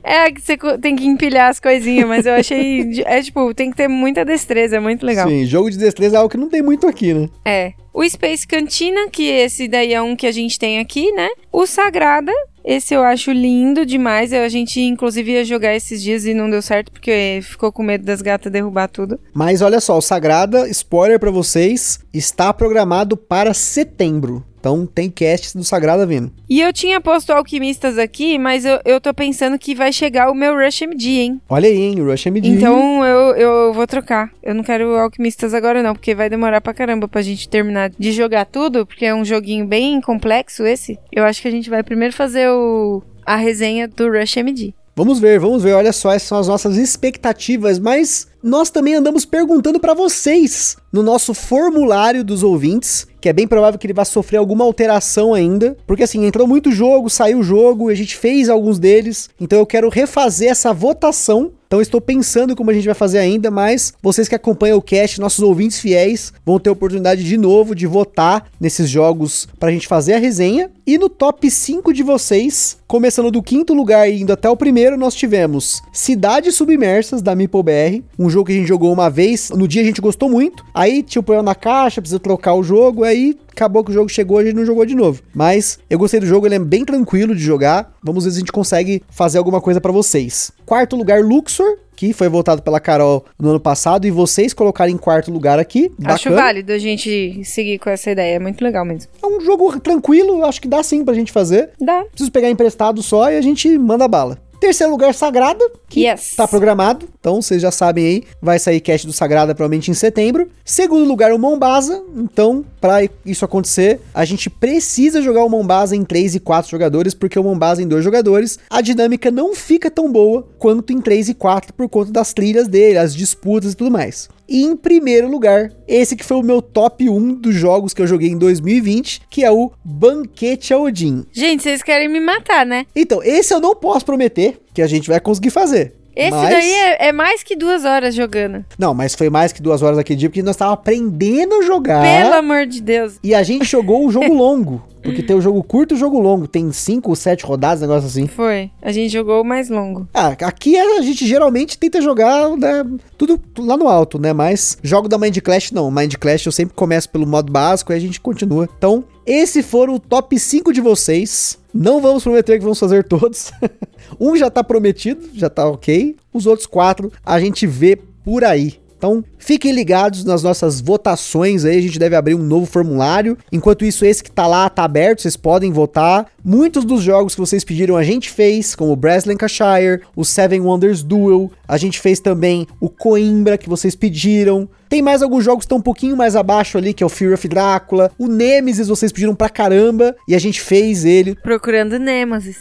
É 0.04 0.30
que 0.30 0.40
você 0.40 0.56
tem 0.80 0.96
que 0.96 1.04
empilhar 1.06 1.50
as 1.50 1.60
coisinhas, 1.60 2.08
mas 2.08 2.24
eu 2.24 2.34
achei. 2.34 3.02
É 3.04 3.20
tipo, 3.20 3.52
tem 3.52 3.70
que 3.70 3.76
ter 3.76 3.88
muita 3.88 4.24
destreza, 4.24 4.76
é 4.76 4.80
muito 4.80 5.04
legal. 5.04 5.28
Sim, 5.28 5.44
jogo 5.44 5.70
de 5.70 5.76
destreza 5.76 6.16
é 6.16 6.18
algo 6.18 6.30
que 6.30 6.38
não 6.38 6.48
tem 6.48 6.62
muito 6.62 6.86
aqui, 6.86 7.12
né? 7.12 7.28
É. 7.44 7.74
O 7.94 8.02
Space 8.02 8.44
Cantina, 8.44 9.08
que 9.08 9.22
esse 9.22 9.68
daí 9.68 9.94
é 9.94 10.02
um 10.02 10.16
que 10.16 10.26
a 10.26 10.32
gente 10.32 10.58
tem 10.58 10.80
aqui, 10.80 11.12
né? 11.12 11.28
O 11.52 11.64
Sagrada, 11.64 12.32
esse 12.64 12.92
eu 12.92 13.04
acho 13.04 13.30
lindo 13.30 13.86
demais. 13.86 14.32
A 14.32 14.48
gente, 14.48 14.80
inclusive, 14.80 15.30
ia 15.30 15.44
jogar 15.44 15.76
esses 15.76 16.02
dias 16.02 16.24
e 16.24 16.34
não 16.34 16.50
deu 16.50 16.60
certo, 16.60 16.90
porque 16.90 17.38
ficou 17.44 17.70
com 17.70 17.84
medo 17.84 18.04
das 18.04 18.20
gatas 18.20 18.50
derrubar 18.50 18.88
tudo. 18.88 19.20
Mas 19.32 19.62
olha 19.62 19.80
só, 19.80 19.96
o 19.96 20.02
Sagrada, 20.02 20.68
spoiler 20.70 21.20
pra 21.20 21.30
vocês, 21.30 22.00
está 22.12 22.52
programado 22.52 23.16
para 23.16 23.54
setembro. 23.54 24.44
Então 24.64 24.86
tem 24.86 25.10
cast 25.10 25.58
do 25.58 25.62
Sagrada 25.62 26.06
vindo. 26.06 26.32
E 26.48 26.58
eu 26.58 26.72
tinha 26.72 26.98
posto 26.98 27.30
Alquimistas 27.34 27.98
aqui, 27.98 28.38
mas 28.38 28.64
eu, 28.64 28.80
eu 28.86 28.98
tô 28.98 29.12
pensando 29.12 29.58
que 29.58 29.74
vai 29.74 29.92
chegar 29.92 30.30
o 30.30 30.34
meu 30.34 30.56
Rush 30.56 30.80
MD, 30.80 31.06
hein? 31.20 31.40
Olha 31.50 31.68
aí, 31.68 31.76
hein, 31.76 32.00
o 32.00 32.10
Rush 32.10 32.24
MD. 32.24 32.48
Então 32.48 33.04
eu, 33.04 33.36
eu 33.36 33.74
vou 33.74 33.86
trocar. 33.86 34.30
Eu 34.42 34.54
não 34.54 34.64
quero 34.64 34.96
Alquimistas 34.96 35.52
agora, 35.52 35.82
não, 35.82 35.92
porque 35.92 36.14
vai 36.14 36.30
demorar 36.30 36.62
pra 36.62 36.72
caramba 36.72 37.06
pra 37.06 37.20
gente 37.20 37.46
terminar 37.46 37.90
de 37.90 38.10
jogar 38.10 38.46
tudo, 38.46 38.86
porque 38.86 39.04
é 39.04 39.14
um 39.14 39.22
joguinho 39.22 39.66
bem 39.66 40.00
complexo 40.00 40.64
esse. 40.64 40.98
Eu 41.12 41.24
acho 41.24 41.42
que 41.42 41.48
a 41.48 41.50
gente 41.50 41.68
vai 41.68 41.82
primeiro 41.82 42.14
fazer 42.14 42.48
o, 42.48 43.02
a 43.26 43.36
resenha 43.36 43.86
do 43.86 44.10
Rush 44.10 44.38
MD. 44.38 44.72
Vamos 44.96 45.18
ver, 45.18 45.40
vamos 45.40 45.62
ver. 45.62 45.74
Olha 45.74 45.92
só, 45.92 46.12
essas 46.12 46.28
são 46.28 46.38
as 46.38 46.48
nossas 46.48 46.78
expectativas, 46.78 47.78
mas 47.78 48.28
nós 48.44 48.68
também 48.68 48.94
andamos 48.94 49.24
perguntando 49.24 49.80
para 49.80 49.94
vocês 49.94 50.76
no 50.92 51.02
nosso 51.02 51.32
formulário 51.32 52.22
dos 52.22 52.42
ouvintes, 52.42 53.06
que 53.18 53.26
é 53.26 53.32
bem 53.32 53.48
provável 53.48 53.78
que 53.78 53.86
ele 53.86 53.94
vá 53.94 54.04
sofrer 54.04 54.36
alguma 54.36 54.64
alteração 54.64 55.32
ainda, 55.32 55.74
porque 55.86 56.02
assim, 56.02 56.26
entrou 56.26 56.46
muito 56.46 56.70
jogo, 56.70 57.08
saiu 57.08 57.42
jogo, 57.42 57.88
a 57.88 57.94
gente 57.94 58.14
fez 58.14 58.50
alguns 58.50 58.78
deles, 58.78 59.30
então 59.40 59.58
eu 59.58 59.64
quero 59.64 59.88
refazer 59.88 60.50
essa 60.50 60.74
votação 60.74 61.52
então 61.74 61.82
estou 61.82 62.00
pensando 62.00 62.54
como 62.54 62.70
a 62.70 62.72
gente 62.72 62.84
vai 62.84 62.94
fazer 62.94 63.18
ainda, 63.18 63.50
mas 63.50 63.94
vocês 64.00 64.28
que 64.28 64.34
acompanham 64.36 64.78
o 64.78 64.82
cast, 64.82 65.20
nossos 65.20 65.40
ouvintes 65.40 65.80
fiéis, 65.80 66.32
vão 66.46 66.60
ter 66.60 66.70
oportunidade 66.70 67.24
de 67.24 67.36
novo 67.36 67.74
de 67.74 67.84
votar 67.84 68.48
nesses 68.60 68.88
jogos 68.88 69.48
para 69.58 69.70
a 69.70 69.72
gente 69.72 69.88
fazer 69.88 70.14
a 70.14 70.18
resenha. 70.18 70.70
E 70.86 70.98
no 70.98 71.08
top 71.08 71.50
5 71.50 71.94
de 71.94 72.02
vocês, 72.02 72.76
começando 72.86 73.30
do 73.30 73.42
quinto 73.42 73.72
lugar 73.72 74.06
e 74.06 74.20
indo 74.20 74.34
até 74.34 74.50
o 74.50 74.56
primeiro, 74.56 74.98
nós 74.98 75.14
tivemos 75.14 75.80
Cidades 75.90 76.56
Submersas 76.56 77.22
da 77.22 77.34
MeepleBR, 77.34 78.04
um 78.18 78.28
jogo 78.28 78.48
que 78.48 78.52
a 78.52 78.56
gente 78.56 78.68
jogou 78.68 78.92
uma 78.92 79.08
vez, 79.08 79.48
no 79.48 79.66
dia 79.66 79.80
a 79.80 79.84
gente 79.84 80.02
gostou 80.02 80.28
muito. 80.28 80.62
Aí 80.74 81.02
tinha 81.02 81.20
o 81.20 81.22
problema 81.22 81.46
na 81.46 81.54
caixa, 81.54 82.02
precisa 82.02 82.20
trocar 82.20 82.52
o 82.52 82.62
jogo, 82.62 83.02
aí 83.02 83.34
acabou 83.50 83.82
que 83.82 83.92
o 83.92 83.94
jogo 83.94 84.10
chegou, 84.10 84.36
a 84.36 84.44
gente 84.44 84.56
não 84.56 84.66
jogou 84.66 84.84
de 84.84 84.94
novo. 84.94 85.22
Mas 85.34 85.78
eu 85.88 85.98
gostei 85.98 86.20
do 86.20 86.26
jogo, 86.26 86.46
ele 86.46 86.56
é 86.56 86.58
bem 86.58 86.84
tranquilo 86.84 87.34
de 87.34 87.42
jogar. 87.42 87.94
Vamos 88.02 88.24
ver 88.24 88.32
se 88.32 88.36
a 88.36 88.40
gente 88.40 88.52
consegue 88.52 89.02
fazer 89.08 89.38
alguma 89.38 89.62
coisa 89.62 89.80
para 89.80 89.90
vocês. 89.90 90.52
Quarto 90.66 90.96
lugar, 90.96 91.22
Luxor, 91.24 91.78
que 91.96 92.12
foi 92.12 92.28
votado 92.28 92.62
pela 92.62 92.80
Carol 92.80 93.24
no 93.38 93.50
ano 93.50 93.60
passado, 93.60 94.06
e 94.06 94.10
vocês 94.10 94.52
colocaram 94.52 94.92
em 94.92 94.96
quarto 94.96 95.30
lugar 95.30 95.58
aqui. 95.58 95.90
Acho 96.04 96.30
válido 96.32 96.72
a 96.72 96.78
gente 96.78 97.42
seguir 97.44 97.78
com 97.78 97.90
essa 97.90 98.10
ideia, 98.10 98.36
é 98.36 98.38
muito 98.38 98.62
legal 98.62 98.84
mesmo. 98.84 99.10
É 99.22 99.26
um 99.26 99.40
jogo 99.40 99.78
tranquilo, 99.80 100.44
acho 100.44 100.60
que 100.60 100.68
dá 100.68 100.82
sim 100.82 101.04
pra 101.04 101.14
gente 101.14 101.32
fazer. 101.32 101.70
Dá. 101.80 102.04
Preciso 102.04 102.32
pegar 102.32 102.50
emprestado 102.50 103.02
só 103.02 103.30
e 103.30 103.36
a 103.36 103.40
gente 103.40 103.76
manda 103.78 104.06
bala. 104.08 104.38
Terceiro 104.60 104.92
lugar, 104.92 105.14
Sagrada, 105.14 105.64
que 105.88 106.06
yes. 106.06 106.34
tá 106.36 106.48
programado. 106.48 107.08
Então, 107.20 107.40
vocês 107.40 107.60
já 107.60 107.70
sabem 107.70 108.06
aí, 108.06 108.22
vai 108.40 108.58
sair 108.58 108.80
cast 108.80 109.06
do 109.06 109.12
Sagrada 109.12 109.54
provavelmente 109.54 109.90
em 109.90 109.94
setembro. 109.94 110.48
Segundo 110.64 111.06
lugar, 111.06 111.32
o 111.32 111.38
Mombasa. 111.38 112.02
Então, 112.16 112.64
para 112.80 113.08
isso 113.24 113.44
acontecer, 113.44 114.00
a 114.12 114.24
gente 114.24 114.48
precisa 114.48 115.20
jogar 115.20 115.44
o 115.44 115.48
Mombasa 115.48 115.94
em 115.94 116.04
3 116.04 116.36
e 116.36 116.40
4 116.40 116.70
jogadores, 116.70 117.14
porque 117.14 117.38
o 117.38 117.44
Mombasa 117.44 117.82
em 117.82 117.88
2 117.88 118.02
jogadores, 118.02 118.58
a 118.70 118.80
dinâmica 118.80 119.30
não 119.30 119.54
fica 119.54 119.90
tão 119.90 120.10
boa 120.10 120.46
quanto 120.58 120.92
em 120.92 121.00
3 121.00 121.30
e 121.30 121.34
4 121.34 121.72
por 121.74 121.88
conta 121.88 122.10
das 122.10 122.32
trilhas 122.32 122.68
dele, 122.68 122.98
as 122.98 123.14
disputas 123.14 123.72
e 123.72 123.76
tudo 123.76 123.90
mais. 123.90 124.28
E 124.48 124.62
em 124.62 124.76
primeiro 124.76 125.28
lugar, 125.28 125.72
esse 125.88 126.14
que 126.14 126.24
foi 126.24 126.36
o 126.36 126.42
meu 126.42 126.60
top 126.60 127.08
1 127.08 127.34
dos 127.34 127.54
jogos 127.54 127.94
que 127.94 128.02
eu 128.02 128.06
joguei 128.06 128.28
em 128.28 128.38
2020, 128.38 129.22
que 129.30 129.44
é 129.44 129.50
o 129.50 129.72
Banquete 129.84 130.74
Odin. 130.74 131.24
Gente, 131.32 131.62
vocês 131.62 131.82
querem 131.82 132.08
me 132.08 132.20
matar, 132.20 132.66
né? 132.66 132.86
Então, 132.94 133.22
esse 133.22 133.54
eu 133.54 133.60
não 133.60 133.74
posso 133.74 134.04
prometer 134.04 134.60
que 134.72 134.82
a 134.82 134.86
gente 134.86 135.08
vai 135.08 135.20
conseguir 135.20 135.50
fazer. 135.50 135.94
Esse 136.16 136.30
mas... 136.30 136.50
daí 136.50 136.70
é, 136.70 137.08
é, 137.08 137.12
mais 137.12 137.42
que 137.42 137.56
duas 137.56 137.84
horas 137.84 138.14
jogando. 138.14 138.64
Não, 138.78 138.94
mas 138.94 139.14
foi 139.14 139.28
mais 139.28 139.52
que 139.52 139.60
duas 139.60 139.82
horas 139.82 139.98
aquele 139.98 140.18
dia, 140.18 140.28
porque 140.28 140.42
nós 140.42 140.54
estávamos 140.54 140.78
aprendendo 140.80 141.56
a 141.56 141.62
jogar. 141.62 142.02
Pelo 142.02 142.34
amor 142.34 142.66
de 142.66 142.80
Deus. 142.80 143.18
E 143.22 143.34
a 143.34 143.42
gente 143.42 143.64
jogou 143.64 144.04
um 144.04 144.10
jogo 144.10 144.32
longo. 144.32 144.82
Porque 145.04 145.22
tem 145.22 145.36
o 145.36 145.40
jogo 145.40 145.62
curto 145.62 145.92
e 145.92 145.96
o 145.96 145.98
jogo 145.98 146.18
longo. 146.18 146.48
Tem 146.48 146.72
cinco 146.72 147.10
ou 147.10 147.16
sete 147.16 147.44
rodadas, 147.44 147.82
negócio 147.82 148.06
assim. 148.06 148.26
Foi. 148.26 148.70
A 148.80 148.90
gente 148.90 149.12
jogou 149.12 149.42
o 149.42 149.44
mais 149.44 149.68
longo. 149.68 150.08
Ah, 150.14 150.28
aqui 150.28 150.76
a 150.76 151.02
gente 151.02 151.26
geralmente 151.26 151.78
tenta 151.78 152.00
jogar 152.00 152.56
né, 152.56 152.84
tudo 153.18 153.38
lá 153.58 153.76
no 153.76 153.86
alto, 153.86 154.18
né? 154.18 154.32
Mas 154.32 154.78
jogo 154.82 155.08
da 155.08 155.18
Mind 155.18 155.38
Clash 155.40 155.72
não. 155.72 155.90
Mind 155.90 156.14
Clash 156.14 156.46
eu 156.46 156.52
sempre 156.52 156.74
começo 156.74 157.08
pelo 157.10 157.26
modo 157.26 157.52
básico 157.52 157.92
e 157.92 157.96
a 157.96 157.98
gente 157.98 158.18
continua. 158.18 158.68
Então, 158.76 159.04
esse 159.26 159.62
foram 159.62 159.94
o 159.94 160.00
top 160.00 160.38
5 160.38 160.72
de 160.72 160.80
vocês. 160.80 161.58
Não 161.72 162.00
vamos 162.00 162.22
prometer 162.22 162.56
que 162.58 162.62
vamos 162.62 162.78
fazer 162.78 163.04
todos. 163.04 163.52
um 164.18 164.36
já 164.36 164.48
tá 164.48 164.64
prometido, 164.64 165.28
já 165.34 165.50
tá 165.50 165.68
ok. 165.68 166.16
Os 166.32 166.46
outros 166.46 166.66
quatro 166.66 167.12
a 167.24 167.38
gente 167.38 167.66
vê 167.66 167.96
por 168.24 168.42
aí. 168.42 168.83
Então, 169.04 169.22
fiquem 169.36 169.70
ligados 169.70 170.24
nas 170.24 170.42
nossas 170.42 170.80
votações 170.80 171.66
aí, 171.66 171.76
a 171.76 171.82
gente 171.82 171.98
deve 171.98 172.16
abrir 172.16 172.34
um 172.34 172.42
novo 172.42 172.64
formulário. 172.64 173.36
Enquanto 173.52 173.84
isso, 173.84 174.02
esse 174.02 174.24
que 174.24 174.30
tá 174.30 174.46
lá 174.46 174.66
tá 174.70 174.82
aberto, 174.82 175.20
vocês 175.20 175.36
podem 175.36 175.70
votar. 175.70 176.24
Muitos 176.42 176.86
dos 176.86 177.02
jogos 177.02 177.34
que 177.34 177.40
vocês 177.42 177.64
pediram 177.64 177.98
a 177.98 178.02
gente 178.02 178.30
fez, 178.30 178.74
como 178.74 178.92
o 178.92 178.96
Brass 178.96 179.26
Lancashire, 179.26 180.00
o 180.16 180.24
Seven 180.24 180.62
Wonders 180.62 181.02
Duel, 181.02 181.50
a 181.68 181.76
gente 181.76 182.00
fez 182.00 182.18
também 182.18 182.66
o 182.80 182.88
Coimbra 182.88 183.58
que 183.58 183.68
vocês 183.68 183.94
pediram. 183.94 184.66
Tem 184.94 185.02
mais 185.02 185.22
alguns 185.22 185.42
jogos 185.42 185.62
que 185.62 185.64
estão 185.64 185.78
um 185.78 185.82
pouquinho 185.82 186.16
mais 186.16 186.36
abaixo 186.36 186.78
ali, 186.78 186.94
que 186.94 187.02
é 187.02 187.06
o 187.06 187.08
Fear 187.08 187.34
of 187.34 187.48
Drácula. 187.48 188.12
O 188.16 188.28
Nemesis 188.28 188.86
vocês 188.86 189.10
pediram 189.10 189.34
pra 189.34 189.48
caramba 189.48 190.14
e 190.28 190.36
a 190.36 190.38
gente 190.38 190.60
fez 190.60 191.04
ele. 191.04 191.34
Procurando 191.42 191.98
Nemesis. 191.98 192.58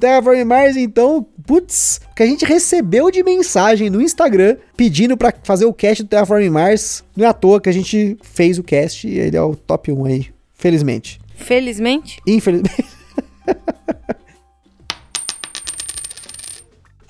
Terraform 0.00 0.42
Mars, 0.42 0.78
então, 0.78 1.26
putz, 1.46 2.00
que 2.16 2.22
a 2.22 2.26
gente 2.26 2.46
recebeu 2.46 3.10
de 3.10 3.22
mensagem 3.22 3.90
no 3.90 4.00
Instagram 4.00 4.56
pedindo 4.74 5.18
para 5.18 5.34
fazer 5.42 5.66
o 5.66 5.74
cast 5.74 6.02
do 6.02 6.08
Terraform 6.08 6.48
Mars. 6.48 7.04
Não 7.14 7.26
é 7.26 7.28
à 7.28 7.34
toa 7.34 7.60
que 7.60 7.68
a 7.68 7.72
gente 7.72 8.16
fez 8.22 8.58
o 8.58 8.62
cast 8.62 9.06
e 9.06 9.18
ele 9.18 9.36
é 9.36 9.42
o 9.42 9.54
top 9.54 9.92
1 9.92 10.04
aí, 10.06 10.28
felizmente. 10.54 11.20
Felizmente? 11.36 12.22
Infelizmente. 12.26 12.86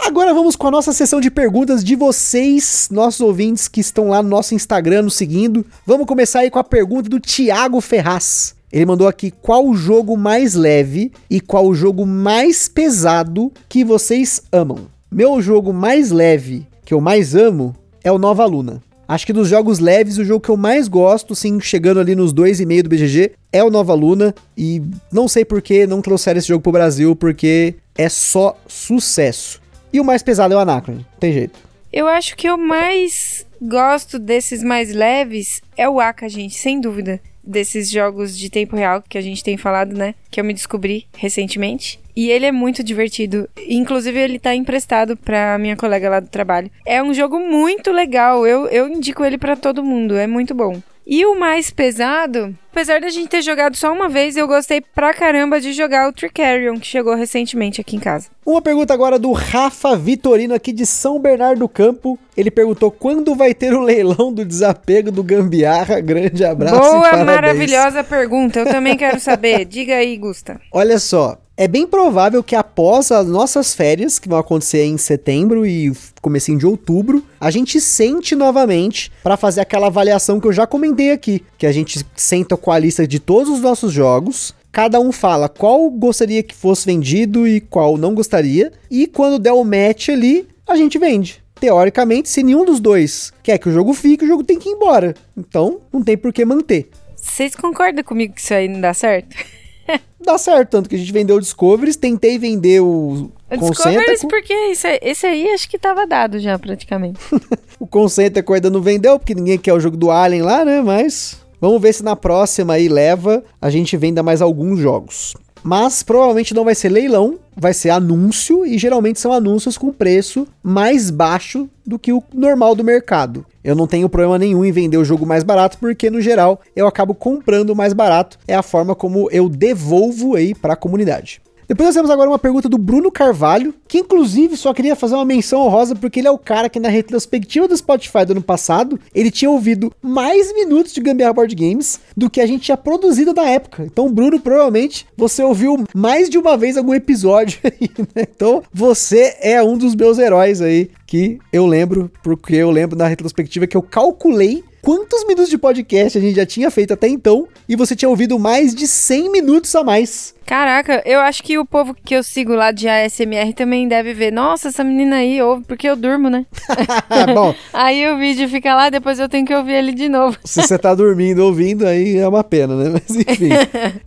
Agora 0.03 0.33
vamos 0.33 0.57
com 0.57 0.67
a 0.67 0.71
nossa 0.71 0.93
sessão 0.95 1.21
de 1.21 1.31
perguntas 1.31 1.85
de 1.85 1.95
vocês, 1.95 2.89
nossos 2.91 3.21
ouvintes 3.21 3.69
que 3.69 3.81
estão 3.81 4.09
lá 4.09 4.23
no 4.23 4.31
nosso 4.31 4.55
Instagram 4.55 5.03
nos 5.03 5.15
seguindo. 5.15 5.65
Vamos 5.87 6.07
começar 6.07 6.41
aí 6.41 6.51
com 6.51 6.59
a 6.59 6.65
pergunta 6.65 7.09
do 7.09 7.21
Thiago 7.21 7.81
Ferraz. 7.83 8.55
Ele 8.73 8.87
mandou 8.87 9.07
aqui 9.07 9.31
qual 9.31 9.69
o 9.69 9.75
jogo 9.75 10.17
mais 10.17 10.55
leve 10.55 11.13
e 11.29 11.39
qual 11.39 11.67
o 11.67 11.75
jogo 11.75 12.07
mais 12.07 12.67
pesado 12.67 13.53
que 13.69 13.85
vocês 13.85 14.43
amam. 14.51 14.87
Meu 15.13 15.41
jogo 15.43 15.73
mais 15.73 16.11
leve, 16.11 16.67
que 16.85 16.95
eu 16.95 17.01
mais 17.01 17.37
amo, 17.37 17.77
é 18.03 18.11
o 18.11 18.19
Nova 18.19 18.47
Luna. 18.47 18.83
Acho 19.07 19.27
que 19.27 19.33
dos 19.33 19.49
jogos 19.49 19.81
leves, 19.81 20.19
o 20.19 20.25
jogo 20.25 20.41
que 20.41 20.51
eu 20.51 20.57
mais 20.57 20.89
gosto, 20.89 21.35
sim, 21.35 21.61
chegando 21.61 22.01
ali 22.01 22.15
nos 22.15 22.33
2,5 22.33 22.83
do 22.83 22.89
BGG, 22.89 23.33
é 23.53 23.63
o 23.63 23.71
Nova 23.71 23.93
Luna. 23.93 24.35
E 24.57 24.81
não 25.13 25.29
sei 25.29 25.45
por 25.45 25.61
que 25.61 25.87
não 25.87 26.01
trouxeram 26.01 26.39
esse 26.39 26.49
jogo 26.49 26.63
pro 26.63 26.73
Brasil, 26.73 27.15
porque 27.15 27.75
é 27.99 28.09
só 28.09 28.57
sucesso. 28.67 29.61
E 29.93 30.01
o 30.01 30.05
mais 30.05 30.23
pesado 30.23 30.55
é 30.55 30.57
o 30.57 30.61
Anacron, 30.61 30.99
tem 31.19 31.33
jeito. 31.33 31.59
Eu 31.93 32.07
acho 32.07 32.37
que 32.37 32.49
eu 32.49 32.57
mais 32.57 33.45
gosto 33.61 34.19
desses 34.19 34.63
mais 34.63 34.95
leves 34.95 35.61
é 35.77 35.89
o 35.89 36.01
Aka, 36.01 36.29
gente, 36.29 36.55
sem 36.55 36.81
dúvida. 36.81 37.21
Desses 37.43 37.91
jogos 37.91 38.39
de 38.39 38.51
tempo 38.51 38.77
real 38.77 39.03
que 39.09 39.19
a 39.19 39.21
gente 39.21 39.43
tem 39.43 39.57
falado, 39.57 39.97
né? 39.97 40.15
Que 40.31 40.39
eu 40.41 40.45
me 40.45 40.55
descobri 40.55 41.07
recentemente. 41.17 41.99
E 42.15 42.31
ele 42.31 42.47
é 42.47 42.53
muito 42.53 42.85
divertido. 42.85 43.49
Inclusive, 43.67 44.19
ele 44.19 44.39
tá 44.39 44.55
emprestado 44.55 45.17
pra 45.17 45.59
minha 45.59 45.75
colega 45.75 46.11
lá 46.11 46.21
do 46.21 46.29
trabalho. 46.29 46.71
É 46.87 47.03
um 47.03 47.15
jogo 47.15 47.41
muito 47.41 47.91
legal. 47.91 48.47
Eu, 48.47 48.67
eu 48.67 48.89
indico 48.89 49.25
ele 49.25 49.39
para 49.39 49.57
todo 49.57 49.83
mundo. 49.83 50.17
É 50.17 50.27
muito 50.27 50.55
bom. 50.55 50.81
E 51.07 51.25
o 51.25 51.39
mais 51.39 51.71
pesado, 51.71 52.57
apesar 52.71 53.01
da 53.01 53.09
gente 53.09 53.29
ter 53.29 53.43
jogado 53.43 53.77
só 53.77 53.93
uma 53.93 54.09
vez, 54.09 54.37
eu 54.37 54.47
gostei 54.47 54.81
pra 54.81 55.13
caramba 55.13 55.61
de 55.61 55.73
jogar 55.73 56.09
o 56.09 56.13
Tricarion, 56.13 56.79
que 56.79 56.87
chegou 56.87 57.15
recentemente 57.15 57.81
aqui 57.81 57.97
em 57.97 58.01
casa. 58.01 58.29
Uma 58.45 58.63
pergunta 58.63 58.95
agora 58.95 59.19
do 59.19 59.33
Rafa 59.33 59.97
Vitorino, 59.97 60.55
aqui 60.55 60.73
de 60.73 60.87
São 60.87 61.19
Bernardo 61.19 61.61
do 61.61 61.69
Campo. 61.69 62.19
Ele 62.37 62.51
perguntou 62.51 62.91
quando 62.91 63.35
vai 63.35 63.53
ter 63.53 63.75
o 63.75 63.81
leilão 63.81 64.33
do 64.33 64.45
desapego 64.45 65.11
do 65.11 65.23
Gambiarra. 65.23 66.01
Grande 66.01 66.45
abraço. 66.45 66.81
Boa, 66.81 67.25
maravilhosa 67.25 68.03
pergunta. 68.03 68.61
Eu 68.61 68.67
também 68.67 68.97
quero 68.97 69.21
saber. 69.21 69.65
Diga 69.71 69.97
aí, 69.97 70.17
Gusta. 70.17 70.61
Olha 70.73 70.99
só, 70.99 71.39
é 71.61 71.69
bem 71.69 71.87
provável 71.87 72.43
que 72.43 72.57
após 72.57 73.13
as 73.13 73.27
nossas 73.27 73.75
férias, 73.75 74.19
que 74.19 74.31
vão 74.31 74.39
acontecer 74.39 74.83
em 74.83 74.97
setembro 74.97 75.67
e 75.67 75.93
comecinho 76.23 76.59
de 76.59 76.67
outubro, 76.67 77.23
a 77.39 77.51
gente 77.51 77.79
sente 77.79 78.35
novamente 78.35 79.13
para 79.23 79.37
fazer 79.37 79.61
aquela 79.61 79.89
avaliação 79.89 80.41
que 80.41 80.47
eu 80.47 80.53
já 80.55 80.67
comentei 80.67 81.13
aqui, 81.13 81.45
que 81.59 81.67
a 81.67 81.73
gente 81.73 82.03
senta 82.17 82.57
com 82.61 82.71
a 82.71 82.79
lista 82.79 83.07
de 83.07 83.19
todos 83.19 83.49
os 83.49 83.61
nossos 83.61 83.93
jogos, 83.93 84.55
cada 84.71 85.01
um 85.01 85.11
fala 85.11 85.49
qual 85.49 85.91
gostaria 85.91 86.43
que 86.43 86.55
fosse 86.55 86.87
vendido 86.87 87.47
e 87.47 87.61
qual 87.61 87.97
não 87.97 88.15
gostaria, 88.15 88.73
e 88.91 89.07
quando 89.07 89.39
der 89.39 89.53
o 89.53 89.65
match 89.65 90.11
ali, 90.11 90.47
a 90.67 90.77
gente 90.77 90.99
vende. 90.99 91.43
Teoricamente, 91.59 92.29
se 92.29 92.43
nenhum 92.43 92.65
dos 92.65 92.81
dois 92.81 93.33
quer 93.43 93.59
que 93.59 93.69
o 93.69 93.73
jogo 93.73 93.93
fique, 93.93 94.25
o 94.25 94.29
jogo 94.29 94.43
tem 94.43 94.59
que 94.59 94.69
ir 94.69 94.73
embora. 94.73 95.15
Então, 95.37 95.81
não 95.93 96.03
tem 96.03 96.17
por 96.17 96.33
que 96.33 96.45
manter. 96.45 96.89
Vocês 97.15 97.55
concordam 97.55 98.03
comigo 98.03 98.35
que 98.35 98.41
isso 98.41 98.55
aí 98.55 98.67
não 98.67 98.81
dá 98.81 98.95
certo? 98.95 99.37
dá 100.25 100.39
certo, 100.39 100.71
tanto 100.71 100.89
que 100.89 100.97
a 100.97 100.99
gente 100.99 101.13
vendeu 101.13 101.37
o 101.37 101.41
Discoveries, 101.41 101.97
tentei 101.97 102.39
vender 102.39 102.81
o, 102.81 103.31
o 103.51 103.71
Discoveries 103.71 104.25
porque 104.25 104.53
esse, 104.53 104.99
esse 105.03 105.27
aí 105.27 105.51
acho 105.51 105.69
que 105.69 105.79
tava 105.79 106.07
dado 106.07 106.39
já 106.39 106.59
praticamente. 106.59 107.21
o 107.79 107.87
Concentraco 107.87 108.55
ainda 108.55 108.71
não 108.71 108.81
vendeu, 108.81 109.19
porque 109.19 109.35
ninguém 109.35 109.59
quer 109.59 109.75
o 109.75 109.81
jogo 109.81 109.97
do 109.97 110.11
Alien 110.11 110.43
lá, 110.43 110.65
né, 110.65 110.81
mas... 110.81 111.39
Vamos 111.61 111.83
ver 111.83 111.93
se 111.93 112.03
na 112.03 112.17
próxima 112.17 112.75
aí 112.75 112.89
leva, 112.89 113.45
a 113.61 113.69
gente 113.69 113.97
venda 113.97 114.23
mais 114.23 114.41
alguns 114.41 114.79
jogos. 114.79 115.35
Mas 115.63 116.03
provavelmente 116.03 116.55
não 116.55 116.65
vai 116.65 116.75
ser 116.75 116.89
leilão, 116.89 117.39
vai 117.55 117.75
ser 117.75 117.91
anúncio 117.91 118.65
e 118.65 118.79
geralmente 118.79 119.21
são 119.21 119.31
anúncios 119.31 119.77
com 119.77 119.93
preço 119.93 120.49
mais 120.63 121.11
baixo 121.11 121.69
do 121.85 121.99
que 121.99 122.15
o 122.15 122.23
normal 122.33 122.75
do 122.75 122.83
mercado. 122.83 123.45
Eu 123.63 123.75
não 123.75 123.87
tenho 123.87 124.09
problema 124.09 124.39
nenhum 124.39 124.65
em 124.65 124.73
vender 124.73 124.97
o 124.97 125.05
jogo 125.05 125.27
mais 125.27 125.45
barato 125.45 125.77
porque 125.77 126.09
no 126.09 126.21
geral 126.21 126.61
eu 126.75 126.87
acabo 126.87 127.15
comprando 127.15 127.77
mais 127.77 127.93
barato, 127.93 128.39
é 128.49 128.55
a 128.55 128.63
forma 128.63 128.95
como 128.95 129.29
eu 129.31 129.49
devolvo 129.49 130.35
aí 130.35 130.55
para 130.55 130.73
a 130.73 130.77
comunidade. 130.77 131.43
Depois 131.71 131.87
nós 131.87 131.95
temos 131.95 132.11
agora 132.11 132.29
uma 132.29 132.37
pergunta 132.37 132.69
do 132.69 132.77
Bruno 132.77 133.13
Carvalho, 133.13 133.73
que 133.87 133.99
inclusive 133.99 134.57
só 134.57 134.75
queria 134.75 134.97
fazer 134.97 135.15
uma 135.15 135.25
menção 135.25 135.61
honrosa 135.61 135.95
porque 135.95 136.19
ele 136.19 136.27
é 136.27 136.31
o 136.31 136.37
cara 136.37 136.69
que 136.69 136.81
na 136.81 136.89
retrospectiva 136.89 137.69
do 137.69 137.77
Spotify 137.77 138.25
do 138.27 138.33
ano 138.33 138.43
passado, 138.43 138.99
ele 139.15 139.31
tinha 139.31 139.49
ouvido 139.49 139.93
mais 140.03 140.53
minutos 140.53 140.93
de 140.93 141.01
Gambiarra 141.01 141.33
Board 141.33 141.55
Games 141.55 142.01
do 142.17 142.29
que 142.29 142.41
a 142.41 142.47
gente 142.47 142.65
tinha 142.65 142.77
produzido 142.77 143.33
na 143.33 143.45
época. 143.45 143.85
Então, 143.85 144.13
Bruno, 144.13 144.41
provavelmente 144.41 145.07
você 145.17 145.45
ouviu 145.45 145.85
mais 145.95 146.29
de 146.29 146.39
uma 146.39 146.57
vez 146.57 146.77
algum 146.77 146.93
episódio 146.93 147.61
aí, 147.63 147.89
né? 148.17 148.27
Então, 148.35 148.65
você 148.75 149.37
é 149.41 149.63
um 149.63 149.79
dos 149.79 149.95
meus 149.95 150.19
heróis 150.19 150.61
aí 150.61 150.91
que 151.07 151.39
eu 151.53 151.67
lembro, 151.67 152.11
porque 152.21 152.57
eu 152.57 152.73
lembro 152.73 152.99
na 152.99 153.07
retrospectiva 153.07 153.69
que 153.69 153.77
eu 153.77 153.83
calculei 153.83 154.65
quantos 154.83 155.27
minutos 155.27 155.51
de 155.51 155.59
podcast 155.59 156.19
a 156.19 156.21
gente 156.21 156.37
já 156.37 156.47
tinha 156.47 156.71
feito 156.71 156.95
até 156.95 157.09
então 157.09 157.49
e 157.69 157.77
você 157.77 157.95
tinha 157.95 158.09
ouvido 158.09 158.39
mais 158.39 158.75
de 158.75 158.87
100 158.87 159.31
minutos 159.31 159.75
a 159.75 159.85
mais. 159.85 160.35
Caraca, 160.51 161.01
eu 161.07 161.21
acho 161.21 161.45
que 161.45 161.57
o 161.59 161.65
povo 161.65 161.95
que 161.95 162.13
eu 162.13 162.25
sigo 162.25 162.55
lá 162.55 162.73
de 162.73 162.89
ASMR 162.89 163.53
também 163.55 163.87
deve 163.87 164.13
ver. 164.13 164.33
Nossa, 164.33 164.67
essa 164.67 164.83
menina 164.83 165.17
aí 165.17 165.41
ouve, 165.41 165.65
porque 165.65 165.89
eu 165.89 165.95
durmo, 165.95 166.29
né? 166.29 166.45
Bom, 167.33 167.55
aí 167.73 168.11
o 168.11 168.19
vídeo 168.19 168.49
fica 168.49 168.75
lá, 168.75 168.91
depois 168.91 169.21
eu 169.21 169.29
tenho 169.29 169.47
que 169.47 169.55
ouvir 169.55 169.75
ele 169.75 169.93
de 169.93 170.09
novo. 170.09 170.37
se 170.45 170.61
você 170.61 170.77
tá 170.77 170.93
dormindo 170.93 171.39
ouvindo, 171.45 171.87
aí 171.87 172.17
é 172.17 172.27
uma 172.27 172.43
pena, 172.43 172.75
né? 172.75 172.91
Mas 173.09 173.17
enfim. 173.17 173.51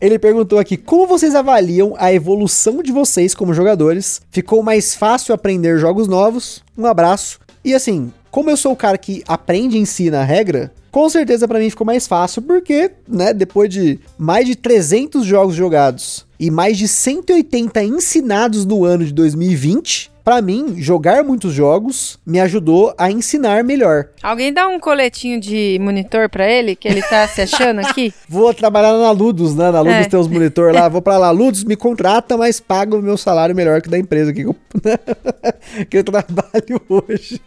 Ele 0.01 0.19
perguntou 0.19 0.59
aqui: 0.59 0.75
como 0.75 1.07
vocês 1.07 1.33
avaliam 1.33 1.95
a 1.97 2.11
evolução 2.11 2.83
de 2.83 2.91
vocês 2.91 3.33
como 3.33 3.53
jogadores? 3.53 4.21
Ficou 4.29 4.61
mais 4.61 4.95
fácil 4.95 5.33
aprender 5.33 5.77
jogos 5.77 6.09
novos? 6.09 6.61
Um 6.77 6.85
abraço. 6.85 7.39
E 7.63 7.73
assim, 7.73 8.11
como 8.33 8.49
eu 8.49 8.57
sou 8.57 8.71
o 8.71 8.75
cara 8.75 8.97
que 8.97 9.23
aprende 9.27 9.77
em 9.77 9.85
si 9.85 10.09
na 10.09 10.23
regra, 10.23 10.73
com 10.89 11.07
certeza 11.07 11.47
pra 11.47 11.59
mim 11.59 11.69
ficou 11.69 11.85
mais 11.85 12.07
fácil, 12.07 12.41
porque, 12.41 12.89
né, 13.07 13.31
depois 13.31 13.69
de 13.69 13.99
mais 14.17 14.47
de 14.47 14.55
300 14.55 15.23
jogos 15.23 15.53
jogados 15.53 16.25
e 16.39 16.49
mais 16.49 16.75
de 16.75 16.87
180 16.87 17.83
ensinados 17.83 18.65
no 18.65 18.85
ano 18.85 19.05
de 19.05 19.13
2020, 19.13 20.11
pra 20.23 20.41
mim, 20.41 20.75
jogar 20.77 21.23
muitos 21.23 21.53
jogos 21.53 22.19
me 22.25 22.39
ajudou 22.39 22.93
a 22.97 23.11
ensinar 23.11 23.63
melhor. 23.63 24.09
Alguém 24.21 24.53
dá 24.53 24.67
um 24.67 24.79
coletinho 24.79 25.39
de 25.39 25.77
monitor 25.81 26.29
pra 26.29 26.49
ele, 26.49 26.75
que 26.75 26.87
ele 26.87 27.01
tá 27.01 27.27
se 27.27 27.41
achando 27.41 27.79
aqui? 27.79 28.13
Vou 28.29 28.53
trabalhar 28.53 28.93
na 28.97 29.11
Ludus, 29.11 29.55
né? 29.55 29.71
Na 29.71 29.81
Ludus 29.81 30.05
É. 30.05 30.09
tem 30.09 30.19
os 30.19 30.27
monitor 30.27 30.73
lá. 30.73 30.87
Vou 30.87 31.01
pra 31.01 31.17
lá, 31.17 31.31
Ludus, 31.31 31.63
me 31.63 31.75
contrata, 31.75 32.37
mas 32.37 32.59
paga 32.59 32.95
o 32.95 33.01
meu 33.01 33.17
salário 33.17 33.55
melhor 33.55 33.81
que 33.81 33.89
da 33.89 33.97
empresa 33.99 34.31
que 34.33 34.41
eu, 34.41 34.55
que 35.89 35.97
eu 35.97 36.03
trabalho 36.03 36.81
hoje. 36.89 37.41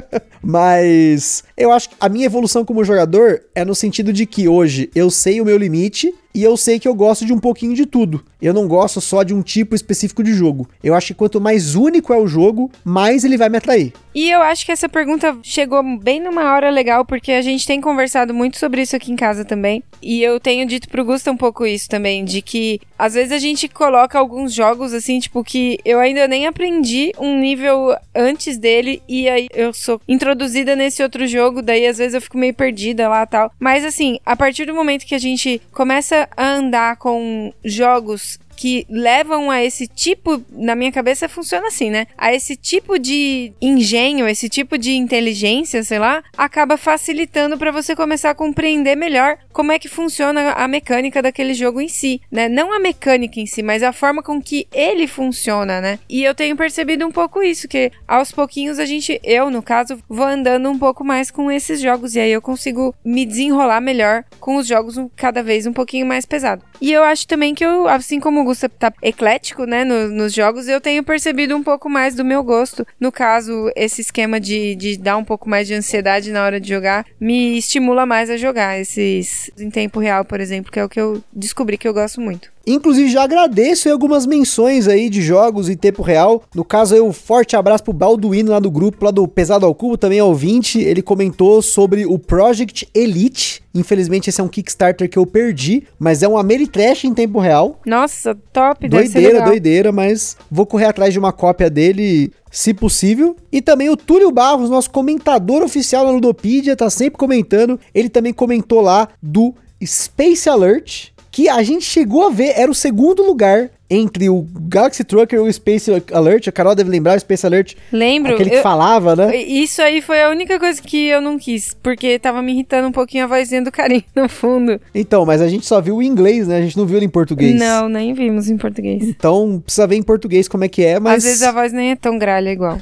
mas 0.42 1.42
eu 1.56 1.72
acho 1.72 1.90
que 1.90 1.96
a 2.00 2.08
minha 2.08 2.26
evolução 2.26 2.64
como 2.64 2.84
jogador 2.84 3.40
é 3.54 3.64
no 3.64 3.74
sentido 3.74 4.12
de 4.12 4.26
que 4.26 4.48
hoje 4.48 4.90
eu 4.94 5.10
sei 5.10 5.40
o 5.40 5.44
meu 5.44 5.56
limite 5.58 6.14
e 6.34 6.42
eu 6.44 6.56
sei 6.56 6.78
que 6.78 6.86
eu 6.86 6.94
gosto 6.94 7.24
de 7.26 7.32
um 7.32 7.38
pouquinho 7.38 7.74
de 7.74 7.84
tudo. 7.84 8.22
Eu 8.40 8.54
não 8.54 8.68
gosto 8.68 9.00
só 9.00 9.22
de 9.22 9.34
um 9.34 9.42
tipo 9.42 9.74
específico 9.74 10.22
de 10.22 10.32
jogo. 10.32 10.68
Eu 10.84 10.94
acho 10.94 11.08
que 11.08 11.14
quanto 11.14 11.40
mais 11.40 11.74
único 11.74 12.12
é 12.12 12.17
o 12.18 12.28
jogo, 12.28 12.70
mais 12.84 13.24
ele 13.24 13.36
vai 13.36 13.48
me 13.48 13.58
atrair. 13.58 13.92
E 14.14 14.30
eu 14.30 14.42
acho 14.42 14.66
que 14.66 14.72
essa 14.72 14.88
pergunta 14.88 15.38
chegou 15.44 15.80
bem 15.98 16.18
numa 16.18 16.52
hora 16.52 16.70
legal, 16.70 17.04
porque 17.04 17.30
a 17.30 17.40
gente 17.40 17.64
tem 17.64 17.80
conversado 17.80 18.34
muito 18.34 18.58
sobre 18.58 18.82
isso 18.82 18.96
aqui 18.96 19.12
em 19.12 19.16
casa 19.16 19.44
também. 19.44 19.82
E 20.02 20.22
eu 20.22 20.40
tenho 20.40 20.66
dito 20.66 20.88
pro 20.88 21.04
Gusta 21.04 21.30
um 21.30 21.36
pouco 21.36 21.64
isso 21.64 21.88
também, 21.88 22.24
de 22.24 22.42
que 22.42 22.80
às 22.98 23.14
vezes 23.14 23.30
a 23.30 23.38
gente 23.38 23.68
coloca 23.68 24.18
alguns 24.18 24.52
jogos 24.52 24.92
assim, 24.92 25.20
tipo, 25.20 25.44
que 25.44 25.78
eu 25.84 26.00
ainda 26.00 26.26
nem 26.26 26.46
aprendi 26.46 27.12
um 27.18 27.38
nível 27.38 27.96
antes 28.14 28.58
dele, 28.58 29.00
e 29.08 29.28
aí 29.28 29.46
eu 29.54 29.72
sou 29.72 30.00
introduzida 30.08 30.74
nesse 30.74 31.02
outro 31.02 31.26
jogo, 31.26 31.62
daí 31.62 31.86
às 31.86 31.98
vezes 31.98 32.14
eu 32.14 32.20
fico 32.20 32.38
meio 32.38 32.54
perdida 32.54 33.08
lá 33.08 33.24
tal. 33.24 33.52
Mas 33.60 33.84
assim, 33.84 34.18
a 34.26 34.34
partir 34.34 34.64
do 34.64 34.74
momento 34.74 35.06
que 35.06 35.14
a 35.14 35.20
gente 35.20 35.62
começa 35.72 36.28
a 36.36 36.54
andar 36.54 36.96
com 36.96 37.52
jogos 37.64 38.38
que 38.58 38.84
levam 38.90 39.52
a 39.52 39.62
esse 39.62 39.86
tipo, 39.86 40.42
na 40.50 40.74
minha 40.74 40.90
cabeça 40.90 41.28
funciona 41.28 41.68
assim, 41.68 41.90
né? 41.90 42.08
A 42.18 42.34
esse 42.34 42.56
tipo 42.56 42.98
de 42.98 43.52
engenho, 43.62 44.26
esse 44.26 44.48
tipo 44.48 44.76
de 44.76 44.96
inteligência, 44.96 45.84
sei 45.84 46.00
lá, 46.00 46.24
acaba 46.36 46.76
facilitando 46.76 47.56
para 47.56 47.70
você 47.70 47.94
começar 47.94 48.30
a 48.30 48.34
compreender 48.34 48.96
melhor 48.96 49.38
como 49.52 49.70
é 49.70 49.78
que 49.78 49.88
funciona 49.88 50.54
a 50.54 50.66
mecânica 50.66 51.22
daquele 51.22 51.54
jogo 51.54 51.80
em 51.80 51.86
si, 51.86 52.20
né? 52.32 52.48
Não 52.48 52.72
a 52.72 52.80
mecânica 52.80 53.38
em 53.38 53.46
si, 53.46 53.62
mas 53.62 53.84
a 53.84 53.92
forma 53.92 54.24
com 54.24 54.42
que 54.42 54.66
ele 54.72 55.06
funciona, 55.06 55.80
né? 55.80 56.00
E 56.08 56.24
eu 56.24 56.34
tenho 56.34 56.56
percebido 56.56 57.06
um 57.06 57.12
pouco 57.12 57.40
isso, 57.40 57.68
que 57.68 57.92
aos 58.08 58.32
pouquinhos 58.32 58.80
a 58.80 58.84
gente, 58.84 59.20
eu 59.22 59.52
no 59.52 59.62
caso, 59.62 60.02
vou 60.08 60.26
andando 60.26 60.68
um 60.68 60.78
pouco 60.78 61.04
mais 61.04 61.30
com 61.30 61.48
esses 61.48 61.80
jogos 61.80 62.16
e 62.16 62.20
aí 62.20 62.32
eu 62.32 62.42
consigo 62.42 62.92
me 63.04 63.24
desenrolar 63.24 63.80
melhor 63.80 64.24
com 64.40 64.56
os 64.56 64.66
jogos 64.66 64.96
cada 65.14 65.44
vez 65.44 65.64
um 65.64 65.72
pouquinho 65.72 66.06
mais 66.06 66.26
pesado. 66.26 66.64
E 66.80 66.92
eu 66.92 67.04
acho 67.04 67.26
também 67.28 67.54
que 67.54 67.64
eu, 67.64 67.86
assim 67.86 68.18
como 68.18 68.47
o 68.48 68.50
Gusta 68.50 68.68
tá 68.68 68.92
eclético, 69.02 69.64
né, 69.66 69.84
no- 69.84 70.08
nos 70.08 70.32
jogos, 70.32 70.68
eu 70.68 70.80
tenho 70.80 71.04
percebido 71.04 71.54
um 71.54 71.62
pouco 71.62 71.88
mais 71.88 72.14
do 72.14 72.24
meu 72.24 72.42
gosto. 72.42 72.86
No 72.98 73.12
caso, 73.12 73.70
esse 73.76 74.00
esquema 74.00 74.40
de, 74.40 74.74
de 74.74 74.96
dar 74.96 75.16
um 75.18 75.24
pouco 75.24 75.48
mais 75.48 75.66
de 75.68 75.74
ansiedade 75.74 76.30
na 76.32 76.42
hora 76.42 76.58
de 76.58 76.68
jogar 76.68 77.04
me 77.20 77.58
estimula 77.58 78.06
mais 78.06 78.30
a 78.30 78.36
jogar 78.38 78.80
esses 78.80 79.50
em 79.58 79.70
tempo 79.70 80.00
real, 80.00 80.24
por 80.24 80.40
exemplo, 80.40 80.72
que 80.72 80.80
é 80.80 80.84
o 80.84 80.88
que 80.88 81.00
eu 81.00 81.22
descobri 81.32 81.76
que 81.76 81.86
eu 81.86 81.92
gosto 81.92 82.20
muito. 82.20 82.50
Inclusive, 82.68 83.08
já 83.08 83.22
agradeço 83.22 83.90
algumas 83.90 84.26
menções 84.26 84.86
aí 84.86 85.08
de 85.08 85.22
jogos 85.22 85.70
em 85.70 85.76
tempo 85.76 86.02
real. 86.02 86.42
No 86.54 86.62
caso, 86.62 86.94
aí, 86.94 87.00
um 87.00 87.12
forte 87.12 87.56
abraço 87.56 87.82
pro 87.82 87.92
Balduino 87.92 88.50
lá 88.50 88.58
do 88.58 88.70
grupo, 88.70 89.04
lá 89.06 89.10
do 89.10 89.26
Pesado 89.26 89.64
ao 89.64 89.74
Cubo, 89.74 89.96
também 89.96 90.18
é 90.18 90.24
ouvinte. 90.24 90.78
Ele 90.78 91.00
comentou 91.00 91.62
sobre 91.62 92.04
o 92.04 92.18
Project 92.18 92.86
Elite. 92.94 93.62
Infelizmente, 93.74 94.28
esse 94.28 94.40
é 94.40 94.44
um 94.44 94.48
Kickstarter 94.48 95.08
que 95.08 95.18
eu 95.18 95.24
perdi, 95.24 95.84
mas 95.98 96.22
é 96.22 96.28
um 96.28 96.36
Ameritrash 96.36 97.04
em 97.04 97.14
tempo 97.14 97.38
real. 97.38 97.80
Nossa, 97.86 98.34
top, 98.52 98.86
Doideira, 98.86 99.42
doideira, 99.42 99.92
mas 99.92 100.36
vou 100.50 100.66
correr 100.66 100.86
atrás 100.86 101.12
de 101.12 101.18
uma 101.18 101.32
cópia 101.32 101.70
dele, 101.70 102.30
se 102.50 102.74
possível. 102.74 103.34
E 103.50 103.62
também 103.62 103.88
o 103.88 103.96
Túlio 103.96 104.30
Barros, 104.30 104.68
nosso 104.68 104.90
comentador 104.90 105.62
oficial 105.62 106.04
na 106.04 106.10
Ludopedia, 106.10 106.76
tá 106.76 106.90
sempre 106.90 107.18
comentando. 107.18 107.80
Ele 107.94 108.10
também 108.10 108.32
comentou 108.32 108.80
lá 108.80 109.08
do 109.22 109.54
Space 109.84 110.48
Alert, 110.48 111.12
que 111.38 111.48
a 111.48 111.62
gente 111.62 111.84
chegou 111.84 112.26
a 112.26 112.30
ver, 112.30 112.52
era 112.56 112.68
o 112.68 112.74
segundo 112.74 113.22
lugar 113.22 113.70
entre 113.88 114.28
o 114.28 114.44
Galaxy 114.62 115.04
Trucker 115.04 115.38
e 115.38 115.42
o 115.42 115.52
Space 115.52 115.88
Alert. 116.12 116.48
A 116.48 116.50
Carol 116.50 116.74
deve 116.74 116.90
lembrar 116.90 117.16
o 117.16 117.20
Space 117.20 117.46
Alert, 117.46 117.76
Lembro. 117.92 118.34
aquele 118.34 118.50
que 118.50 118.56
eu- 118.56 118.62
falava, 118.62 119.14
né? 119.14 119.36
Isso 119.36 119.80
aí 119.80 120.02
foi 120.02 120.20
a 120.20 120.30
única 120.30 120.58
coisa 120.58 120.82
que 120.82 121.06
eu 121.06 121.20
não 121.20 121.38
quis, 121.38 121.76
porque 121.80 122.18
tava 122.18 122.42
me 122.42 122.50
irritando 122.50 122.88
um 122.88 122.92
pouquinho 122.92 123.22
a 123.22 123.26
vozinha 123.28 123.62
do 123.62 123.70
carinho 123.70 124.02
no 124.16 124.28
fundo. 124.28 124.80
Então, 124.92 125.24
mas 125.24 125.40
a 125.40 125.46
gente 125.46 125.64
só 125.64 125.80
viu 125.80 125.98
o 125.98 126.02
inglês, 126.02 126.48
né? 126.48 126.56
A 126.58 126.60
gente 126.60 126.76
não 126.76 126.84
viu 126.84 126.96
ele 126.96 127.06
em 127.06 127.08
português. 127.08 127.54
Não, 127.54 127.88
nem 127.88 128.12
vimos 128.14 128.50
em 128.50 128.56
português. 128.56 129.04
Então, 129.04 129.62
precisa 129.64 129.86
ver 129.86 129.94
em 129.94 130.02
português 130.02 130.48
como 130.48 130.64
é 130.64 130.68
que 130.68 130.84
é, 130.84 130.98
mas... 130.98 131.18
Às 131.18 131.22
vezes 131.22 131.42
a 131.44 131.52
voz 131.52 131.72
nem 131.72 131.92
é 131.92 131.96
tão 131.96 132.18
gralha 132.18 132.50
igual. 132.50 132.80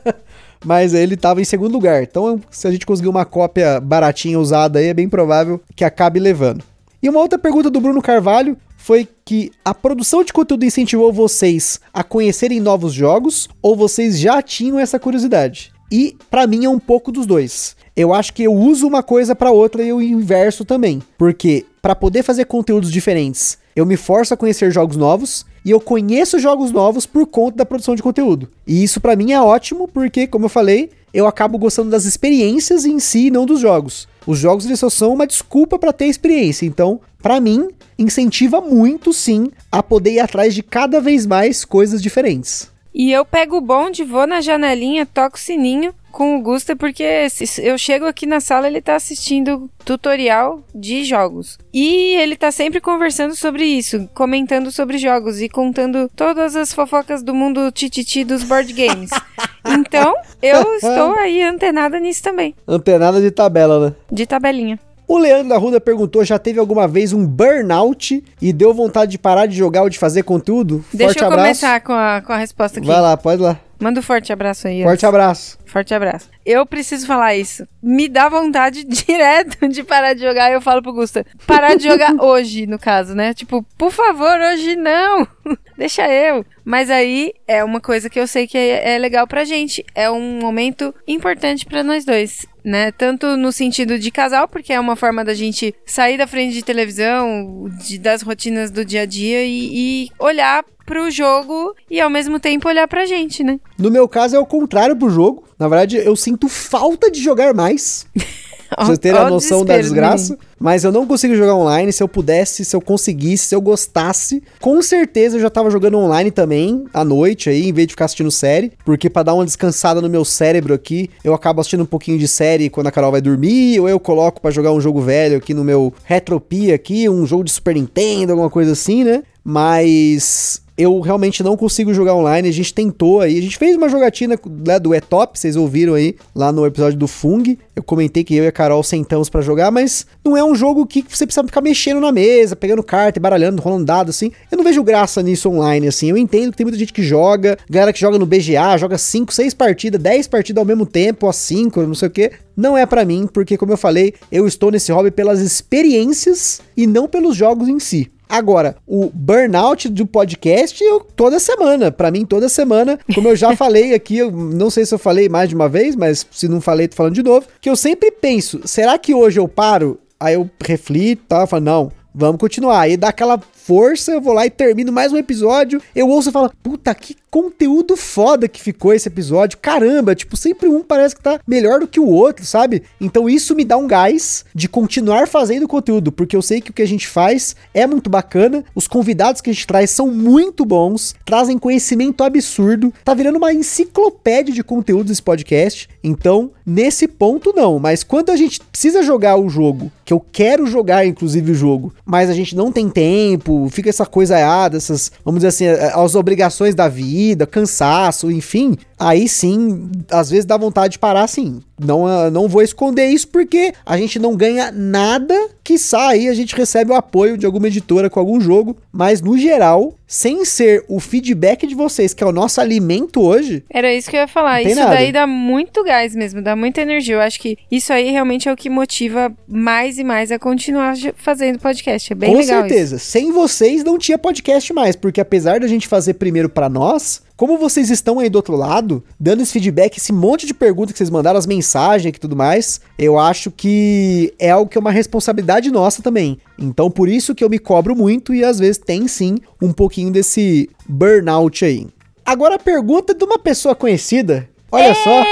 mas 0.64 0.94
ele 0.94 1.18
tava 1.18 1.42
em 1.42 1.44
segundo 1.44 1.74
lugar. 1.74 2.02
Então, 2.02 2.40
se 2.50 2.66
a 2.66 2.70
gente 2.70 2.86
conseguir 2.86 3.08
uma 3.08 3.26
cópia 3.26 3.78
baratinha 3.78 4.40
usada 4.40 4.78
aí, 4.78 4.86
é 4.86 4.94
bem 4.94 5.06
provável 5.06 5.60
que 5.76 5.84
acabe 5.84 6.18
levando. 6.18 6.64
E 7.02 7.08
uma 7.08 7.20
outra 7.20 7.38
pergunta 7.38 7.70
do 7.70 7.80
Bruno 7.80 8.02
Carvalho 8.02 8.58
foi 8.76 9.08
que 9.24 9.50
a 9.64 9.72
produção 9.72 10.22
de 10.22 10.34
conteúdo 10.34 10.66
incentivou 10.66 11.10
vocês 11.10 11.80
a 11.94 12.04
conhecerem 12.04 12.60
novos 12.60 12.92
jogos 12.92 13.48
ou 13.62 13.74
vocês 13.74 14.20
já 14.20 14.42
tinham 14.42 14.78
essa 14.78 14.98
curiosidade? 14.98 15.72
E 15.90 16.14
pra 16.30 16.46
mim 16.46 16.66
é 16.66 16.68
um 16.68 16.78
pouco 16.78 17.10
dos 17.10 17.24
dois. 17.24 17.74
Eu 17.96 18.12
acho 18.12 18.34
que 18.34 18.42
eu 18.42 18.52
uso 18.52 18.86
uma 18.86 19.02
coisa 19.02 19.34
pra 19.34 19.50
outra 19.50 19.82
e 19.82 19.92
o 19.92 20.02
inverso 20.02 20.62
também, 20.62 21.02
porque 21.16 21.64
pra 21.80 21.96
poder 21.96 22.22
fazer 22.22 22.44
conteúdos 22.44 22.92
diferentes, 22.92 23.56
eu 23.74 23.86
me 23.86 23.96
forço 23.96 24.34
a 24.34 24.36
conhecer 24.36 24.70
jogos 24.70 24.96
novos 24.96 25.46
e 25.64 25.70
eu 25.70 25.80
conheço 25.80 26.38
jogos 26.38 26.70
novos 26.70 27.06
por 27.06 27.26
conta 27.26 27.56
da 27.56 27.66
produção 27.66 27.94
de 27.94 28.02
conteúdo. 28.02 28.48
E 28.66 28.82
isso 28.84 29.00
pra 29.00 29.16
mim 29.16 29.32
é 29.32 29.40
ótimo, 29.40 29.88
porque 29.88 30.26
como 30.26 30.44
eu 30.44 30.50
falei, 30.50 30.90
eu 31.14 31.26
acabo 31.26 31.58
gostando 31.58 31.90
das 31.90 32.04
experiências 32.04 32.84
em 32.84 32.98
si 33.00 33.30
não 33.30 33.46
dos 33.46 33.60
jogos. 33.60 34.06
Os 34.26 34.38
jogos 34.38 34.66
eles 34.66 34.80
só 34.80 34.90
são 34.90 35.12
uma 35.12 35.26
desculpa 35.26 35.78
pra 35.78 35.92
ter 35.92 36.06
experiência. 36.06 36.66
Então, 36.66 37.00
pra 37.22 37.40
mim, 37.40 37.68
incentiva 37.98 38.60
muito 38.60 39.12
sim 39.12 39.48
a 39.70 39.82
poder 39.82 40.12
ir 40.12 40.20
atrás 40.20 40.54
de 40.54 40.62
cada 40.62 41.00
vez 41.00 41.26
mais 41.26 41.64
coisas 41.64 42.02
diferentes. 42.02 42.70
E 42.92 43.12
eu 43.12 43.24
pego 43.24 43.56
o 43.56 43.60
bonde, 43.60 44.04
vou 44.04 44.26
na 44.26 44.40
janelinha, 44.40 45.06
toco 45.06 45.36
o 45.36 45.40
sininho 45.40 45.94
com 46.10 46.36
o 46.36 46.42
Gusta, 46.42 46.76
porque 46.76 47.28
eu 47.62 47.78
chego 47.78 48.06
aqui 48.06 48.26
na 48.26 48.40
sala, 48.40 48.66
ele 48.66 48.80
tá 48.80 48.96
assistindo 48.96 49.70
tutorial 49.84 50.62
de 50.74 51.04
jogos. 51.04 51.58
E 51.72 52.14
ele 52.16 52.36
tá 52.36 52.50
sempre 52.50 52.80
conversando 52.80 53.34
sobre 53.34 53.64
isso, 53.64 54.08
comentando 54.14 54.70
sobre 54.70 54.98
jogos 54.98 55.40
e 55.40 55.48
contando 55.48 56.10
todas 56.14 56.56
as 56.56 56.72
fofocas 56.72 57.22
do 57.22 57.34
mundo 57.34 57.70
tititi 57.70 58.24
dos 58.24 58.44
board 58.44 58.72
games. 58.72 59.10
então, 59.66 60.14
eu 60.42 60.74
estou 60.74 61.14
aí 61.14 61.42
antenada 61.42 61.98
nisso 61.98 62.22
também, 62.22 62.54
Antenada 62.66 63.20
de 63.20 63.30
tabela, 63.30 63.88
né? 63.88 63.94
de 64.10 64.26
tabelinha. 64.26 64.78
O 65.10 65.18
Leandro 65.18 65.48
da 65.48 65.58
Ruda 65.58 65.80
perguntou: 65.80 66.24
já 66.24 66.38
teve 66.38 66.60
alguma 66.60 66.86
vez 66.86 67.12
um 67.12 67.26
burnout 67.26 68.22
e 68.40 68.52
deu 68.52 68.72
vontade 68.72 69.10
de 69.10 69.18
parar 69.18 69.46
de 69.46 69.56
jogar 69.56 69.82
ou 69.82 69.90
de 69.90 69.98
fazer 69.98 70.22
conteúdo? 70.22 70.84
Deixa 70.94 71.14
forte 71.14 71.22
eu 71.22 71.26
abraço. 71.26 71.42
começar 71.42 71.80
com 71.80 71.92
a, 71.92 72.22
com 72.24 72.32
a 72.32 72.36
resposta 72.36 72.78
aqui. 72.78 72.86
Vai 72.86 73.00
lá, 73.00 73.16
pode 73.16 73.42
lá. 73.42 73.58
Manda 73.80 73.98
um 73.98 74.02
forte 74.02 74.30
abraço 74.30 74.68
aí. 74.68 74.82
Forte 74.82 75.06
abraço. 75.06 75.58
Forte 75.64 75.94
abraço. 75.94 76.28
Eu 76.44 76.66
preciso 76.66 77.06
falar 77.06 77.34
isso. 77.34 77.66
Me 77.82 78.08
dá 78.08 78.28
vontade 78.28 78.84
direto 78.84 79.66
de 79.68 79.82
parar 79.82 80.12
de 80.12 80.20
jogar. 80.20 80.52
Eu 80.52 80.60
falo 80.60 80.82
pro 80.82 80.92
Gusta, 80.92 81.24
parar 81.46 81.74
de 81.76 81.84
jogar 81.84 82.14
hoje, 82.22 82.66
no 82.66 82.78
caso, 82.78 83.14
né? 83.14 83.32
Tipo, 83.32 83.64
por 83.78 83.90
favor, 83.90 84.38
hoje 84.38 84.76
não. 84.76 85.26
deixa 85.78 86.06
eu. 86.08 86.44
Mas 86.62 86.90
aí 86.90 87.32
é 87.48 87.64
uma 87.64 87.80
coisa 87.80 88.10
que 88.10 88.20
eu 88.20 88.26
sei 88.26 88.46
que 88.46 88.58
é, 88.58 88.94
é 88.94 88.98
legal 88.98 89.26
pra 89.26 89.44
gente. 89.44 89.84
É 89.94 90.10
um 90.10 90.38
momento 90.38 90.94
importante 91.08 91.64
pra 91.64 91.82
nós 91.82 92.04
dois. 92.04 92.46
Né? 92.62 92.92
Tanto 92.92 93.38
no 93.38 93.50
sentido 93.50 93.98
de 93.98 94.10
casal, 94.10 94.46
porque 94.46 94.74
é 94.74 94.78
uma 94.78 94.94
forma 94.94 95.24
da 95.24 95.32
gente 95.32 95.74
sair 95.86 96.18
da 96.18 96.26
frente 96.26 96.52
de 96.52 96.62
televisão, 96.62 97.70
de, 97.78 97.98
das 97.98 98.20
rotinas 98.20 98.70
do 98.70 98.84
dia 98.84 99.02
a 99.02 99.06
dia 99.06 99.42
e, 99.42 99.70
e 99.72 100.08
olhar 100.18 100.62
pro 100.90 101.08
jogo 101.08 101.72
e 101.88 102.00
ao 102.00 102.10
mesmo 102.10 102.40
tempo 102.40 102.68
olhar 102.68 102.88
pra 102.88 103.06
gente, 103.06 103.44
né? 103.44 103.60
No 103.78 103.92
meu 103.92 104.08
caso 104.08 104.34
é 104.34 104.38
o 104.40 104.44
contrário 104.44 104.96
pro 104.96 105.08
jogo. 105.08 105.44
Na 105.56 105.68
verdade, 105.68 105.96
eu 105.98 106.16
sinto 106.16 106.48
falta 106.48 107.08
de 107.08 107.22
jogar 107.22 107.54
mais. 107.54 108.08
Pra 108.70 108.84
vocês 108.84 108.98
terem 108.98 109.18
a 109.18 109.28
noção 109.28 109.64
da 109.64 109.76
desgraça. 109.76 110.38
Mas 110.58 110.84
eu 110.84 110.92
não 110.92 111.04
consigo 111.04 111.34
jogar 111.34 111.56
online. 111.56 111.92
Se 111.92 112.04
eu 112.04 112.08
pudesse, 112.08 112.64
se 112.64 112.76
eu 112.76 112.80
conseguisse, 112.80 113.48
se 113.48 113.54
eu 113.54 113.60
gostasse, 113.60 114.42
com 114.60 114.80
certeza 114.80 115.36
eu 115.36 115.40
já 115.40 115.50
tava 115.50 115.70
jogando 115.70 115.98
online 115.98 116.30
também, 116.30 116.84
à 116.94 117.04
noite 117.04 117.50
aí, 117.50 117.68
em 117.68 117.72
vez 117.72 117.88
de 117.88 117.94
ficar 117.94 118.04
assistindo 118.04 118.30
série. 118.30 118.72
Porque 118.84 119.10
para 119.10 119.24
dar 119.24 119.34
uma 119.34 119.44
descansada 119.44 120.00
no 120.00 120.08
meu 120.08 120.24
cérebro 120.24 120.72
aqui, 120.72 121.10
eu 121.24 121.34
acabo 121.34 121.60
assistindo 121.60 121.82
um 121.82 121.86
pouquinho 121.86 122.16
de 122.16 122.28
série 122.28 122.70
quando 122.70 122.86
a 122.86 122.92
Carol 122.92 123.10
vai 123.10 123.20
dormir, 123.20 123.80
ou 123.80 123.88
eu 123.88 123.98
coloco 123.98 124.40
para 124.40 124.52
jogar 124.52 124.70
um 124.70 124.80
jogo 124.80 125.00
velho 125.00 125.36
aqui 125.36 125.52
no 125.52 125.64
meu 125.64 125.92
Retropia 126.04 126.76
aqui, 126.76 127.08
um 127.08 127.26
jogo 127.26 127.42
de 127.42 127.50
Super 127.50 127.74
Nintendo, 127.74 128.32
alguma 128.32 128.50
coisa 128.50 128.70
assim, 128.70 129.02
né? 129.02 129.24
Mas 129.42 130.62
eu 130.80 130.98
realmente 131.00 131.42
não 131.42 131.58
consigo 131.58 131.92
jogar 131.92 132.14
online. 132.14 132.48
A 132.48 132.52
gente 132.52 132.72
tentou 132.72 133.20
aí, 133.20 133.38
a 133.38 133.42
gente 133.42 133.58
fez 133.58 133.76
uma 133.76 133.88
jogatina 133.88 134.38
né, 134.66 134.78
do 134.78 134.94
E-Top, 134.94 135.38
vocês 135.38 135.54
ouviram 135.54 135.92
aí 135.92 136.16
lá 136.34 136.50
no 136.50 136.64
episódio 136.64 136.98
do 136.98 137.06
Fung. 137.06 137.58
Eu 137.76 137.82
comentei 137.82 138.24
que 138.24 138.34
eu 138.34 138.44
e 138.44 138.46
a 138.46 138.52
Carol 138.52 138.82
sentamos 138.82 139.28
para 139.28 139.42
jogar, 139.42 139.70
mas 139.70 140.06
não 140.24 140.36
é 140.36 140.42
um 140.42 140.54
jogo 140.54 140.86
que 140.86 141.04
você 141.06 141.26
precisa 141.26 141.46
ficar 141.46 141.60
mexendo 141.60 142.00
na 142.00 142.10
mesa, 142.10 142.56
pegando 142.56 142.82
carta 142.82 143.18
e 143.18 143.20
baralhando, 143.20 143.60
rolando 143.60 143.84
dado 143.84 144.08
assim. 144.08 144.32
Eu 144.50 144.56
não 144.56 144.64
vejo 144.64 144.82
graça 144.82 145.22
nisso 145.22 145.50
online 145.50 145.86
assim. 145.86 146.08
Eu 146.08 146.16
entendo 146.16 146.50
que 146.50 146.56
tem 146.56 146.64
muita 146.64 146.78
gente 146.78 146.94
que 146.94 147.02
joga, 147.02 147.58
galera 147.68 147.92
que 147.92 148.00
joga 148.00 148.18
no 148.18 148.24
BGA, 148.24 148.78
joga 148.78 148.96
5, 148.96 149.34
6 149.34 149.52
partidas, 149.52 150.00
10 150.00 150.28
partidas 150.28 150.62
ao 150.62 150.66
mesmo 150.66 150.86
tempo, 150.86 151.28
a 151.28 151.32
5, 151.32 151.82
não 151.82 151.94
sei 151.94 152.08
o 152.08 152.10
que. 152.10 152.32
Não 152.56 152.76
é 152.76 152.86
para 152.86 153.04
mim, 153.04 153.28
porque 153.30 153.58
como 153.58 153.72
eu 153.72 153.76
falei, 153.76 154.14
eu 154.32 154.46
estou 154.46 154.70
nesse 154.70 154.92
hobby 154.92 155.10
pelas 155.10 155.40
experiências 155.40 156.62
e 156.74 156.86
não 156.86 157.06
pelos 157.06 157.36
jogos 157.36 157.68
em 157.68 157.78
si. 157.78 158.10
Agora, 158.30 158.76
o 158.86 159.10
burnout 159.12 159.88
do 159.88 160.06
podcast, 160.06 160.82
eu 160.82 161.00
toda 161.00 161.40
semana, 161.40 161.90
para 161.90 162.12
mim 162.12 162.24
toda 162.24 162.48
semana, 162.48 162.96
como 163.12 163.26
eu 163.26 163.34
já 163.34 163.54
falei 163.56 163.92
aqui, 163.92 164.18
eu 164.18 164.30
não 164.30 164.70
sei 164.70 164.86
se 164.86 164.94
eu 164.94 164.98
falei 165.00 165.28
mais 165.28 165.48
de 165.48 165.56
uma 165.56 165.68
vez, 165.68 165.96
mas 165.96 166.24
se 166.30 166.46
não 166.46 166.60
falei, 166.60 166.86
tô 166.86 166.94
falando 166.94 167.14
de 167.14 167.24
novo, 167.24 167.46
que 167.60 167.68
eu 167.68 167.74
sempre 167.74 168.12
penso, 168.12 168.60
será 168.64 168.96
que 168.96 169.12
hoje 169.12 169.40
eu 169.40 169.48
paro? 169.48 169.98
Aí 170.20 170.34
eu 170.34 170.48
reflito, 170.64 171.24
tá, 171.26 171.44
falo, 171.44 171.64
não, 171.64 171.92
vamos 172.14 172.38
continuar. 172.38 172.80
Aí 172.80 172.96
dá 172.96 173.08
aquela 173.08 173.40
força, 173.70 174.10
eu 174.10 174.20
vou 174.20 174.32
lá 174.32 174.44
e 174.44 174.50
termino 174.50 174.90
mais 174.90 175.12
um 175.12 175.16
episódio. 175.16 175.80
Eu 175.94 176.08
ouço 176.08 176.28
e 176.28 176.32
falo, 176.32 176.50
puta, 176.60 176.92
que 176.92 177.14
conteúdo 177.30 177.96
foda 177.96 178.48
que 178.48 178.60
ficou 178.60 178.92
esse 178.92 179.08
episódio. 179.08 179.58
Caramba, 179.62 180.14
tipo, 180.14 180.36
sempre 180.36 180.68
um 180.68 180.82
parece 180.82 181.14
que 181.14 181.22
tá 181.22 181.38
melhor 181.46 181.78
do 181.78 181.86
que 181.86 182.00
o 182.00 182.08
outro, 182.08 182.44
sabe? 182.44 182.82
Então 183.00 183.30
isso 183.30 183.54
me 183.54 183.64
dá 183.64 183.76
um 183.76 183.86
gás 183.86 184.44
de 184.52 184.68
continuar 184.68 185.28
fazendo 185.28 185.68
conteúdo, 185.68 186.10
porque 186.10 186.34
eu 186.34 186.42
sei 186.42 186.60
que 186.60 186.70
o 186.70 186.74
que 186.74 186.82
a 186.82 186.88
gente 186.88 187.06
faz 187.06 187.54
é 187.72 187.86
muito 187.86 188.10
bacana, 188.10 188.64
os 188.74 188.88
convidados 188.88 189.40
que 189.40 189.48
a 189.48 189.52
gente 189.52 189.66
traz 189.66 189.90
são 189.90 190.08
muito 190.08 190.64
bons, 190.64 191.14
trazem 191.24 191.56
conhecimento 191.56 192.24
absurdo, 192.24 192.92
tá 193.04 193.14
virando 193.14 193.38
uma 193.38 193.52
enciclopédia 193.52 194.52
de 194.52 194.64
conteúdo 194.64 195.12
esse 195.12 195.22
podcast. 195.22 195.88
Então, 196.02 196.50
nesse 196.66 197.06
ponto 197.06 197.52
não, 197.54 197.78
mas 197.78 198.02
quando 198.02 198.30
a 198.30 198.36
gente 198.36 198.60
precisa 198.60 199.02
jogar 199.02 199.36
o 199.36 199.48
jogo, 199.48 199.92
que 200.04 200.12
eu 200.12 200.20
quero 200.20 200.66
jogar 200.66 201.06
inclusive 201.06 201.52
o 201.52 201.54
jogo, 201.54 201.94
mas 202.04 202.28
a 202.28 202.34
gente 202.34 202.56
não 202.56 202.72
tem 202.72 202.90
tempo, 202.90 203.59
fica 203.68 203.88
essa 203.88 204.06
coisa 204.06 204.38
errada, 204.38 204.76
essas, 204.76 205.10
vamos 205.24 205.40
dizer 205.42 205.48
assim, 205.48 205.66
as 205.66 206.14
obrigações 206.14 206.74
da 206.74 206.88
vida, 206.88 207.46
cansaço, 207.46 208.30
enfim, 208.30 208.76
aí 209.00 209.26
sim, 209.26 209.90
às 210.10 210.30
vezes 210.30 210.44
dá 210.44 210.56
vontade 210.58 210.92
de 210.92 210.98
parar 210.98 211.24
assim. 211.24 211.60
Não, 211.82 212.06
ah, 212.06 212.30
não 212.30 212.46
vou 212.46 212.60
esconder 212.60 213.06
isso 213.06 213.26
porque 213.28 213.72
a 213.86 213.96
gente 213.96 214.18
não 214.18 214.36
ganha 214.36 214.70
nada 214.70 215.34
que 215.64 215.78
sai, 215.78 216.28
a 216.28 216.34
gente 216.34 216.54
recebe 216.54 216.92
o 216.92 216.94
apoio 216.94 217.38
de 217.38 217.46
alguma 217.46 217.68
editora 217.68 218.10
com 218.10 218.20
algum 218.20 218.38
jogo, 218.38 218.76
mas 218.92 219.22
no 219.22 219.38
geral, 219.38 219.94
sem 220.06 220.44
ser 220.44 220.84
o 220.88 221.00
feedback 221.00 221.66
de 221.66 221.74
vocês, 221.74 222.12
que 222.12 222.22
é 222.22 222.26
o 222.26 222.32
nosso 222.32 222.60
alimento 222.60 223.22
hoje. 223.22 223.64
Era 223.70 223.94
isso 223.94 224.10
que 224.10 224.16
eu 224.16 224.20
ia 224.20 224.28
falar. 224.28 224.60
Isso 224.60 224.74
nada. 224.74 224.90
daí 224.90 225.10
dá 225.10 225.26
muito 225.26 225.82
gás 225.82 226.14
mesmo, 226.14 226.42
dá 226.42 226.54
muita 226.54 226.82
energia. 226.82 227.14
Eu 227.14 227.20
acho 227.20 227.40
que 227.40 227.56
isso 227.70 227.92
aí 227.92 228.10
realmente 228.10 228.48
é 228.48 228.52
o 228.52 228.56
que 228.56 228.68
motiva 228.68 229.32
mais 229.48 229.98
e 229.98 230.04
mais 230.04 230.30
a 230.30 230.38
continuar 230.38 230.94
fazendo 231.14 231.58
podcast. 231.58 232.12
É 232.12 232.16
bem 232.16 232.32
com 232.32 232.38
legal. 232.38 232.60
certeza. 232.60 232.96
Isso. 232.96 233.06
Sem 233.06 233.32
vocês 233.32 233.82
não 233.82 233.96
tinha 233.96 234.18
podcast 234.18 234.72
mais, 234.74 234.96
porque 234.96 235.20
apesar 235.20 235.60
da 235.60 235.68
gente 235.68 235.88
fazer 235.88 236.14
primeiro 236.14 236.48
para 236.48 236.68
nós, 236.68 237.22
como 237.40 237.56
vocês 237.56 237.88
estão 237.88 238.18
aí 238.18 238.28
do 238.28 238.36
outro 238.36 238.54
lado, 238.54 239.02
dando 239.18 239.40
esse 239.40 239.54
feedback, 239.54 239.96
esse 239.96 240.12
monte 240.12 240.44
de 240.44 240.52
perguntas 240.52 240.92
que 240.92 240.98
vocês 240.98 241.08
mandaram, 241.08 241.38
as 241.38 241.46
mensagens 241.46 242.14
e 242.14 242.20
tudo 242.20 242.36
mais, 242.36 242.82
eu 242.98 243.18
acho 243.18 243.50
que 243.50 244.34
é 244.38 244.50
algo 244.50 244.70
que 244.70 244.76
é 244.76 244.80
uma 244.80 244.90
responsabilidade 244.90 245.70
nossa 245.70 246.02
também. 246.02 246.36
Então, 246.58 246.90
por 246.90 247.08
isso 247.08 247.34
que 247.34 247.42
eu 247.42 247.48
me 247.48 247.58
cobro 247.58 247.96
muito 247.96 248.34
e 248.34 248.44
às 248.44 248.58
vezes 248.58 248.76
tem 248.76 249.08
sim 249.08 249.38
um 249.58 249.72
pouquinho 249.72 250.12
desse 250.12 250.68
burnout 250.86 251.64
aí. 251.64 251.86
Agora 252.26 252.56
a 252.56 252.58
pergunta 252.58 253.14
de 253.14 253.24
uma 253.24 253.38
pessoa 253.38 253.74
conhecida. 253.74 254.46
Olha 254.70 254.94
só. 254.94 255.24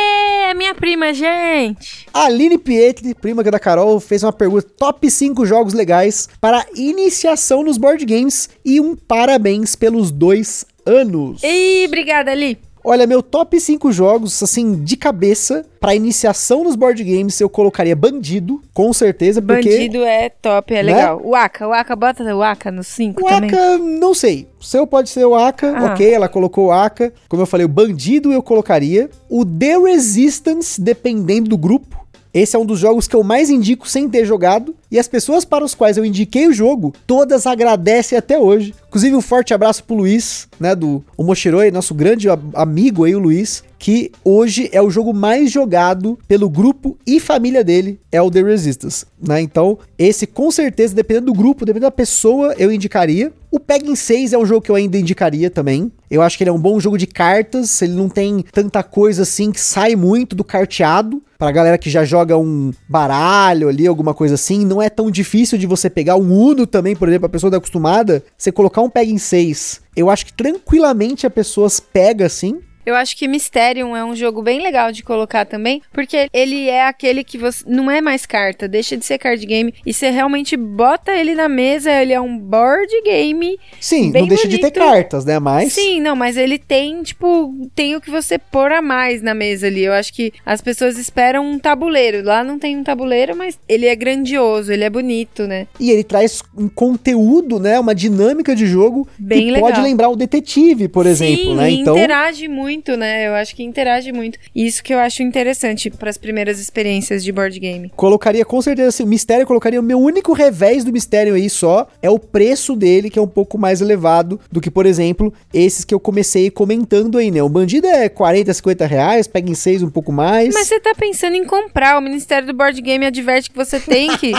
É, 0.48 0.54
minha 0.54 0.74
prima, 0.74 1.12
gente. 1.12 2.06
A 2.12 2.24
Aline 2.24 2.56
Pietri, 2.56 3.14
prima 3.14 3.42
da 3.42 3.58
Carol, 3.58 4.00
fez 4.00 4.22
uma 4.22 4.32
pergunta: 4.32 4.66
top 4.78 5.10
5 5.10 5.44
jogos 5.44 5.74
legais 5.74 6.26
para 6.40 6.64
iniciação 6.74 7.62
nos 7.62 7.76
board 7.76 8.02
games 8.06 8.48
e 8.64 8.80
um 8.80 8.96
parabéns 8.96 9.76
pelos 9.76 10.10
dois 10.10 10.64
anos. 10.86 11.42
Ih, 11.42 11.84
obrigada, 11.86 12.30
Ali. 12.30 12.56
Olha, 12.88 13.06
meu 13.06 13.22
top 13.22 13.60
5 13.60 13.92
jogos, 13.92 14.42
assim, 14.42 14.82
de 14.82 14.96
cabeça, 14.96 15.62
pra 15.78 15.94
iniciação 15.94 16.64
nos 16.64 16.74
board 16.74 17.04
games, 17.04 17.38
eu 17.38 17.48
colocaria 17.48 17.94
Bandido, 17.94 18.62
com 18.72 18.90
certeza, 18.94 19.42
porque... 19.42 19.68
Bandido 19.68 20.02
é 20.04 20.30
top, 20.30 20.72
é 20.74 20.82
Né? 20.82 20.94
legal. 20.94 21.20
O 21.22 21.34
Aka, 21.34 21.68
o 21.68 21.72
Aka, 21.74 21.94
bota 21.94 22.24
o 22.34 22.42
Aka 22.42 22.70
no 22.70 22.82
5 22.82 23.22
O 23.22 23.28
também. 23.28 23.50
Aka, 23.50 23.76
não 23.76 24.14
sei. 24.14 24.48
O 24.58 24.64
seu 24.64 24.86
pode 24.86 25.10
ser 25.10 25.26
o 25.26 25.34
Aka, 25.34 25.76
Ah. 25.76 25.92
ok, 25.92 26.10
ela 26.10 26.28
colocou 26.30 26.68
o 26.68 26.72
Aka. 26.72 27.12
Como 27.28 27.42
eu 27.42 27.46
falei, 27.46 27.66
o 27.66 27.68
Bandido 27.68 28.32
eu 28.32 28.42
colocaria. 28.42 29.10
O 29.28 29.44
The 29.44 29.76
Resistance, 29.78 30.80
dependendo 30.80 31.50
do 31.50 31.58
grupo. 31.58 31.97
Esse 32.38 32.54
é 32.54 32.58
um 32.58 32.64
dos 32.64 32.78
jogos 32.78 33.08
que 33.08 33.16
eu 33.16 33.24
mais 33.24 33.50
indico 33.50 33.88
sem 33.88 34.08
ter 34.08 34.24
jogado. 34.24 34.74
E 34.90 34.98
as 34.98 35.08
pessoas 35.08 35.44
para 35.44 35.64
os 35.64 35.74
quais 35.74 35.96
eu 35.96 36.04
indiquei 36.04 36.46
o 36.46 36.52
jogo, 36.52 36.94
todas 37.06 37.46
agradecem 37.46 38.16
até 38.16 38.38
hoje. 38.38 38.74
Inclusive, 38.86 39.16
um 39.16 39.20
forte 39.20 39.52
abraço 39.52 39.82
pro 39.82 39.96
Luiz, 39.96 40.46
né? 40.58 40.74
Do 40.74 41.04
o 41.16 41.24
Moshiroi, 41.24 41.70
nosso 41.70 41.94
grande 41.94 42.28
amigo 42.54 43.04
aí, 43.04 43.14
o 43.14 43.18
Luiz. 43.18 43.64
Que 43.78 44.10
hoje 44.24 44.68
é 44.72 44.82
o 44.82 44.90
jogo 44.90 45.12
mais 45.12 45.50
jogado 45.52 46.18
pelo 46.26 46.48
grupo 46.48 46.96
e 47.06 47.20
família 47.20 47.62
dele, 47.62 48.00
é 48.10 48.20
o 48.20 48.28
The 48.28 48.42
Resistance, 48.42 49.06
né? 49.20 49.40
Então, 49.40 49.78
esse 49.96 50.26
com 50.26 50.50
certeza, 50.50 50.96
dependendo 50.96 51.26
do 51.26 51.32
grupo, 51.32 51.64
dependendo 51.64 51.86
da 51.86 51.92
pessoa, 51.92 52.54
eu 52.58 52.72
indicaria. 52.72 53.32
O 53.50 53.58
Pegging 53.58 53.96
6 53.96 54.34
é 54.34 54.38
um 54.38 54.44
jogo 54.44 54.60
que 54.60 54.70
eu 54.70 54.74
ainda 54.74 54.98
indicaria 54.98 55.50
também. 55.50 55.90
Eu 56.10 56.20
acho 56.20 56.36
que 56.36 56.44
ele 56.44 56.50
é 56.50 56.52
um 56.52 56.60
bom 56.60 56.78
jogo 56.78 56.98
de 56.98 57.06
cartas, 57.06 57.80
ele 57.80 57.94
não 57.94 58.08
tem 58.08 58.44
tanta 58.52 58.82
coisa 58.82 59.22
assim 59.22 59.50
que 59.50 59.60
sai 59.60 59.96
muito 59.96 60.36
do 60.36 60.44
carteado. 60.44 61.22
Pra 61.38 61.50
galera 61.50 61.78
que 61.78 61.88
já 61.88 62.04
joga 62.04 62.36
um 62.36 62.72
baralho 62.88 63.68
ali, 63.68 63.86
alguma 63.86 64.12
coisa 64.12 64.34
assim, 64.34 64.66
não 64.66 64.82
é 64.82 64.90
tão 64.90 65.10
difícil 65.10 65.56
de 65.56 65.66
você 65.66 65.88
pegar 65.88 66.16
um 66.16 66.32
Uno 66.32 66.66
também, 66.66 66.94
por 66.94 67.08
exemplo, 67.08 67.26
a 67.26 67.30
pessoa 67.30 67.50
tá 67.50 67.56
acostumada, 67.56 68.22
você 68.36 68.52
colocar 68.52 68.82
um 68.82 68.90
Pegging 68.90 69.18
6. 69.18 69.80
Eu 69.96 70.10
acho 70.10 70.26
que 70.26 70.32
tranquilamente 70.32 71.26
a 71.26 71.30
pessoa 71.30 71.68
pega 71.92 72.26
assim. 72.26 72.60
Eu 72.88 72.94
acho 72.94 73.14
que 73.16 73.28
Mysterium 73.28 73.94
é 73.94 74.02
um 74.02 74.16
jogo 74.16 74.40
bem 74.42 74.62
legal 74.62 74.90
de 74.90 75.02
colocar 75.02 75.44
também, 75.44 75.82
porque 75.92 76.28
ele 76.32 76.68
é 76.70 76.86
aquele 76.86 77.22
que 77.22 77.36
você 77.36 77.62
não 77.66 77.90
é 77.90 78.00
mais 78.00 78.24
carta, 78.24 78.66
deixa 78.66 78.96
de 78.96 79.04
ser 79.04 79.18
card 79.18 79.44
game 79.44 79.74
e 79.84 79.92
você 79.92 80.08
realmente 80.10 80.56
bota 80.56 81.12
ele 81.14 81.34
na 81.34 81.50
mesa, 81.50 81.92
ele 81.92 82.14
é 82.14 82.20
um 82.20 82.38
board 82.38 82.90
game. 83.04 83.58
Sim, 83.78 84.10
não 84.10 84.26
deixa 84.26 84.48
de 84.48 84.56
ter 84.56 84.70
bonito. 84.72 84.78
cartas, 84.90 85.24
né? 85.26 85.38
Mas. 85.38 85.74
Sim, 85.74 86.00
não, 86.00 86.16
mas 86.16 86.38
ele 86.38 86.58
tem, 86.58 87.02
tipo, 87.02 87.54
tem 87.74 87.94
o 87.94 88.00
que 88.00 88.10
você 88.10 88.38
pôr 88.38 88.72
a 88.72 88.80
mais 88.80 89.20
na 89.20 89.34
mesa 89.34 89.66
ali. 89.66 89.84
Eu 89.84 89.92
acho 89.92 90.12
que 90.14 90.32
as 90.46 90.62
pessoas 90.62 90.96
esperam 90.96 91.44
um 91.44 91.58
tabuleiro. 91.58 92.24
Lá 92.24 92.42
não 92.42 92.58
tem 92.58 92.74
um 92.74 92.82
tabuleiro, 92.82 93.36
mas 93.36 93.58
ele 93.68 93.84
é 93.84 93.94
grandioso, 93.94 94.72
ele 94.72 94.84
é 94.84 94.88
bonito, 94.90 95.46
né? 95.46 95.66
E 95.78 95.90
ele 95.90 96.02
traz 96.04 96.42
um 96.56 96.68
conteúdo, 96.68 97.60
né? 97.60 97.78
Uma 97.78 97.94
dinâmica 97.94 98.54
de 98.56 98.66
jogo 98.66 99.06
Bem 99.18 99.44
que 99.46 99.50
legal. 99.50 99.68
pode 99.70 99.80
lembrar 99.82 100.08
o 100.08 100.16
detetive, 100.16 100.88
por 100.88 101.04
exemplo, 101.06 101.44
Sim, 101.44 101.54
né? 101.54 101.70
e 101.70 101.80
Então. 101.80 101.94
interage 101.96 102.48
muito, 102.48 102.77
né? 102.96 103.26
Eu 103.26 103.34
acho 103.34 103.54
que 103.54 103.62
interage 103.62 104.12
muito. 104.12 104.38
Isso 104.54 104.82
que 104.82 104.94
eu 104.94 104.98
acho 104.98 105.22
interessante 105.22 105.90
para 105.90 106.10
as 106.10 106.16
primeiras 106.16 106.58
experiências 106.60 107.24
de 107.24 107.32
board 107.32 107.58
game. 107.58 107.92
Colocaria 107.96 108.44
com 108.44 108.60
certeza 108.60 108.88
assim, 108.88 109.04
o 109.04 109.06
mistério, 109.06 109.46
colocaria 109.46 109.80
o 109.80 109.82
meu 109.82 109.98
único 109.98 110.32
revés 110.32 110.84
do 110.84 110.92
mistério 110.92 111.34
aí 111.34 111.48
só 111.50 111.88
é 112.02 112.10
o 112.10 112.18
preço 112.18 112.74
dele, 112.74 113.10
que 113.10 113.18
é 113.18 113.22
um 113.22 113.28
pouco 113.28 113.58
mais 113.58 113.80
elevado 113.80 114.40
do 114.50 114.60
que, 114.60 114.70
por 114.70 114.86
exemplo, 114.86 115.32
esses 115.52 115.84
que 115.84 115.94
eu 115.94 116.00
comecei 116.00 116.50
comentando 116.50 117.18
aí, 117.18 117.30
né? 117.30 117.42
O 117.42 117.48
bandido 117.48 117.86
é 117.86 118.08
40, 118.08 118.52
50 118.52 118.86
reais, 118.86 119.26
pega 119.26 119.50
em 119.50 119.54
6 119.54 119.82
um 119.82 119.90
pouco 119.90 120.12
mais. 120.12 120.54
Mas 120.54 120.68
você 120.68 120.80
tá 120.80 120.94
pensando 120.94 121.34
em 121.34 121.44
comprar. 121.44 121.98
O 121.98 122.00
Ministério 122.00 122.46
do 122.46 122.54
Board 122.54 122.80
Game 122.80 123.04
adverte 123.04 123.50
que 123.50 123.56
você 123.56 123.80
tem 123.80 124.16
que 124.16 124.32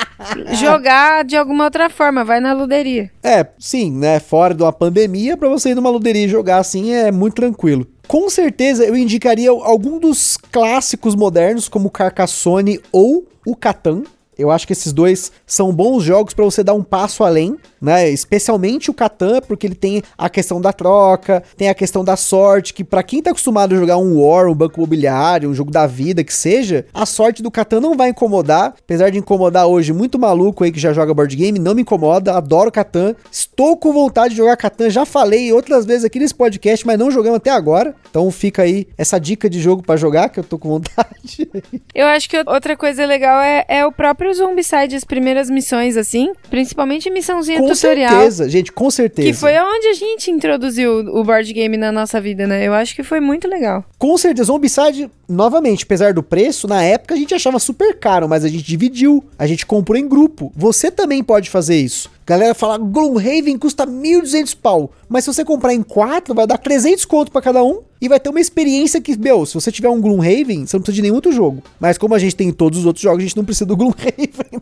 jogar 0.60 1.24
de 1.24 1.36
alguma 1.36 1.64
outra 1.64 1.88
forma. 1.88 2.24
Vai 2.24 2.40
na 2.40 2.52
luderia. 2.52 3.10
É, 3.22 3.46
sim, 3.58 3.90
né? 3.90 4.20
Fora 4.20 4.54
de 4.54 4.62
uma 4.62 4.72
pandemia, 4.72 5.36
pra 5.36 5.48
você 5.48 5.70
ir 5.70 5.74
numa 5.74 5.90
luderia 5.90 6.24
e 6.24 6.28
jogar 6.28 6.58
assim 6.58 6.92
é 6.92 7.10
muito 7.10 7.34
tranquilo. 7.34 7.77
Com 8.08 8.30
certeza 8.30 8.86
eu 8.86 8.96
indicaria 8.96 9.50
algum 9.50 9.98
dos 9.98 10.38
clássicos 10.50 11.14
modernos, 11.14 11.68
como 11.68 11.90
Carcassonne 11.90 12.80
ou 12.90 13.28
o 13.46 13.54
Catan. 13.54 14.02
Eu 14.38 14.52
acho 14.52 14.66
que 14.66 14.72
esses 14.72 14.92
dois 14.92 15.32
são 15.44 15.72
bons 15.72 16.04
jogos 16.04 16.32
para 16.32 16.44
você 16.44 16.62
dar 16.62 16.74
um 16.74 16.82
passo 16.82 17.24
além, 17.24 17.56
né? 17.82 18.08
Especialmente 18.08 18.88
o 18.88 18.94
Catan, 18.94 19.40
porque 19.40 19.66
ele 19.66 19.74
tem 19.74 20.00
a 20.16 20.30
questão 20.30 20.60
da 20.60 20.72
troca, 20.72 21.42
tem 21.56 21.68
a 21.68 21.74
questão 21.74 22.04
da 22.04 22.16
sorte, 22.16 22.72
que 22.72 22.84
para 22.84 23.02
quem 23.02 23.20
tá 23.20 23.30
acostumado 23.30 23.74
a 23.74 23.78
jogar 23.78 23.96
um 23.96 24.22
War, 24.22 24.48
um 24.48 24.54
banco 24.54 24.78
imobiliário, 24.78 25.50
um 25.50 25.54
jogo 25.54 25.72
da 25.72 25.88
vida 25.88 26.22
que 26.22 26.32
seja, 26.32 26.86
a 26.94 27.04
sorte 27.04 27.42
do 27.42 27.50
Catan 27.50 27.80
não 27.80 27.96
vai 27.96 28.10
incomodar, 28.10 28.74
apesar 28.78 29.10
de 29.10 29.18
incomodar 29.18 29.66
hoje 29.66 29.92
muito 29.92 30.20
maluco 30.20 30.62
aí 30.62 30.70
que 30.70 30.78
já 30.78 30.92
joga 30.92 31.12
board 31.12 31.34
game, 31.34 31.58
não 31.58 31.74
me 31.74 31.82
incomoda, 31.82 32.36
adoro 32.36 32.70
Catan. 32.70 33.16
Estou 33.32 33.76
com 33.76 33.92
vontade 33.92 34.34
de 34.34 34.36
jogar 34.36 34.56
Catan, 34.56 34.88
já 34.88 35.04
falei 35.04 35.52
outras 35.52 35.84
vezes 35.84 36.04
aqui 36.04 36.20
nesse 36.20 36.34
podcast, 36.34 36.86
mas 36.86 36.96
não 36.96 37.10
jogamos 37.10 37.38
até 37.38 37.50
agora. 37.50 37.92
Então 38.08 38.30
fica 38.30 38.62
aí 38.62 38.86
essa 38.96 39.18
dica 39.18 39.50
de 39.50 39.60
jogo 39.60 39.82
para 39.82 39.96
jogar 39.96 40.28
que 40.28 40.38
eu 40.38 40.44
tô 40.44 40.58
com 40.58 40.68
vontade. 40.68 41.50
Eu 41.92 42.06
acho 42.06 42.30
que 42.30 42.38
outra 42.46 42.76
coisa 42.76 43.04
legal 43.04 43.40
é, 43.40 43.64
é 43.66 43.84
o 43.84 43.90
próprio 43.90 44.27
Zombicide, 44.32 44.96
as 44.96 45.04
primeiras 45.04 45.50
missões, 45.50 45.96
assim. 45.96 46.32
Principalmente 46.50 47.10
missãozinha 47.10 47.58
com 47.58 47.68
tutorial. 47.68 48.10
certeza, 48.10 48.48
gente, 48.48 48.72
com 48.72 48.90
certeza. 48.90 49.28
Que 49.28 49.34
foi 49.34 49.58
onde 49.58 49.88
a 49.88 49.94
gente 49.94 50.30
introduziu 50.30 50.98
o 50.98 51.24
board 51.24 51.52
game 51.52 51.76
na 51.76 51.92
nossa 51.92 52.20
vida, 52.20 52.46
né? 52.46 52.66
Eu 52.66 52.74
acho 52.74 52.94
que 52.94 53.02
foi 53.02 53.20
muito 53.20 53.48
legal. 53.48 53.84
Com 53.98 54.16
certeza, 54.16 54.46
Zombicide, 54.46 55.10
novamente, 55.28 55.84
apesar 55.84 56.12
do 56.12 56.22
preço, 56.22 56.66
na 56.66 56.82
época 56.82 57.14
a 57.14 57.18
gente 57.18 57.34
achava 57.34 57.58
super 57.58 57.98
caro, 57.98 58.28
mas 58.28 58.44
a 58.44 58.48
gente 58.48 58.64
dividiu, 58.64 59.24
a 59.38 59.46
gente 59.46 59.66
comprou 59.66 59.98
em 59.98 60.08
grupo. 60.08 60.52
Você 60.56 60.90
também 60.90 61.22
pode 61.22 61.50
fazer 61.50 61.76
isso. 61.76 62.10
Galera 62.26 62.54
fala, 62.54 62.76
Gloomhaven 62.76 63.58
custa 63.58 63.86
1.200 63.86 64.56
pau, 64.60 64.92
mas 65.08 65.24
se 65.24 65.32
você 65.32 65.44
comprar 65.44 65.72
em 65.72 65.82
quatro, 65.82 66.34
vai 66.34 66.46
dar 66.46 66.58
300 66.58 67.04
conto 67.04 67.32
pra 67.32 67.40
cada 67.40 67.64
um 67.64 67.82
e 68.00 68.08
vai 68.08 68.20
ter 68.20 68.28
uma 68.28 68.40
experiência 68.40 69.00
que, 69.00 69.16
meu, 69.18 69.44
se 69.44 69.54
você 69.54 69.72
tiver 69.72 69.88
um 69.88 70.00
Gloomhaven, 70.00 70.66
você 70.66 70.76
não 70.76 70.82
precisa 70.82 70.96
de 70.96 71.02
nenhum 71.02 71.14
outro 71.14 71.32
jogo. 71.32 71.62
Mas 71.80 71.98
como 71.98 72.14
a 72.14 72.18
gente 72.18 72.36
tem 72.36 72.52
todos 72.52 72.80
os 72.80 72.86
outros 72.86 73.02
jogos, 73.02 73.18
a 73.18 73.26
gente 73.26 73.36
não 73.36 73.44
precisa 73.44 73.66
do 73.66 73.76
Gloomhaven. 73.76 74.60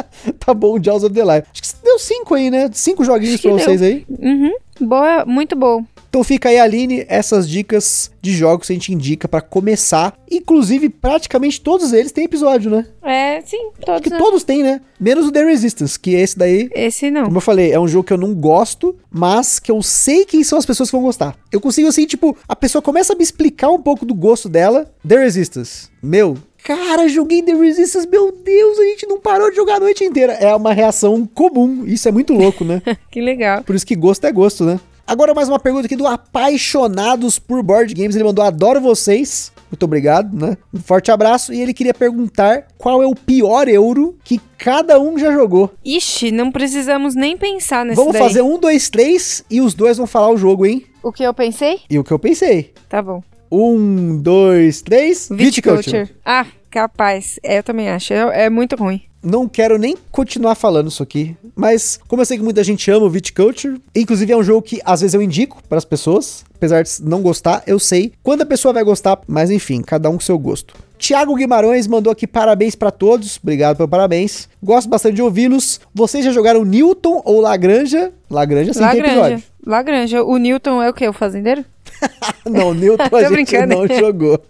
tá 0.38 0.54
bom, 0.54 0.78
Jaws 0.82 1.04
of 1.04 1.14
the 1.14 1.22
Life. 1.24 1.48
Acho 1.52 1.62
que 1.62 1.68
deu 1.82 1.98
cinco 1.98 2.34
aí, 2.34 2.50
né? 2.50 2.70
Cinco 2.72 3.04
joguinhos 3.04 3.40
pra 3.40 3.52
vocês 3.52 3.80
deu. 3.80 3.88
aí. 3.88 4.06
Uhum. 4.08 4.52
Boa, 4.80 5.24
muito 5.26 5.54
bom. 5.54 5.84
Então 6.08 6.24
fica 6.24 6.48
aí, 6.48 6.58
Aline, 6.58 7.04
essas 7.08 7.48
dicas 7.48 8.10
de 8.20 8.32
jogos 8.32 8.66
que 8.66 8.72
a 8.72 8.76
gente 8.76 8.92
indica 8.92 9.28
pra 9.28 9.40
começar. 9.40 10.18
Inclusive, 10.28 10.88
praticamente 10.88 11.60
todos 11.60 11.92
eles 11.92 12.10
têm 12.10 12.24
episódio, 12.24 12.68
né? 12.68 12.86
É, 13.00 13.40
sim, 13.42 13.70
todos. 13.84 14.00
que 14.00 14.10
né? 14.10 14.18
todos 14.18 14.42
têm, 14.42 14.62
né? 14.64 14.80
Menos 14.98 15.26
o 15.26 15.30
The 15.32 15.44
Resistance, 15.44 15.98
que 15.98 16.14
esse 16.14 16.36
daí, 16.36 16.68
Esse 16.74 17.12
não. 17.12 17.24
como 17.26 17.36
eu 17.36 17.40
falei, 17.40 17.70
é 17.70 17.78
um 17.78 17.86
jogo 17.86 18.04
que 18.04 18.12
eu 18.12 18.18
não 18.18 18.34
gosto, 18.34 18.96
mas 19.08 19.60
que 19.60 19.70
eu 19.70 19.80
sei 19.82 20.24
quem 20.24 20.42
são 20.42 20.58
as 20.58 20.66
pessoas 20.66 20.90
que 20.90 20.96
vão 20.96 21.04
gostar. 21.04 21.36
Eu 21.52 21.60
consigo, 21.60 21.86
assim, 21.88 22.04
tipo, 22.06 22.36
a 22.48 22.56
pessoa 22.56 22.82
começa 22.82 23.12
a 23.12 23.16
me 23.16 23.22
explicar 23.22 23.70
um 23.70 23.80
pouco 23.80 24.04
do 24.04 24.14
gosto 24.14 24.48
dela. 24.48 24.92
The 25.06 25.16
Resistance. 25.16 25.88
Meu, 26.02 26.36
cara, 26.64 27.08
joguei 27.08 27.42
The 27.42 27.54
Resistance, 27.54 28.08
meu 28.08 28.32
Deus, 28.32 28.78
a 28.78 28.82
gente 28.84 29.06
não 29.06 29.20
parou 29.20 29.50
de 29.50 29.56
jogar 29.56 29.76
a 29.76 29.80
noite 29.80 30.04
inteira. 30.04 30.32
É 30.34 30.54
uma 30.54 30.72
reação 30.72 31.26
comum. 31.26 31.84
Isso 31.86 32.08
é 32.08 32.12
muito 32.12 32.32
louco, 32.32 32.64
né? 32.64 32.82
Que 33.10 33.20
legal. 33.20 33.62
Por 33.64 33.74
isso 33.74 33.86
que 33.86 33.96
gosto 33.96 34.24
é 34.26 34.32
gosto, 34.32 34.64
né? 34.64 34.78
Agora 35.06 35.34
mais 35.34 35.48
uma 35.48 35.58
pergunta 35.58 35.86
aqui 35.86 35.96
do 35.96 36.06
Apaixonados 36.06 37.38
por 37.38 37.62
Board 37.62 37.92
Games. 37.94 38.14
Ele 38.14 38.24
mandou 38.24 38.44
adoro 38.44 38.80
vocês. 38.80 39.50
Muito 39.70 39.84
obrigado, 39.84 40.36
né? 40.36 40.56
Um 40.72 40.80
forte 40.80 41.10
abraço. 41.10 41.52
E 41.52 41.60
ele 41.60 41.74
queria 41.74 41.94
perguntar 41.94 42.66
qual 42.78 43.02
é 43.02 43.06
o 43.06 43.14
pior 43.14 43.68
euro 43.68 44.16
que 44.24 44.40
cada 44.58 45.00
um 45.00 45.18
já 45.18 45.32
jogou. 45.32 45.72
Ixi, 45.84 46.30
não 46.30 46.50
precisamos 46.52 47.14
nem 47.14 47.36
pensar 47.36 47.84
nesse 47.84 47.96
Vamos 47.96 48.12
daí. 48.12 48.22
fazer 48.22 48.42
um, 48.42 48.58
dois, 48.58 48.88
três 48.88 49.44
e 49.50 49.60
os 49.60 49.74
dois 49.74 49.96
vão 49.96 50.06
falar 50.06 50.30
o 50.30 50.36
jogo, 50.36 50.66
hein? 50.66 50.84
O 51.02 51.12
que 51.12 51.22
eu 51.22 51.32
pensei? 51.32 51.80
E 51.88 51.98
o 51.98 52.04
que 52.04 52.12
eu 52.12 52.18
pensei. 52.18 52.72
Tá 52.88 53.00
bom. 53.00 53.22
Um, 53.50 54.20
dois, 54.20 54.82
três. 54.82 55.28
Viticulture. 55.30 56.08
Ah, 56.24 56.46
capaz. 56.70 57.38
É, 57.42 57.58
eu 57.58 57.62
também 57.62 57.88
acho. 57.88 58.12
É, 58.12 58.44
é 58.44 58.50
muito 58.50 58.76
ruim. 58.76 59.02
Não 59.22 59.46
quero 59.46 59.78
nem 59.78 59.96
continuar 60.10 60.54
falando 60.54 60.88
isso 60.88 61.02
aqui, 61.02 61.36
mas 61.54 62.00
como 62.08 62.22
eu 62.22 62.26
sei 62.26 62.38
que 62.38 62.42
muita 62.42 62.64
gente 62.64 62.90
ama 62.90 63.04
o 63.04 63.10
Viticulture, 63.10 63.78
inclusive 63.94 64.32
é 64.32 64.36
um 64.36 64.42
jogo 64.42 64.62
que 64.62 64.80
às 64.82 65.02
vezes 65.02 65.12
eu 65.12 65.20
indico 65.20 65.62
para 65.68 65.76
as 65.76 65.84
pessoas, 65.84 66.42
apesar 66.54 66.82
de 66.82 66.90
não 67.02 67.20
gostar, 67.20 67.62
eu 67.66 67.78
sei 67.78 68.14
quando 68.22 68.40
a 68.40 68.46
pessoa 68.46 68.72
vai 68.72 68.82
gostar, 68.82 69.20
mas 69.26 69.50
enfim, 69.50 69.82
cada 69.82 70.08
um 70.08 70.14
com 70.14 70.20
seu 70.20 70.38
gosto. 70.38 70.74
Tiago 70.96 71.34
Guimarães 71.34 71.86
mandou 71.86 72.10
aqui 72.10 72.26
parabéns 72.26 72.74
para 72.74 72.90
todos, 72.90 73.38
obrigado 73.42 73.76
pelo 73.76 73.88
parabéns. 73.88 74.48
Gosto 74.62 74.88
bastante 74.88 75.16
de 75.16 75.22
ouvi-los. 75.22 75.80
Vocês 75.94 76.24
já 76.24 76.30
jogaram 76.30 76.64
Newton 76.64 77.20
ou 77.24 77.40
Lagranja? 77.40 78.12
Lagranja 78.30 78.72
sim 78.72 78.78
tem 78.78 78.88
Lagranja. 78.88 79.12
episódio. 79.12 79.42
Lagranja. 79.66 80.24
O 80.24 80.36
Newton 80.38 80.82
é 80.82 80.88
o 80.88 80.94
quê? 80.94 81.08
O 81.08 81.12
fazendeiro? 81.12 81.64
Não, 82.48 82.74
Newton 82.74 83.04
a 83.16 83.24
gente 83.36 83.56
não 83.66 83.86
jogou. 83.86 84.40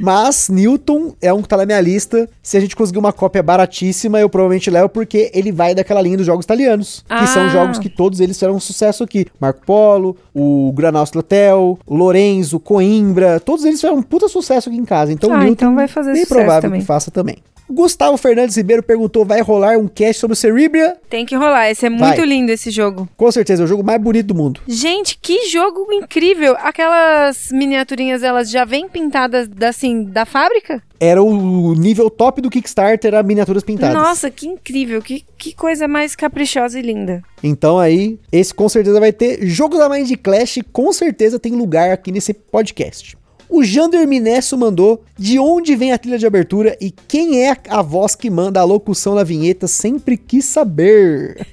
Mas 0.00 0.48
Newton 0.48 1.14
é 1.20 1.32
um 1.32 1.42
que 1.42 1.48
tá 1.48 1.56
na 1.56 1.66
minha 1.66 1.80
lista. 1.80 2.28
Se 2.42 2.56
a 2.56 2.60
gente 2.60 2.74
conseguir 2.74 2.98
uma 2.98 3.12
cópia 3.12 3.42
baratíssima, 3.42 4.18
eu 4.20 4.28
provavelmente 4.28 4.70
levo, 4.70 4.88
porque 4.88 5.30
ele 5.34 5.52
vai 5.52 5.74
daquela 5.74 6.00
linha 6.00 6.16
dos 6.16 6.26
jogos 6.26 6.44
italianos. 6.44 7.04
Que 7.08 7.26
são 7.26 7.42
Ah. 7.44 7.48
jogos 7.48 7.78
que 7.78 7.88
todos 7.88 8.20
eles 8.20 8.36
fizeram 8.36 8.54
um 8.54 8.60
sucesso 8.60 9.04
aqui. 9.04 9.26
Marco 9.40 9.64
Polo, 9.66 10.16
o 10.34 10.72
Granalstro 10.74 11.20
Hotel, 11.20 11.78
o 11.86 11.94
Lorenzo, 11.96 12.58
Coimbra. 12.58 13.38
Todos 13.40 13.64
eles 13.64 13.80
fizeram 13.80 13.98
um 13.98 14.02
puta 14.02 14.28
sucesso 14.28 14.68
aqui 14.68 14.78
em 14.78 14.84
casa. 14.84 15.12
Então 15.12 15.30
Ah, 15.32 15.38
Newton 15.38 15.52
então 15.52 15.74
vai 15.74 15.88
fazer 15.88 16.12
bem 16.12 16.24
provável 16.26 16.62
também. 16.62 16.80
que 16.80 16.86
faça 16.86 17.10
também. 17.10 17.36
Gustavo 17.72 18.16
Fernandes 18.16 18.56
Ribeiro 18.56 18.82
perguntou: 18.82 19.24
vai 19.24 19.40
rolar 19.40 19.78
um 19.78 19.88
cast 19.88 20.20
sobre 20.20 20.32
o 20.34 20.36
Cerebria? 20.36 20.96
Tem 21.08 21.24
que 21.26 21.34
rolar. 21.34 21.70
Esse 21.70 21.86
é 21.86 21.90
muito 21.90 22.16
Vai. 22.18 22.26
lindo, 22.26 22.52
esse 22.52 22.70
jogo. 22.70 23.08
Com 23.16 23.30
certeza, 23.32 23.62
é 23.62 23.64
o 23.64 23.68
jogo 23.68 23.82
mais 23.82 24.00
bonito 24.00 24.26
do 24.28 24.34
mundo. 24.34 24.60
Gente, 24.66 25.18
que 25.20 25.48
jogo 25.48 25.86
incrível! 25.92 26.54
Aquelas 26.60 27.48
miniaturinhas, 27.52 28.22
elas 28.22 28.50
já 28.50 28.64
vêm 28.64 28.88
pintadas, 28.88 29.48
da- 29.48 29.68
assim, 29.68 30.04
da 30.04 30.24
fábrica? 30.24 30.82
Era 31.00 31.22
o 31.22 31.74
nível 31.74 32.08
top 32.08 32.40
do 32.40 32.48
Kickstarter, 32.50 33.14
a 33.14 33.22
miniaturas 33.22 33.64
pintadas. 33.64 33.94
Nossa, 34.00 34.30
que 34.30 34.46
incrível! 34.46 35.00
Que, 35.02 35.24
que 35.36 35.52
coisa 35.54 35.88
mais 35.88 36.14
caprichosa 36.14 36.78
e 36.78 36.82
linda. 36.82 37.22
Então 37.42 37.78
aí, 37.78 38.18
esse 38.30 38.54
com 38.54 38.68
certeza 38.68 39.00
vai 39.00 39.12
ter. 39.12 39.44
Jogo 39.46 39.76
da 39.78 39.88
Mind 39.88 40.12
Clash 40.22 40.58
com 40.72 40.92
certeza 40.92 41.38
tem 41.38 41.52
lugar 41.52 41.90
aqui 41.90 42.12
nesse 42.12 42.32
podcast. 42.32 43.16
O 43.54 43.62
Jander 43.62 44.08
Minesso 44.08 44.56
mandou 44.56 45.04
de 45.14 45.38
onde 45.38 45.76
vem 45.76 45.92
a 45.92 45.98
trilha 45.98 46.16
de 46.16 46.26
abertura 46.26 46.74
e 46.80 46.90
quem 46.90 47.44
é 47.44 47.54
a 47.68 47.82
voz 47.82 48.14
que 48.14 48.30
manda 48.30 48.58
a 48.58 48.64
locução 48.64 49.14
na 49.14 49.22
vinheta, 49.22 49.68
sempre 49.68 50.16
quis 50.16 50.46
saber. 50.46 51.46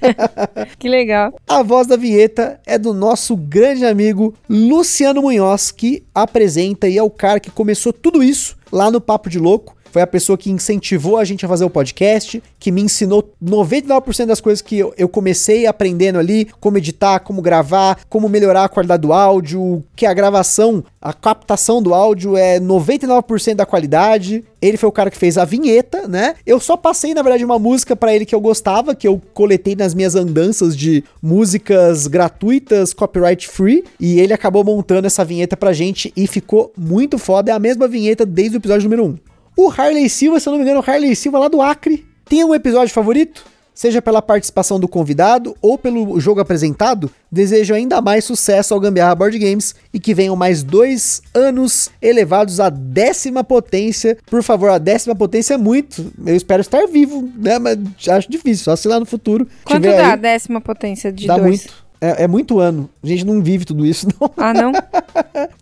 Que 0.78 0.88
legal. 0.88 1.34
A 1.46 1.62
voz 1.62 1.86
da 1.86 1.96
vinheta 1.96 2.58
é 2.66 2.78
do 2.78 2.94
nosso 2.94 3.36
grande 3.36 3.84
amigo 3.84 4.34
Luciano 4.48 5.20
Munhoz, 5.20 5.70
que 5.70 6.02
apresenta 6.14 6.88
e 6.88 6.96
é 6.96 7.02
o 7.02 7.10
cara 7.10 7.38
que 7.38 7.50
começou 7.50 7.92
tudo 7.92 8.22
isso 8.22 8.56
lá 8.72 8.90
no 8.90 8.98
Papo 8.98 9.28
de 9.28 9.38
Louco. 9.38 9.76
Foi 9.90 10.02
a 10.02 10.06
pessoa 10.06 10.38
que 10.38 10.50
incentivou 10.50 11.16
a 11.16 11.24
gente 11.24 11.44
a 11.44 11.48
fazer 11.48 11.64
o 11.64 11.70
podcast, 11.70 12.42
que 12.58 12.70
me 12.70 12.82
ensinou 12.82 13.32
99% 13.42 14.26
das 14.26 14.40
coisas 14.40 14.62
que 14.62 14.78
eu, 14.78 14.94
eu 14.96 15.08
comecei 15.08 15.66
aprendendo 15.66 16.18
ali, 16.18 16.48
como 16.60 16.78
editar, 16.78 17.20
como 17.20 17.42
gravar, 17.42 18.00
como 18.08 18.28
melhorar 18.28 18.64
a 18.64 18.68
qualidade 18.68 19.02
do 19.02 19.12
áudio, 19.12 19.82
que 19.96 20.06
a 20.06 20.14
gravação, 20.14 20.84
a 21.00 21.12
captação 21.12 21.82
do 21.82 21.94
áudio 21.94 22.36
é 22.36 22.60
99% 22.60 23.54
da 23.54 23.66
qualidade. 23.66 24.44
Ele 24.60 24.76
foi 24.76 24.88
o 24.88 24.92
cara 24.92 25.10
que 25.10 25.16
fez 25.16 25.38
a 25.38 25.44
vinheta, 25.44 26.06
né? 26.06 26.34
Eu 26.46 26.60
só 26.60 26.76
passei, 26.76 27.14
na 27.14 27.22
verdade, 27.22 27.44
uma 27.44 27.58
música 27.58 27.96
pra 27.96 28.14
ele 28.14 28.26
que 28.26 28.34
eu 28.34 28.40
gostava, 28.40 28.94
que 28.94 29.08
eu 29.08 29.20
coletei 29.32 29.74
nas 29.74 29.94
minhas 29.94 30.14
andanças 30.14 30.76
de 30.76 31.02
músicas 31.22 32.06
gratuitas, 32.06 32.92
copyright 32.92 33.48
free, 33.48 33.84
e 33.98 34.20
ele 34.20 34.32
acabou 34.32 34.62
montando 34.62 35.06
essa 35.06 35.24
vinheta 35.24 35.56
pra 35.56 35.72
gente 35.72 36.12
e 36.14 36.26
ficou 36.26 36.72
muito 36.76 37.18
foda. 37.18 37.50
É 37.50 37.54
a 37.54 37.58
mesma 37.58 37.88
vinheta 37.88 38.26
desde 38.26 38.56
o 38.56 38.58
episódio 38.58 38.84
número 38.84 39.06
1. 39.06 39.29
O 39.62 39.70
Harley 39.70 40.08
Silva, 40.08 40.40
se 40.40 40.48
eu 40.48 40.52
não 40.52 40.58
me 40.58 40.64
engano, 40.64 40.80
o 40.80 40.90
Harley 40.90 41.14
Silva 41.14 41.38
lá 41.38 41.46
do 41.46 41.60
Acre. 41.60 42.06
Tem 42.24 42.42
um 42.42 42.54
episódio 42.54 42.94
favorito? 42.94 43.44
Seja 43.74 44.00
pela 44.00 44.22
participação 44.22 44.80
do 44.80 44.88
convidado 44.88 45.54
ou 45.60 45.76
pelo 45.76 46.18
jogo 46.18 46.40
apresentado, 46.40 47.10
desejo 47.30 47.74
ainda 47.74 48.00
mais 48.00 48.24
sucesso 48.24 48.72
ao 48.72 48.80
Gambiarra 48.80 49.14
Board 49.14 49.38
Games 49.38 49.74
e 49.92 50.00
que 50.00 50.14
venham 50.14 50.34
mais 50.34 50.62
dois 50.62 51.20
anos 51.34 51.90
elevados 52.00 52.58
à 52.58 52.70
décima 52.70 53.44
potência. 53.44 54.16
Por 54.30 54.42
favor, 54.42 54.70
a 54.70 54.78
décima 54.78 55.14
potência 55.14 55.52
é 55.52 55.58
muito. 55.58 56.10
Eu 56.24 56.34
espero 56.36 56.62
estar 56.62 56.86
vivo, 56.86 57.30
né? 57.36 57.58
Mas 57.58 57.78
acho 58.08 58.30
difícil, 58.30 58.64
só 58.64 58.74
se 58.74 58.88
lá 58.88 58.98
no 58.98 59.04
futuro. 59.04 59.46
Quanto 59.62 59.82
dá 59.82 60.08
a 60.08 60.12
aí, 60.12 60.16
décima 60.16 60.62
potência 60.62 61.12
de 61.12 61.26
dá 61.26 61.36
dois? 61.36 61.66
muito. 61.66 61.89
É, 62.00 62.24
é 62.24 62.28
muito 62.28 62.58
ano. 62.58 62.88
A 63.02 63.06
gente 63.06 63.24
não 63.24 63.42
vive 63.42 63.64
tudo 63.64 63.84
isso, 63.84 64.08
não. 64.20 64.30
Ah, 64.36 64.54
não? 64.54 64.72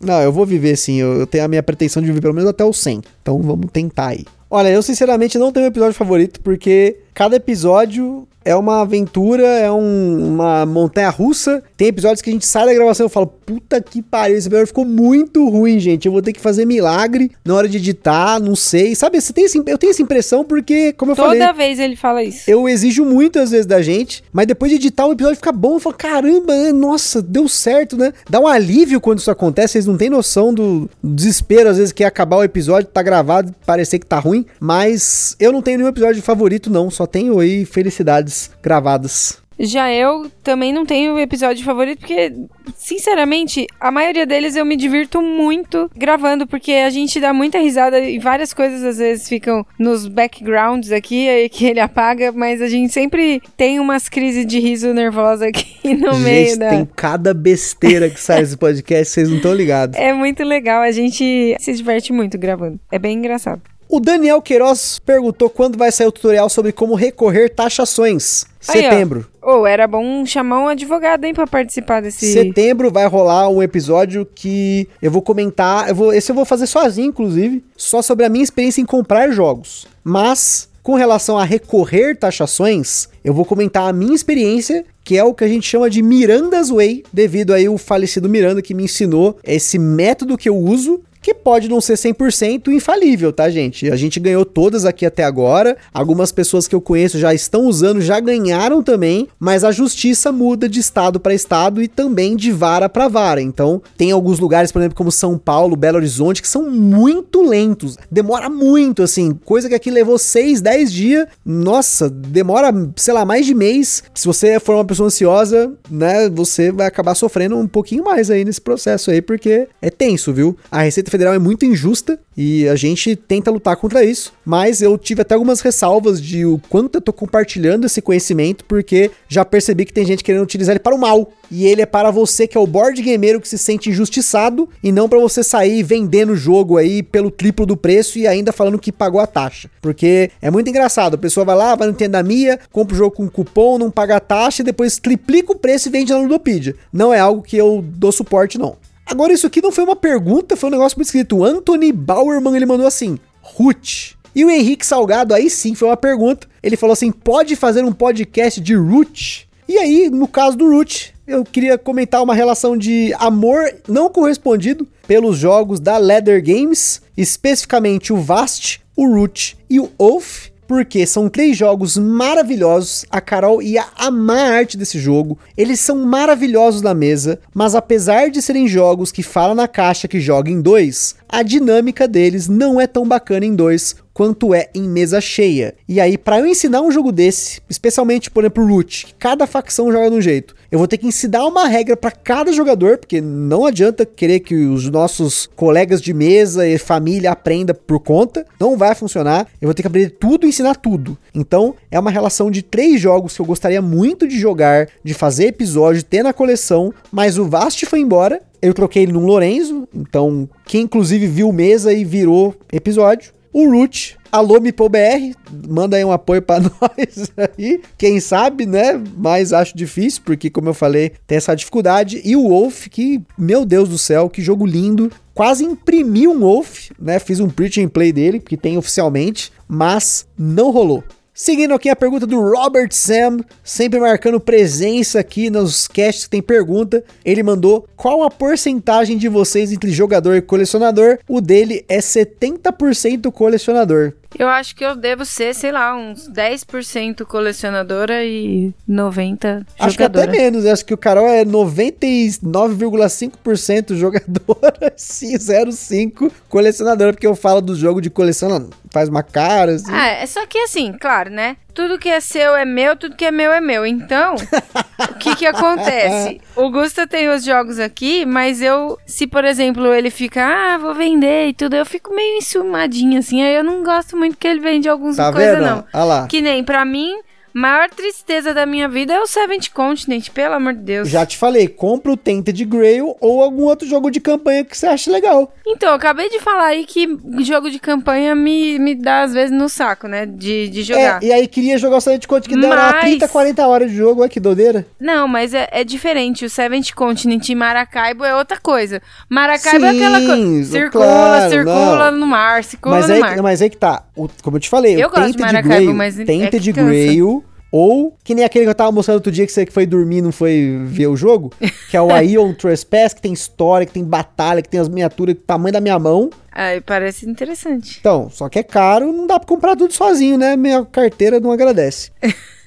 Não, 0.01 0.21
eu 0.21 0.33
vou 0.33 0.47
viver 0.47 0.77
sim. 0.77 0.97
Eu, 0.97 1.21
eu 1.21 1.27
tenho 1.27 1.45
a 1.45 1.49
minha 1.49 1.63
pretensão 1.63 2.01
de 2.01 2.09
viver 2.09 2.21
pelo 2.21 2.35
menos 2.35 2.49
até 2.49 2.65
o 2.65 2.73
100. 2.73 3.03
Então 3.23 3.41
vamos 3.43 3.71
tentar 3.73 4.09
aí. 4.09 4.25
Olha, 4.51 4.69
eu 4.69 4.83
sinceramente 4.83 5.39
não 5.39 5.53
tenho 5.53 5.67
um 5.67 5.69
episódio 5.69 5.95
favorito, 5.95 6.41
porque 6.41 7.01
cada 7.13 7.37
episódio 7.37 8.27
é 8.49 8.57
uma 8.57 8.81
aventura, 8.83 9.47
é 9.47 9.71
um- 9.71 10.35
uma 10.35 10.65
montanha 10.65 11.11
russa. 11.11 11.63
Tem 11.77 11.89
episódios 11.89 12.23
que 12.23 12.31
a 12.31 12.33
gente 12.33 12.47
sai 12.47 12.67
da 12.67 12.75
gravação 12.75 13.05
e 13.05 13.07
eu 13.07 13.11
falo, 13.11 13.27
puta 13.27 13.81
que 13.81 14.01
pariu, 14.03 14.37
esse 14.37 14.47
episódio 14.49 14.67
ficou 14.69 14.85
muito 14.85 15.49
ruim, 15.49 15.79
gente. 15.79 16.07
Eu 16.07 16.13
vou 16.13 16.23
ter 16.23 16.33
que 16.33 16.41
fazer 16.41 16.65
milagre 16.65 17.31
na 17.45 17.55
hora 17.55 17.69
de 17.69 17.77
editar, 17.79 18.41
não 18.41 18.57
sei. 18.57 18.95
Sabe, 18.95 19.21
você 19.21 19.33
tem 19.33 19.45
esse, 19.45 19.59
eu 19.67 19.77
tenho 19.79 19.91
essa 19.91 20.03
impressão 20.03 20.45
porque, 20.45 20.93
como 20.95 21.13
eu 21.13 21.17
falei, 21.17 21.39
Toda 21.41 21.53
vez 21.53 21.79
ele 21.79 21.95
fala 21.97 22.23
isso. 22.25 22.51
eu 22.51 22.69
exijo 22.69 23.05
muito 23.05 23.39
às 23.39 23.51
vezes 23.51 23.67
da 23.67 23.83
gente, 23.83 24.23
mas 24.33 24.47
depois 24.47 24.71
de 24.71 24.77
editar 24.77 25.07
o 25.07 25.13
episódio 25.13 25.37
fica 25.37 25.53
bom, 25.53 25.75
eu 25.75 25.81
falo, 25.81 25.95
caramba, 25.97 26.55
né? 26.55 26.73
nossa, 26.73 27.21
deu 27.21 27.49
certo, 27.49 27.97
né? 27.97 28.13
Dá 28.31 28.41
um 28.41 28.47
alívio 28.47 29.01
quando 29.01 29.19
isso 29.19 29.31
acontece, 29.31 29.73
vocês 29.73 29.87
não 29.87 29.97
têm 29.97 30.09
noção 30.11 30.53
do 30.55 30.89
desespero 31.05 31.69
às 31.69 31.77
vezes 31.77 31.93
que 31.93 32.03
é 32.03 32.07
acabar 32.07 32.37
o 32.39 32.45
episódio, 32.45 32.89
tá 32.93 33.03
gravado, 33.03 33.55
parecer 33.67 33.99
que 33.99 34.07
tá 34.07 34.19
ruim, 34.19 34.47
mas 34.61 35.37
eu 35.39 35.53
não 35.53 35.61
tenho 35.63 35.79
nenhum 35.79 35.89
episódio 35.91 36.23
favorito 36.23 36.71
não, 36.71 36.91
só 36.91 37.07
tenho 37.07 37.39
aí 37.41 37.65
felicidades 37.65 38.38
gravadas. 38.63 39.43
Já 39.59 39.93
eu 39.93 40.31
também 40.43 40.73
não 40.73 40.87
tenho 40.87 41.19
episódio 41.19 41.65
favorito, 41.65 41.99
porque, 41.99 42.33
sinceramente, 42.77 43.67
a 43.81 43.91
maioria 43.91 44.25
deles 44.25 44.55
eu 44.55 44.65
me 44.65 44.77
divirto 44.77 45.21
muito 45.21 45.91
gravando, 45.97 46.47
porque 46.47 46.71
a 46.73 46.91
gente 46.91 47.19
dá 47.19 47.33
muita 47.33 47.59
risada 47.59 47.99
e 47.99 48.21
várias 48.21 48.55
coisas 48.55 48.85
às 48.85 48.99
vezes 48.99 49.29
ficam 49.29 49.67
nos 49.77 50.07
backgrounds 50.07 50.93
aqui, 50.93 51.29
aí 51.29 51.49
que 51.49 51.67
ele 51.67 51.81
apaga, 51.81 52.31
mas 52.31 52.63
a 52.63 52.69
gente 52.69 52.93
sempre 52.93 53.43
tem 53.57 53.81
umas 53.81 54.09
crises 54.09 54.47
de 54.47 54.61
riso 54.61 54.95
nervosa 54.95 55.49
aqui 55.49 55.93
no 55.97 56.17
meio 56.21 56.51
gente, 56.51 56.59
da. 56.59 56.71
tem 56.71 56.89
cada 56.95 57.35
besteira 57.35 58.09
que 58.09 58.21
sai 58.21 58.43
desse 58.43 58.57
podcast, 58.57 59.13
vocês 59.13 59.29
não 59.29 59.39
estão 59.39 59.53
ligados. 59.53 59.99
É 59.99 60.13
muito 60.13 60.45
legal, 60.45 60.83
a 60.83 60.93
gente 60.93 61.57
se 61.59 61.73
diverte 61.73 62.13
muito 62.13 62.39
gravando. 62.39 62.79
É 62.93 62.99
bem 62.99 63.19
engraçado. 63.19 63.61
O 63.89 64.01
Daniel 64.01 64.43
Queiroz 64.43 64.99
perguntou 64.99 65.49
quando 65.49 65.79
vai 65.79 65.91
sair 65.91 66.07
o 66.07 66.13
tutorial 66.13 66.51
sobre 66.51 66.73
como 66.73 66.95
recorrer 66.95 67.49
taxações. 67.49 68.45
Aí. 68.69 68.83
Setembro. 68.83 69.27
Ou 69.41 69.67
era 69.67 69.87
bom 69.87 70.27
chamar 70.27 70.61
um 70.61 70.69
advogado, 70.69 71.25
hein, 71.25 71.33
pra 71.33 71.47
participar 71.47 72.03
desse. 72.03 72.31
Setembro 72.31 72.91
vai 72.91 73.07
rolar 73.07 73.49
um 73.49 73.63
episódio 73.63 74.29
que 74.35 74.87
eu 75.01 75.11
vou 75.11 75.23
comentar. 75.23 75.89
Eu 75.89 75.95
vou, 75.95 76.13
esse 76.13 76.31
eu 76.31 76.37
vou 76.37 76.45
fazer 76.45 76.67
sozinho, 76.67 77.09
inclusive, 77.09 77.65
só 77.75 78.03
sobre 78.03 78.27
a 78.27 78.29
minha 78.29 78.45
experiência 78.45 78.83
em 78.83 78.85
comprar 78.85 79.31
jogos. 79.31 79.87
Mas, 80.05 80.69
com 80.83 80.95
relação 80.95 81.39
a 81.39 81.45
recorrer 81.45 82.15
taxações, 82.15 83.09
eu 83.25 83.33
vou 83.33 83.47
comentar 83.47 83.89
a 83.89 83.93
minha 83.93 84.15
experiência, 84.15 84.85
que 85.03 85.17
é 85.17 85.25
o 85.25 85.33
que 85.33 85.45
a 85.45 85.49
gente 85.49 85.67
chama 85.67 85.89
de 85.89 86.03
Miranda's 86.03 86.69
Way, 86.69 87.05
devido 87.11 87.55
aí 87.55 87.67
o 87.71 87.79
falecido 87.79 88.29
Miranda 88.29 88.61
que 88.61 88.75
me 88.75 88.85
ensinou 88.85 89.39
esse 89.43 89.79
método 89.79 90.37
que 90.37 90.51
eu 90.51 90.57
uso. 90.57 91.01
Que 91.21 91.35
pode 91.35 91.69
não 91.69 91.81
ser 91.81 91.95
100% 91.95 92.69
infalível, 92.69 93.33
tá, 93.33 93.51
gente? 93.51 93.91
A 93.91 93.97
gente 93.97 94.21
ganhou 94.21 94.45
todas 94.45 94.85
aqui 94.85 95.05
até 95.05 95.25
agora. 95.25 95.77
Algumas 95.93 96.33
pessoas 96.33 96.69
que 96.69 96.75
eu 96.75 96.81
conheço 96.81 97.19
já 97.19 97.35
estão 97.35 97.67
usando, 97.67 98.01
já 98.01 98.21
ganharam 98.21 98.83
também. 98.83 99.29
Mas 99.39 99.65
a 99.65 99.73
justiça 99.73 100.31
muda 100.33 100.69
de 100.69 100.81
estado 100.81 101.19
para 101.21 101.35
estado 101.35 101.83
e 101.83 101.89
também 101.89 102.37
de 102.37 102.51
vara 102.53 102.89
para 102.89 103.09
vara. 103.09 103.41
Então, 103.41 103.83
tem 103.97 104.11
alguns 104.11 104.39
lugares, 104.39 104.73
por 104.73 104.81
exemplo, 104.81 104.97
como 104.97 105.11
São 105.11 105.37
Paulo, 105.37 105.77
Belo 105.77 105.97
Horizonte, 105.97 106.43
que 106.43 106.49
são 106.49 106.71
muito 106.71 107.43
lentos. 107.43 107.97
Demora 108.11 108.49
muito, 108.49 109.03
assim. 109.03 109.33
Coisa 109.45 109.69
que 109.69 109.75
aqui 109.75 109.91
levou 109.91 110.19
6, 110.19 110.61
10 110.61 110.93
dias. 110.93 111.27
Nossa, 111.45 112.09
demora, 112.09 112.73
sei 112.97 113.15
lá, 113.15 113.25
mais 113.25 113.47
de 113.47 113.55
mês. 113.55 114.03
Se 114.15 114.27
você 114.27 114.61
for 114.61 114.75
uma 114.75 114.85
pessoa 114.85 115.07
ansiosa, 115.07 115.73
né, 115.91 116.29
você 116.29 116.71
vai 116.71 116.87
acabar 116.87 117.15
sofrendo 117.15 117.57
um 117.57 117.67
pouquinho 117.67 118.05
mais 118.05 118.31
aí 118.31 118.45
nesse 118.45 118.61
processo 118.61 119.11
aí, 119.11 119.21
porque 119.21 119.69
é 119.81 119.91
tenso, 119.91 120.33
viu? 120.33 120.57
A 120.71 120.83
Receita 120.83 121.08
Federal 121.11 121.35
é 121.35 121.39
muito 121.39 121.65
injusta 121.65 122.19
e 122.37 122.69
a 122.69 122.77
gente 122.77 123.17
tenta 123.17 123.51
lutar 123.51 123.77
contra 123.77 124.05
isso, 124.05 124.33
mas 124.45 124.81
eu 124.83 124.97
tive 124.97 125.23
até 125.23 125.35
algumas 125.35 125.61
ressalvas 125.61 126.21
de 126.21 126.45
o 126.45 126.61
quanto 126.69 126.97
eu 126.97 127.01
tô 127.01 127.13
compartilhando 127.13 127.87
esse 127.87 128.01
conhecimento, 128.01 128.65
porque 128.65 129.11
já 129.29 129.45
percebi 129.45 129.85
que 129.85 129.93
tem 129.93 130.07
gente 130.07 130.23
querendo 130.23 130.43
utilizar 130.43 130.75
ele 130.75 130.81
para 130.81 130.95
o 130.95 130.99
mal. 130.99 131.33
E 131.51 131.67
ele 131.67 131.81
é 131.81 131.87
para 131.87 132.11
você 132.11 132.47
que 132.47 132.59
é 132.59 132.61
o 132.61 132.67
board 132.67 133.01
gameiro 133.03 133.41
que 133.41 133.49
se 133.49 133.57
sente 133.57 133.89
injustiçado 133.89 134.69
e 134.83 134.93
não 134.93 135.09
para 135.09 135.19
você 135.19 135.43
sair 135.43 135.83
vendendo 135.83 136.33
o 136.33 136.37
jogo 136.37 136.77
aí 136.77 137.03
pelo 137.03 137.31
triplo 137.31 137.65
do 137.65 137.77
preço 137.77 138.19
e 138.19 138.27
ainda 138.27 138.53
falando 138.53 138.79
que 138.79 138.93
pagou 138.93 139.21
a 139.21 139.27
taxa. 139.27 139.71
Porque 139.81 140.31
é 140.43 140.51
muito 140.51 140.69
engraçado, 140.69 141.15
a 141.15 141.19
pessoa 141.19 141.47
vai 141.47 141.57
lá, 141.57 141.75
vai 141.75 141.89
no 141.89 141.95
Tendamia, 141.95 142.59
compra 142.71 142.95
o 142.95 142.99
jogo 142.99 143.17
com 143.17 143.29
cupom, 143.29 143.79
não 143.79 143.91
paga 143.91 144.17
a 144.17 144.21
taxa 144.21 144.63
e 144.63 144.65
depois 144.65 144.99
triplica 144.99 145.53
o 145.53 145.59
preço 145.59 145.89
e 145.89 145.93
vende 145.93 146.13
na 146.13 146.19
Ludopedia. 146.19 146.77
Não 146.93 147.13
é 147.15 147.19
algo 147.19 147.43
que 147.43 147.57
eu 147.57 147.83
dou 147.83 148.13
suporte 148.13 148.59
não. 148.59 148.77
Agora, 149.11 149.33
isso 149.33 149.47
aqui 149.47 149.63
não 149.63 149.73
foi 149.73 149.85
uma 149.85 149.97
pergunta, 149.97 150.55
foi 150.55 150.69
um 150.69 150.73
negócio 150.73 150.99
muito 150.99 151.07
escrito. 151.07 151.39
O 151.39 151.45
Anthony 151.45 151.93
Bauerman, 151.93 152.55
ele 152.55 152.67
mandou 152.67 152.87
assim, 152.87 153.19
Root. 153.41 154.19
E 154.35 154.45
o 154.45 154.51
Henrique 154.51 154.87
Salgado, 154.87 155.35
aí 155.35 155.49
sim, 155.49 155.75
foi 155.75 155.89
uma 155.89 155.97
pergunta. 155.97 156.47
Ele 156.63 156.77
falou 156.77 156.93
assim, 156.93 157.11
pode 157.11 157.57
fazer 157.57 157.83
um 157.85 157.93
podcast 157.93 158.61
de 158.61 158.75
Root? 158.75 159.49
E 159.67 159.79
aí, 159.79 160.11
no 160.11 160.29
caso 160.29 160.57
do 160.57 160.71
Root, 160.71 161.15
eu 161.27 161.43
queria 161.45 161.79
comentar 161.79 162.23
uma 162.23 162.35
relação 162.35 162.77
de 162.77 163.15
amor 163.19 163.75
não 163.89 164.11
correspondido 164.11 164.87
pelos 165.07 165.39
jogos 165.39 165.81
da 165.81 165.97
Leather 165.97 166.45
Games, 166.45 167.03
especificamente 167.17 168.13
o 168.13 168.17
Vast, 168.17 168.81
o 168.95 169.07
Root 169.07 169.57
e 169.71 169.81
o 169.81 169.91
Oath, 169.99 170.53
porque 170.69 171.07
são 171.07 171.31
três 171.31 171.57
jogos 171.57 171.97
maravilhosos. 171.97 173.07
A 173.11 173.23
Carol 173.23 173.63
ia 173.63 173.87
amar 173.97 174.53
a 174.53 174.57
arte 174.59 174.77
desse 174.77 174.99
jogo. 174.99 175.39
Eles 175.57 175.81
são 175.81 176.05
maravilhosos 176.05 176.83
na 176.83 176.93
mesa, 176.93 177.41
mas 177.55 177.75
apesar 177.75 178.29
de 178.29 178.43
serem 178.43 178.69
jogos 178.69 179.11
que 179.11 179.23
fala 179.23 179.55
na 179.55 179.67
caixa 179.67 180.07
que 180.07 180.21
joga 180.21 180.51
em 180.51 180.61
dois, 180.61 181.17
a 181.27 181.43
dinâmica 181.43 182.07
deles 182.07 182.49
não 182.49 182.79
é 182.79 182.87
tão 182.87 183.09
bacana 183.09 183.47
em 183.47 183.57
dois 183.57 183.97
quanto 184.13 184.53
é 184.53 184.69
em 184.75 184.83
mesa 184.83 185.21
cheia. 185.21 185.75
E 185.89 186.01
aí, 186.01 186.19
para 186.19 186.41
eu 186.41 186.47
ensinar 186.47 186.83
um 186.83 186.91
jogo 186.91 187.13
desse, 187.13 187.63
especialmente, 187.71 188.31
por 188.31 188.43
exemplo, 188.43 188.67
Root, 188.67 189.07
que 189.07 189.15
cada 189.15 189.47
facção 189.47 189.93
joga 189.93 190.11
de 190.11 190.17
um 190.17 190.21
jeito, 190.21 190.57
eu 190.71 190.79
vou 190.79 190.87
ter 190.87 190.99
que 190.99 191.07
ensinar 191.07 191.47
uma 191.47 191.67
regra 191.67 191.97
para 191.97 192.11
cada 192.11 192.53
jogador, 192.53 192.99
porque 192.99 193.21
não 193.21 193.65
adianta 193.65 194.05
querer 194.05 194.41
que 194.41 194.55
os 194.55 194.89
nossos 194.91 195.49
colegas 195.57 196.03
de 196.03 196.13
mesa 196.13 196.69
e 196.69 196.77
família 196.77 197.31
aprenda 197.31 197.73
por 197.73 197.99
conta, 198.01 198.45
não 198.61 198.77
vai 198.77 198.95
funcionar. 198.95 199.47
Eu 199.61 199.69
vou 199.69 199.75
ter 199.75 199.83
que 199.83 199.89
aprender 199.89 200.11
tudo 200.11 200.45
e 200.45 200.51
ensinar 200.51 200.75
tudo. 200.77 201.17
Então, 201.35 201.75
é 201.91 201.99
uma 201.99 202.11
relação 202.11 202.51
de 202.51 202.63
três 202.63 203.01
jogos 203.01 203.35
que 203.35 203.41
eu 203.41 203.47
gostaria 203.47 203.81
muito 203.81 204.29
de 204.29 204.39
jogar, 204.39 204.89
de 205.03 205.15
fazer 205.15 205.47
episódio, 205.47 206.03
ter 206.03 206.23
na 206.23 206.33
coleção, 206.35 206.93
mas 207.11 207.39
o 207.39 207.47
Vast 207.47 207.87
foi 207.87 208.01
embora. 208.01 208.43
Eu 208.61 208.75
troquei 208.75 209.05
ele 209.05 209.13
num 209.13 209.25
Lorenzo, 209.25 209.89
então 209.95 210.49
quem 210.67 210.83
inclusive 210.83 211.27
viu 211.29 211.53
mesa 211.53 211.93
e 211.93 212.05
virou 212.05 212.55
episódio. 212.73 213.33
O 213.53 213.71
Root, 213.71 214.17
alô 214.31 214.61
MipoBR, 214.61 215.35
manda 215.69 215.97
aí 215.97 216.05
um 216.05 216.13
apoio 216.13 216.43
pra 216.43 216.61
nós 216.61 217.33
aí. 217.37 217.81
Quem 217.97 218.21
sabe, 218.21 218.67
né? 218.67 219.01
Mas 219.17 219.53
acho 219.53 219.77
difícil, 219.77 220.23
porque 220.25 220.51
como 220.51 220.69
eu 220.69 220.75
falei, 220.75 221.13
tem 221.27 221.39
essa 221.39 221.55
dificuldade. 221.55 222.21
E 222.25 222.37
o 222.37 222.49
Wolf, 222.49 222.89
que, 222.89 223.23
meu 223.37 223.65
Deus 223.65 223.89
do 223.89 223.99
céu, 223.99 224.29
que 224.29 224.43
jogo 224.43 224.67
lindo. 224.67 225.11
Quase 225.35 225.65
imprimi 225.65 226.27
um 226.27 226.41
Wolf, 226.41 226.91
né? 226.99 227.19
Fiz 227.19 227.41
um 227.41 227.49
print 227.49 227.81
and 227.81 227.89
play 227.89 228.13
dele, 228.13 228.41
que 228.41 228.57
tem 228.57 228.77
oficialmente, 228.77 229.53
mas 229.69 230.27
não 230.37 230.71
rolou. 230.71 231.03
Seguindo 231.41 231.73
aqui 231.73 231.89
a 231.89 231.95
pergunta 231.95 232.27
do 232.27 232.41
Robert 232.41 232.89
Sam, 232.91 233.39
sempre 233.63 234.01
marcando 234.01 234.41
presença 234.41 235.21
aqui 235.21 235.49
nos 235.49 235.87
casts 235.87 236.25
que 236.25 236.31
tem 236.31 236.43
pergunta. 236.43 237.05
Ele 237.25 237.45
mandou: 237.45 237.87
qual 237.97 238.25
a 238.25 238.31
porcentagem 238.31 239.17
de 239.17 239.29
vocês 239.29 239.71
entre 239.71 239.93
jogador 239.93 240.35
e 240.35 240.43
colecionador? 240.43 241.21
O 241.29 241.41
dele 241.41 241.85
é 241.89 241.99
70% 241.99 243.31
colecionador. 243.31 244.15
Eu 244.37 244.49
acho 244.49 244.75
que 244.77 244.85
eu 244.85 244.95
devo 244.95 245.25
ser, 245.25 245.55
sei 245.55 245.73
lá, 245.73 245.97
uns 245.97 246.29
10% 246.29 247.25
colecionadora 247.25 248.23
e 248.25 248.75
90% 248.89 249.65
Acho 249.79 249.97
que 249.97 250.03
até 250.03 250.21
jogadora. 250.21 250.43
menos, 250.43 250.67
acho 250.67 250.85
que 250.85 250.93
o 250.93 250.99
Carol 250.99 251.27
é 251.27 251.45
99,5% 251.45 253.95
jogadora, 253.95 254.93
sim, 254.97 255.35
0,5% 255.37 256.31
colecionadora, 256.49 257.13
porque 257.13 257.27
eu 257.27 257.35
falo 257.35 257.61
do 257.61 257.75
jogo 257.75 258.01
de 258.01 258.11
colecionador, 258.11 258.71
faz 258.91 259.09
uma 259.09 259.23
cara, 259.23 259.75
assim. 259.75 259.93
Ah, 259.93 260.09
é 260.09 260.27
só 260.27 260.47
que 260.47 260.59
assim, 260.59 260.93
claro, 260.93 261.31
né? 261.31 261.57
Tudo 261.79 261.97
que 261.97 262.09
é 262.09 262.19
seu 262.19 262.57
é 262.57 262.65
meu, 262.65 262.97
tudo 262.97 263.15
que 263.15 263.25
é 263.25 263.31
meu 263.31 263.53
é 263.53 263.61
meu. 263.61 263.87
Então, 263.87 264.35
o 264.35 265.15
que 265.15 265.37
que 265.37 265.47
acontece? 265.47 266.41
O 266.57 266.73
Gusta 266.73 267.07
tem 267.07 267.29
os 267.29 267.45
jogos 267.45 267.79
aqui, 267.79 268.27
mas 268.27 268.61
eu, 268.61 268.99
se 269.07 269.29
por 269.29 269.45
exemplo 269.45 269.95
ele 269.95 270.11
fica, 270.11 270.45
ah, 270.45 270.77
vou 270.77 270.93
vender 270.93 271.47
e 271.47 271.53
tudo, 271.53 271.77
eu 271.77 271.87
fico 271.87 272.13
meio 272.13 272.39
ensumadinha 272.39 273.21
assim. 273.21 273.45
Aí 273.45 273.55
eu 273.55 273.63
não 273.63 273.85
gosto 273.85 274.17
muito 274.17 274.37
que 274.37 274.49
ele 274.49 274.59
vende 274.59 274.89
algumas 274.89 275.15
tá 275.15 275.33
coisas, 275.33 275.57
vendo? 275.57 275.67
não. 275.67 275.85
Olha 275.95 276.05
lá. 276.05 276.27
Que 276.27 276.41
nem 276.41 276.65
pra 276.65 276.85
mim, 276.85 277.15
maior 277.53 277.89
tristeza 277.91 278.53
da 278.55 278.65
minha 278.67 278.89
vida 278.89 279.13
é 279.15 279.21
o 279.21 279.27
Seventh 279.27 279.69
Continent, 279.73 280.31
pelo 280.31 280.55
amor 280.55 280.75
de 280.75 280.81
Deus. 280.81 281.09
Já 281.09 281.25
te 281.27 281.37
falei, 281.37 281.69
compra 281.69 282.13
o 282.13 282.17
Tainted 282.17 282.65
Grail 282.65 283.17
ou 283.21 283.43
algum 283.43 283.65
outro 283.65 283.87
jogo 283.89 284.11
de 284.11 284.21
campanha 284.21 284.65
que 284.65 284.77
você 284.77 284.87
acha 284.87 285.11
legal. 285.11 285.53
Então, 285.67 285.91
eu 285.91 285.95
acabei 285.95 286.29
de 286.31 286.41
falar 286.41 286.67
aí 286.69 286.85
que 286.85 287.07
jogo 287.41 287.71
de 287.71 287.79
campanha 287.79 288.35
me, 288.35 288.79
me 288.79 288.95
dá 288.95 289.23
às 289.23 289.33
vezes 289.35 289.51
no 289.57 289.69
saco, 289.69 290.09
né? 290.09 290.25
De, 290.27 290.69
de 290.69 290.83
jogar. 290.83 291.23
É, 291.23 291.27
e 291.27 291.33
aí 291.33 291.47
queria 291.47 291.77
jogar 291.79 291.97
o 291.99 292.01
Silent 292.01 292.27
Code 292.27 292.49
que 292.49 292.55
demora 292.57 292.93
Mas- 292.93 293.01
30, 293.05 293.29
40 293.29 293.67
horas 293.67 293.91
de 293.91 293.97
jogo, 293.97 294.21
olha 294.23 294.31
que 294.31 294.41
doideira. 294.41 294.87
Não, 295.01 295.29
mas 295.29 295.53
é, 295.55 295.69
é 295.71 295.85
diferente. 295.85 296.45
O 296.45 296.51
Seventh 296.51 296.93
Continent 296.95 297.49
e 297.49 297.55
Maracaibo 297.55 298.25
é 298.25 298.35
outra 298.35 298.59
coisa. 298.61 299.03
Maracaibo 299.29 299.85
é 299.85 299.91
aquela 299.91 300.19
coisa. 300.21 300.37
Sim, 300.39 300.65
Circula, 300.65 301.05
claro, 301.05 301.51
circula 301.51 302.11
não. 302.11 302.19
no 302.19 302.27
mar, 302.27 302.65
circula 302.65 302.97
Mas 302.97 303.09
no 303.09 303.15
aí, 303.15 303.21
mar. 303.21 303.43
mas 303.43 303.63
aí 303.63 303.71
que 303.71 303.77
tá, 303.77 304.03
o- 304.17 304.29
como 304.43 304.57
eu 304.57 304.61
te 304.61 304.69
falei, 304.69 304.95
Eu 305.03 305.09
o 305.09 305.11
gosto 305.11 305.27
de 305.27 305.37
Tainted 305.39 305.43
Maracaibo, 305.55 305.69
Grail, 305.85 305.95
mas 305.95 306.19
é 306.19 306.25
Tainted 306.25 306.63
que 306.65 306.73
cansa. 306.73 306.89
Grail 306.91 307.45
Ou 307.71 308.17
que 308.25 308.35
nem 308.35 308.45
aquele 308.45 308.65
que 308.65 308.71
eu 308.71 308.75
tava 308.75 308.91
mostrando 308.91 309.17
outro 309.17 309.31
dia 309.31 309.45
que 309.45 309.53
você 309.53 309.67
que 309.67 309.73
foi 309.73 309.85
dormir 309.85 310.19
e 310.19 310.23
não 310.23 310.33
foi 310.33 310.81
ver 310.85 311.07
o 311.07 311.17
jogo, 311.17 311.53
que 311.91 311.97
é 311.97 312.01
o 312.01 312.09
Ion 312.21 312.55
Trespass, 312.55 313.13
que 313.15 313.21
tem 313.21 313.33
história, 313.33 313.87
que 313.87 313.93
tem 313.93 314.05
batalha, 314.05 314.63
que 314.63 314.69
tem 314.69 314.81
as 314.81 314.89
miniaturas 314.89 315.35
do 315.35 315.41
tamanho 315.41 315.73
da 315.73 315.81
minha 315.81 315.99
mão. 315.99 316.31
Aí 316.51 316.81
parece 316.81 317.29
interessante. 317.29 317.99
Então, 318.01 318.29
só 318.31 318.49
que 318.49 318.59
é 318.59 318.63
caro, 318.63 319.13
não 319.13 319.27
dá 319.27 319.39
pra 319.39 319.47
comprar 319.47 319.77
tudo 319.77 319.93
sozinho, 319.93 320.39
né? 320.39 320.57
Minha 320.57 320.85
carteira 320.85 321.39
não 321.39 321.53
agradece. 321.53 322.11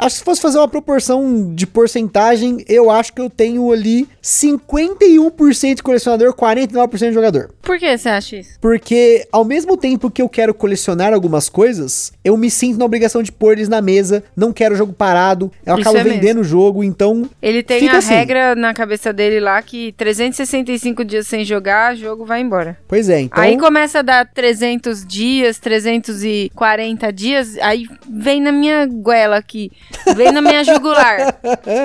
Acho 0.00 0.14
que 0.14 0.18
se 0.20 0.24
fosse 0.24 0.40
fazer 0.40 0.58
uma 0.58 0.66
proporção 0.68 1.54
de 1.54 1.66
porcentagem, 1.66 2.64
eu 2.66 2.90
acho 2.90 3.12
que 3.12 3.20
eu 3.20 3.28
tenho 3.28 3.70
ali 3.70 4.08
51% 4.22 5.74
de 5.74 5.82
colecionador, 5.82 6.32
49% 6.34 7.08
de 7.08 7.12
jogador. 7.12 7.50
Por 7.62 7.78
que 7.78 7.96
você 7.96 8.08
acha 8.08 8.36
isso? 8.36 8.58
Porque 8.60 9.26
ao 9.30 9.44
mesmo 9.44 9.76
tempo 9.76 10.10
que 10.10 10.22
eu 10.22 10.28
quero 10.28 10.54
colecionar 10.54 11.12
algumas 11.12 11.48
coisas, 11.48 12.12
eu 12.24 12.36
me 12.36 12.50
sinto 12.50 12.78
na 12.78 12.84
obrigação 12.84 13.22
de 13.22 13.30
pôr 13.30 13.52
eles 13.52 13.68
na 13.68 13.82
mesa, 13.82 14.24
não 14.34 14.52
quero 14.52 14.74
jogo 14.74 14.92
parado, 14.92 15.52
eu 15.66 15.74
Isso 15.74 15.82
acabo 15.82 15.98
é 15.98 16.02
vendendo 16.02 16.36
mesmo. 16.36 16.40
o 16.40 16.44
jogo, 16.44 16.82
então 16.82 17.28
Ele 17.42 17.62
tem 17.62 17.88
a 17.88 17.98
assim. 17.98 18.14
regra 18.14 18.54
na 18.54 18.72
cabeça 18.72 19.12
dele 19.12 19.38
lá 19.38 19.60
que 19.62 19.92
365 19.92 21.04
dias 21.04 21.26
sem 21.26 21.44
jogar, 21.44 21.94
jogo 21.94 22.24
vai 22.24 22.40
embora. 22.40 22.78
Pois 22.88 23.08
é, 23.08 23.20
então 23.20 23.42
Aí 23.42 23.58
começa 23.58 23.98
a 23.98 24.02
dar 24.02 24.26
300 24.26 25.04
dias, 25.06 25.58
340 25.58 27.12
dias, 27.12 27.56
aí 27.58 27.86
vem 28.08 28.40
na 28.40 28.52
minha 28.52 28.86
goela 28.86 29.36
aqui, 29.36 29.70
vem 30.16 30.32
na 30.32 30.40
minha 30.40 30.62
jugular. 30.64 31.32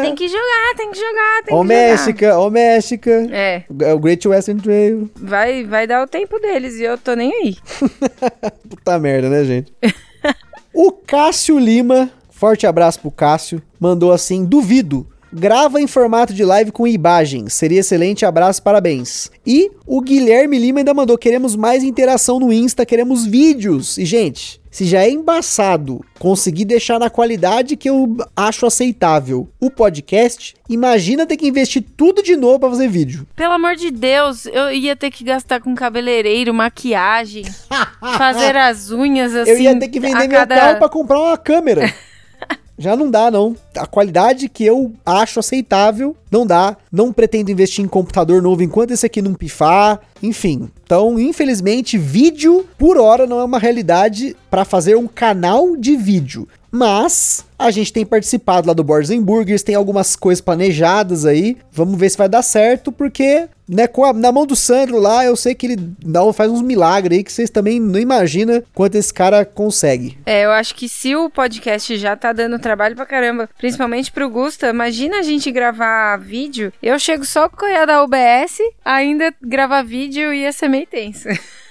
tem 0.01 0.15
que 0.15 0.27
jogar, 0.27 0.75
tem 0.77 0.91
que 0.91 0.97
jogar, 0.97 1.43
tem 1.45 1.55
Ó 1.55 1.61
que 1.61 1.67
México, 1.67 2.25
ó 2.25 2.49
México. 2.49 3.09
jogar. 3.09 3.33
É, 3.35 3.65
É 3.81 3.93
o 3.93 3.99
Great 3.99 4.27
Western 4.27 4.61
Trail. 4.61 5.09
vai, 5.15 5.63
vai 5.63 5.87
dar 5.87 6.03
o 6.03 6.07
tempo 6.07 6.39
deles 6.39 6.75
e 6.75 6.83
eu 6.83 6.97
tô 6.97 7.13
nem 7.15 7.31
aí. 7.33 7.55
Puta 8.69 8.99
merda, 8.99 9.29
né, 9.29 9.43
gente? 9.43 9.73
o 10.73 10.91
Cássio 10.91 11.57
Lima, 11.59 12.09
forte 12.29 12.65
abraço 12.67 12.99
pro 12.99 13.11
Cássio, 13.11 13.61
mandou 13.79 14.11
assim: 14.11 14.45
duvido. 14.45 15.07
Grava 15.37 15.81
em 15.81 15.87
formato 15.87 16.33
de 16.33 16.45
live 16.45 16.71
com 16.71 16.87
imagens. 16.87 17.53
Seria 17.53 17.81
excelente, 17.81 18.25
abraço, 18.25 18.63
parabéns. 18.63 19.29
E 19.45 19.69
o 19.85 19.99
Guilherme 19.99 20.57
Lima 20.57 20.79
ainda 20.79 20.93
mandou: 20.93 21.17
queremos 21.17 21.57
mais 21.57 21.83
interação 21.83 22.39
no 22.39 22.53
Insta, 22.53 22.85
queremos 22.85 23.25
vídeos. 23.25 23.97
E, 23.97 24.05
gente, 24.05 24.61
se 24.75 24.83
já 24.83 25.03
é 25.03 25.09
embaçado 25.09 26.03
conseguir 26.19 26.65
deixar 26.65 26.99
na 26.99 27.09
qualidade 27.09 27.77
que 27.77 27.89
eu 27.89 28.17
acho 28.35 28.65
aceitável 28.65 29.47
o 29.57 29.71
podcast, 29.71 30.53
imagina 30.67 31.25
ter 31.25 31.37
que 31.37 31.47
investir 31.47 31.81
tudo 31.95 32.21
de 32.21 32.35
novo 32.35 32.59
pra 32.59 32.69
fazer 32.71 32.89
vídeo. 32.89 33.25
Pelo 33.37 33.53
amor 33.53 33.77
de 33.77 33.89
Deus, 33.89 34.45
eu 34.47 34.69
ia 34.73 34.93
ter 34.93 35.11
que 35.11 35.23
gastar 35.23 35.61
com 35.61 35.73
cabeleireiro, 35.73 36.53
maquiagem, 36.53 37.45
fazer 38.17 38.57
as 38.57 38.91
unhas 38.91 39.33
assim. 39.33 39.51
eu 39.51 39.59
ia 39.61 39.79
ter 39.79 39.87
que 39.87 39.97
vender 39.97 40.27
meu 40.27 40.39
cada- 40.39 40.55
carro 40.57 40.77
pra 40.79 40.89
comprar 40.89 41.21
uma 41.21 41.37
câmera. 41.37 41.93
Já 42.77 42.97
não 42.97 43.09
dá, 43.09 43.31
não. 43.31 43.55
A 43.77 43.85
qualidade 43.85 44.47
que 44.49 44.63
eu 44.65 44.91
acho 45.05 45.39
aceitável, 45.39 46.15
não 46.31 46.45
dá. 46.45 46.75
Não 46.91 47.11
pretendo 47.13 47.51
investir 47.51 47.83
em 47.83 47.87
computador 47.87 48.41
novo 48.41 48.63
enquanto 48.63 48.91
esse 48.91 49.05
aqui 49.05 49.21
não 49.21 49.33
pifar. 49.33 49.99
Enfim. 50.21 50.69
Então, 50.83 51.19
infelizmente, 51.19 51.97
vídeo 51.97 52.65
por 52.77 52.97
hora 52.97 53.25
não 53.27 53.39
é 53.39 53.43
uma 53.43 53.59
realidade 53.59 54.35
para 54.49 54.65
fazer 54.65 54.95
um 54.95 55.07
canal 55.07 55.75
de 55.75 55.95
vídeo. 55.95 56.47
Mas 56.71 57.45
a 57.57 57.71
gente 57.71 57.93
tem 57.93 58.05
participado 58.05 58.67
lá 58.67 58.73
do 58.73 58.83
Boards 58.83 59.09
Burgers, 59.21 59.63
tem 59.63 59.75
algumas 59.75 60.15
coisas 60.15 60.41
planejadas 60.41 61.25
aí. 61.25 61.55
Vamos 61.71 61.97
ver 61.97 62.09
se 62.09 62.17
vai 62.17 62.27
dar 62.27 62.41
certo, 62.41 62.91
porque 62.91 63.47
né, 63.67 63.87
a- 64.03 64.13
na 64.13 64.29
mão 64.31 64.45
do 64.45 64.55
Sandro 64.57 64.99
lá, 64.99 65.23
eu 65.25 65.35
sei 65.37 65.55
que 65.55 65.65
ele 65.67 65.77
dá, 66.05 66.21
faz 66.33 66.51
uns 66.51 66.61
milagres 66.61 67.17
aí 67.17 67.23
que 67.23 67.31
vocês 67.31 67.49
também 67.49 67.79
não 67.79 67.97
imaginam 67.97 68.61
quanto 68.73 68.95
esse 68.95 69.13
cara 69.13 69.45
consegue. 69.45 70.17
É, 70.25 70.43
eu 70.45 70.51
acho 70.51 70.75
que 70.75 70.89
se 70.89 71.15
o 71.15 71.29
podcast 71.29 71.97
já 71.97 72.15
tá 72.15 72.33
dando 72.33 72.59
trabalho 72.59 72.93
pra 72.95 73.05
caramba, 73.05 73.49
principalmente 73.65 74.11
pro 74.11 74.29
Gusta, 74.29 74.69
imagina 74.69 75.17
a 75.17 75.23
gente 75.23 75.51
gravar 75.51 76.17
vídeo. 76.19 76.71
Eu 76.83 76.99
chego 76.99 77.25
só 77.25 77.49
com 77.49 77.65
a 77.65 77.83
da 77.83 78.03
OBS, 78.03 78.59
ainda 78.85 79.33
gravar 79.41 79.81
vídeo 79.81 80.31
ia 80.31 80.51
ser 80.51 80.67
meio 80.67 80.85
tenso. 80.85 81.27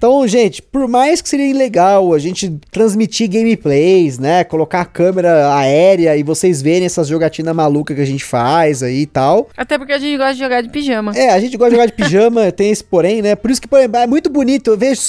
Então, 0.00 0.26
gente, 0.26 0.62
por 0.62 0.88
mais 0.88 1.20
que 1.20 1.28
seria 1.28 1.54
legal 1.54 2.14
a 2.14 2.18
gente 2.18 2.58
transmitir 2.70 3.28
gameplays, 3.28 4.18
né? 4.18 4.42
Colocar 4.44 4.80
a 4.80 4.84
câmera 4.86 5.54
aérea 5.54 6.16
e 6.16 6.22
vocês 6.22 6.62
verem 6.62 6.86
essas 6.86 7.06
jogatinas 7.06 7.54
malucas 7.54 7.94
que 7.94 8.00
a 8.00 8.06
gente 8.06 8.24
faz 8.24 8.82
aí 8.82 9.02
e 9.02 9.06
tal. 9.06 9.50
Até 9.54 9.76
porque 9.76 9.92
a 9.92 9.98
gente 9.98 10.16
gosta 10.16 10.32
de 10.32 10.38
jogar 10.40 10.62
de 10.62 10.70
pijama. 10.70 11.12
É, 11.14 11.28
a 11.28 11.38
gente 11.38 11.54
gosta 11.54 11.72
de 11.72 11.76
jogar 11.76 11.84
de 11.86 11.92
pijama, 11.92 12.50
tem 12.52 12.70
esse 12.70 12.82
porém, 12.82 13.20
né? 13.20 13.36
Por 13.36 13.50
isso 13.50 13.60
que, 13.60 13.68
por 13.68 13.78
exemplo, 13.78 13.98
é 13.98 14.06
muito 14.06 14.30
bonito. 14.30 14.70
Eu 14.70 14.78
vejo 14.78 15.02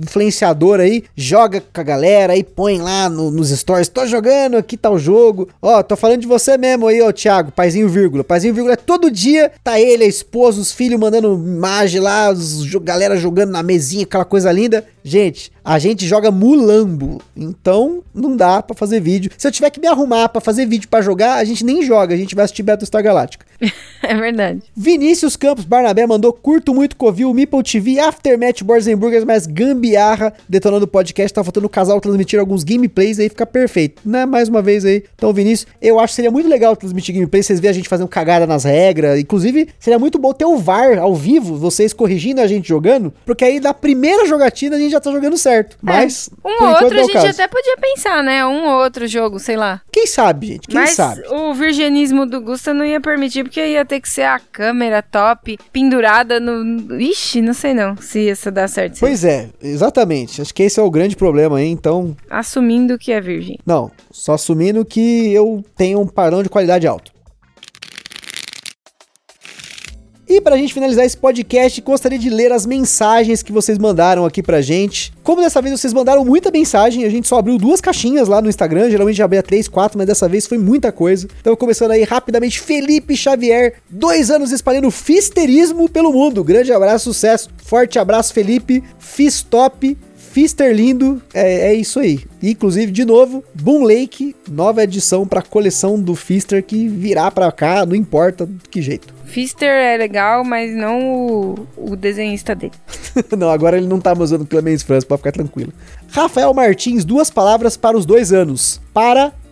influenciador 0.00 0.78
aí, 0.78 1.02
joga 1.16 1.60
com 1.60 1.80
a 1.80 1.84
galera 1.84 2.32
aí, 2.34 2.44
põe 2.44 2.78
lá 2.78 3.08
no- 3.08 3.32
nos 3.32 3.50
stories, 3.50 3.88
tô 3.88 4.06
jogando, 4.06 4.56
aqui 4.56 4.76
tá 4.76 4.88
o 4.90 4.98
jogo. 4.98 5.48
Ó, 5.60 5.82
tô 5.82 5.96
falando 5.96 6.20
de 6.20 6.26
você 6.28 6.56
mesmo 6.56 6.86
aí, 6.86 7.02
ó, 7.02 7.10
Thiago, 7.10 7.50
paizinho 7.50 7.88
vírgula. 7.88 8.22
Paizinho 8.22 8.54
vírgula 8.54 8.74
é 8.74 8.76
todo 8.76 9.10
dia, 9.10 9.50
tá 9.64 9.80
ele, 9.80 10.04
a 10.04 10.08
esposa, 10.08 10.60
os 10.60 10.70
filhos 10.70 11.00
mandando 11.00 11.34
imagem 11.34 12.00
lá, 12.00 12.30
os 12.30 12.64
galera 12.76 13.16
jogando 13.16 13.50
na 13.50 13.62
mesinha, 13.64 14.04
aquela 14.04 14.24
coisa 14.24 14.35
linda. 14.44 14.84
Gente, 15.02 15.50
a 15.64 15.78
gente 15.78 16.06
joga 16.06 16.30
mulambo, 16.30 17.20
então 17.36 18.02
não 18.14 18.36
dá 18.36 18.62
pra 18.62 18.76
fazer 18.76 19.00
vídeo. 19.00 19.30
Se 19.38 19.46
eu 19.46 19.52
tiver 19.52 19.70
que 19.70 19.80
me 19.80 19.86
arrumar 19.86 20.28
pra 20.28 20.40
fazer 20.40 20.66
vídeo 20.66 20.88
pra 20.88 21.00
jogar, 21.00 21.36
a 21.36 21.44
gente 21.44 21.64
nem 21.64 21.82
joga, 21.82 22.14
a 22.14 22.18
gente 22.18 22.34
vai 22.34 22.44
assistir 22.44 22.62
Battlestar 22.62 23.02
Galáctica. 23.02 23.46
É 24.16 24.18
verdade. 24.18 24.62
Vinícius 24.74 25.36
Campos 25.36 25.64
Barnabé 25.64 26.06
mandou 26.06 26.32
curto 26.32 26.72
muito 26.72 26.96
Covil, 26.96 27.34
Meeple 27.34 27.62
TV, 27.62 27.98
Aftermatch, 27.98 28.62
Boards 28.62 28.86
and 28.86 28.96
Burgers, 28.96 29.24
mas 29.24 29.46
gambiarra, 29.46 30.32
detonando 30.48 30.84
o 30.84 30.88
podcast, 30.88 31.34
tá 31.34 31.42
faltando 31.42 31.66
o 31.66 31.70
casal 31.70 32.00
transmitir 32.00 32.38
alguns 32.38 32.64
gameplays 32.64 33.18
aí, 33.18 33.28
fica 33.28 33.44
perfeito, 33.44 34.02
né? 34.04 34.24
Mais 34.24 34.48
uma 34.48 34.62
vez 34.62 34.84
aí. 34.84 35.04
Então, 35.14 35.32
Vinícius, 35.32 35.66
eu 35.82 35.98
acho 35.98 36.12
que 36.12 36.16
seria 36.16 36.30
muito 36.30 36.48
legal 36.48 36.76
transmitir 36.76 37.14
gameplays, 37.14 37.46
vocês 37.46 37.60
verem 37.60 37.72
a 37.72 37.74
gente 37.74 37.88
fazendo 37.88 38.08
cagada 38.08 38.46
nas 38.46 38.64
regras, 38.64 39.18
inclusive, 39.18 39.68
seria 39.78 39.98
muito 39.98 40.18
bom 40.18 40.32
ter 40.32 40.44
o 40.44 40.56
VAR 40.56 40.98
ao 40.98 41.14
vivo, 41.14 41.56
vocês 41.56 41.92
corrigindo 41.92 42.40
a 42.40 42.46
gente 42.46 42.68
jogando, 42.68 43.12
porque 43.24 43.44
aí 43.44 43.60
na 43.60 43.74
primeira 43.74 44.26
jogatina 44.26 44.76
a 44.76 44.78
gente 44.78 44.92
já 44.92 45.00
tá 45.00 45.10
jogando 45.10 45.36
certo, 45.36 45.76
mas... 45.82 46.30
Um 46.44 46.64
ou 46.64 46.68
outro 46.70 46.96
é 46.96 47.00
a 47.00 47.02
gente 47.02 47.12
caso. 47.12 47.26
até 47.28 47.48
podia 47.48 47.76
pensar, 47.76 48.22
né? 48.22 48.46
Um 48.46 48.66
ou 48.66 48.82
outro 48.82 49.06
jogo, 49.06 49.38
sei 49.38 49.56
lá. 49.56 49.80
Quem 49.90 50.06
sabe, 50.06 50.46
gente, 50.48 50.68
quem 50.68 50.76
Mas 50.76 50.90
sabe? 50.90 51.22
o 51.28 51.54
virgenismo 51.54 52.26
do 52.26 52.40
Gusta 52.40 52.72
não 52.72 52.84
ia 52.84 53.00
permitir, 53.00 53.44
porque 53.44 53.64
ia 53.66 53.84
ter 53.84 53.95
que 54.00 54.08
ser 54.08 54.22
a 54.22 54.38
câmera 54.38 55.02
top, 55.02 55.58
pendurada 55.72 56.40
no. 56.40 57.00
Ixi, 57.00 57.40
não 57.40 57.54
sei 57.54 57.74
não 57.74 57.96
se 57.96 58.20
ia 58.20 58.34
dar 58.52 58.68
certo. 58.68 58.98
Pois 59.00 59.24
é, 59.24 59.48
exatamente, 59.62 60.40
acho 60.40 60.54
que 60.54 60.62
esse 60.62 60.78
é 60.78 60.82
o 60.82 60.90
grande 60.90 61.16
problema 61.16 61.58
aí, 61.58 61.68
então... 61.68 62.16
Assumindo 62.30 62.98
que 62.98 63.12
é 63.12 63.20
virgem. 63.20 63.58
Não, 63.64 63.90
só 64.10 64.34
assumindo 64.34 64.84
que 64.84 65.32
eu 65.32 65.64
tenho 65.76 66.00
um 66.00 66.06
padrão 66.06 66.42
de 66.42 66.48
qualidade 66.48 66.86
alto. 66.86 67.15
E 70.28 70.40
pra 70.40 70.56
gente 70.56 70.74
finalizar 70.74 71.04
esse 71.04 71.16
podcast, 71.16 71.80
gostaria 71.80 72.18
de 72.18 72.28
ler 72.28 72.50
as 72.50 72.66
mensagens 72.66 73.44
que 73.44 73.52
vocês 73.52 73.78
mandaram 73.78 74.24
aqui 74.26 74.42
pra 74.42 74.60
gente. 74.60 75.12
Como 75.22 75.40
dessa 75.40 75.62
vez 75.62 75.78
vocês 75.78 75.92
mandaram 75.92 76.24
muita 76.24 76.50
mensagem, 76.50 77.04
a 77.04 77.08
gente 77.08 77.28
só 77.28 77.38
abriu 77.38 77.56
duas 77.56 77.80
caixinhas 77.80 78.26
lá 78.26 78.42
no 78.42 78.48
Instagram, 78.48 78.90
geralmente 78.90 79.22
abria 79.22 79.40
três, 79.40 79.68
quatro, 79.68 79.96
mas 79.96 80.08
dessa 80.08 80.28
vez 80.28 80.44
foi 80.44 80.58
muita 80.58 80.90
coisa. 80.90 81.28
Então 81.40 81.54
começando 81.54 81.92
aí 81.92 82.02
rapidamente, 82.02 82.58
Felipe 82.58 83.16
Xavier, 83.16 83.74
dois 83.88 84.28
anos 84.28 84.50
espalhando 84.50 84.90
fisterismo 84.90 85.88
pelo 85.88 86.12
mundo. 86.12 86.42
Grande 86.42 86.72
abraço, 86.72 87.04
sucesso, 87.04 87.48
forte 87.58 87.96
abraço 87.96 88.34
Felipe, 88.34 88.82
fiz 88.98 89.42
top, 89.42 89.96
Fister 90.36 90.70
lindo, 90.70 91.22
é, 91.32 91.68
é 91.68 91.74
isso 91.74 91.98
aí. 91.98 92.20
Inclusive, 92.42 92.92
de 92.92 93.06
novo, 93.06 93.42
Boom 93.54 93.84
Lake, 93.84 94.36
nova 94.46 94.82
edição 94.82 95.26
pra 95.26 95.40
coleção 95.40 95.98
do 95.98 96.14
Fister 96.14 96.62
que 96.62 96.86
virá 96.88 97.30
pra 97.30 97.50
cá, 97.50 97.86
não 97.86 97.96
importa 97.96 98.44
de 98.44 98.68
que 98.68 98.82
jeito. 98.82 99.14
Fister 99.24 99.66
é 99.66 99.96
legal, 99.96 100.44
mas 100.44 100.76
não 100.76 101.00
o, 101.00 101.66
o 101.74 101.96
desenhista 101.96 102.54
dele. 102.54 102.74
não, 103.34 103.48
agora 103.48 103.78
ele 103.78 103.86
não 103.86 103.98
tá 103.98 104.12
usando 104.12 104.44
Clemens 104.44 104.82
France, 104.82 105.06
pode 105.06 105.20
ficar 105.20 105.32
tranquilo. 105.32 105.72
Rafael 106.10 106.52
Martins, 106.52 107.02
duas 107.02 107.30
palavras 107.30 107.78
para 107.78 107.96
os 107.96 108.04
dois 108.04 108.30
anos. 108.30 108.78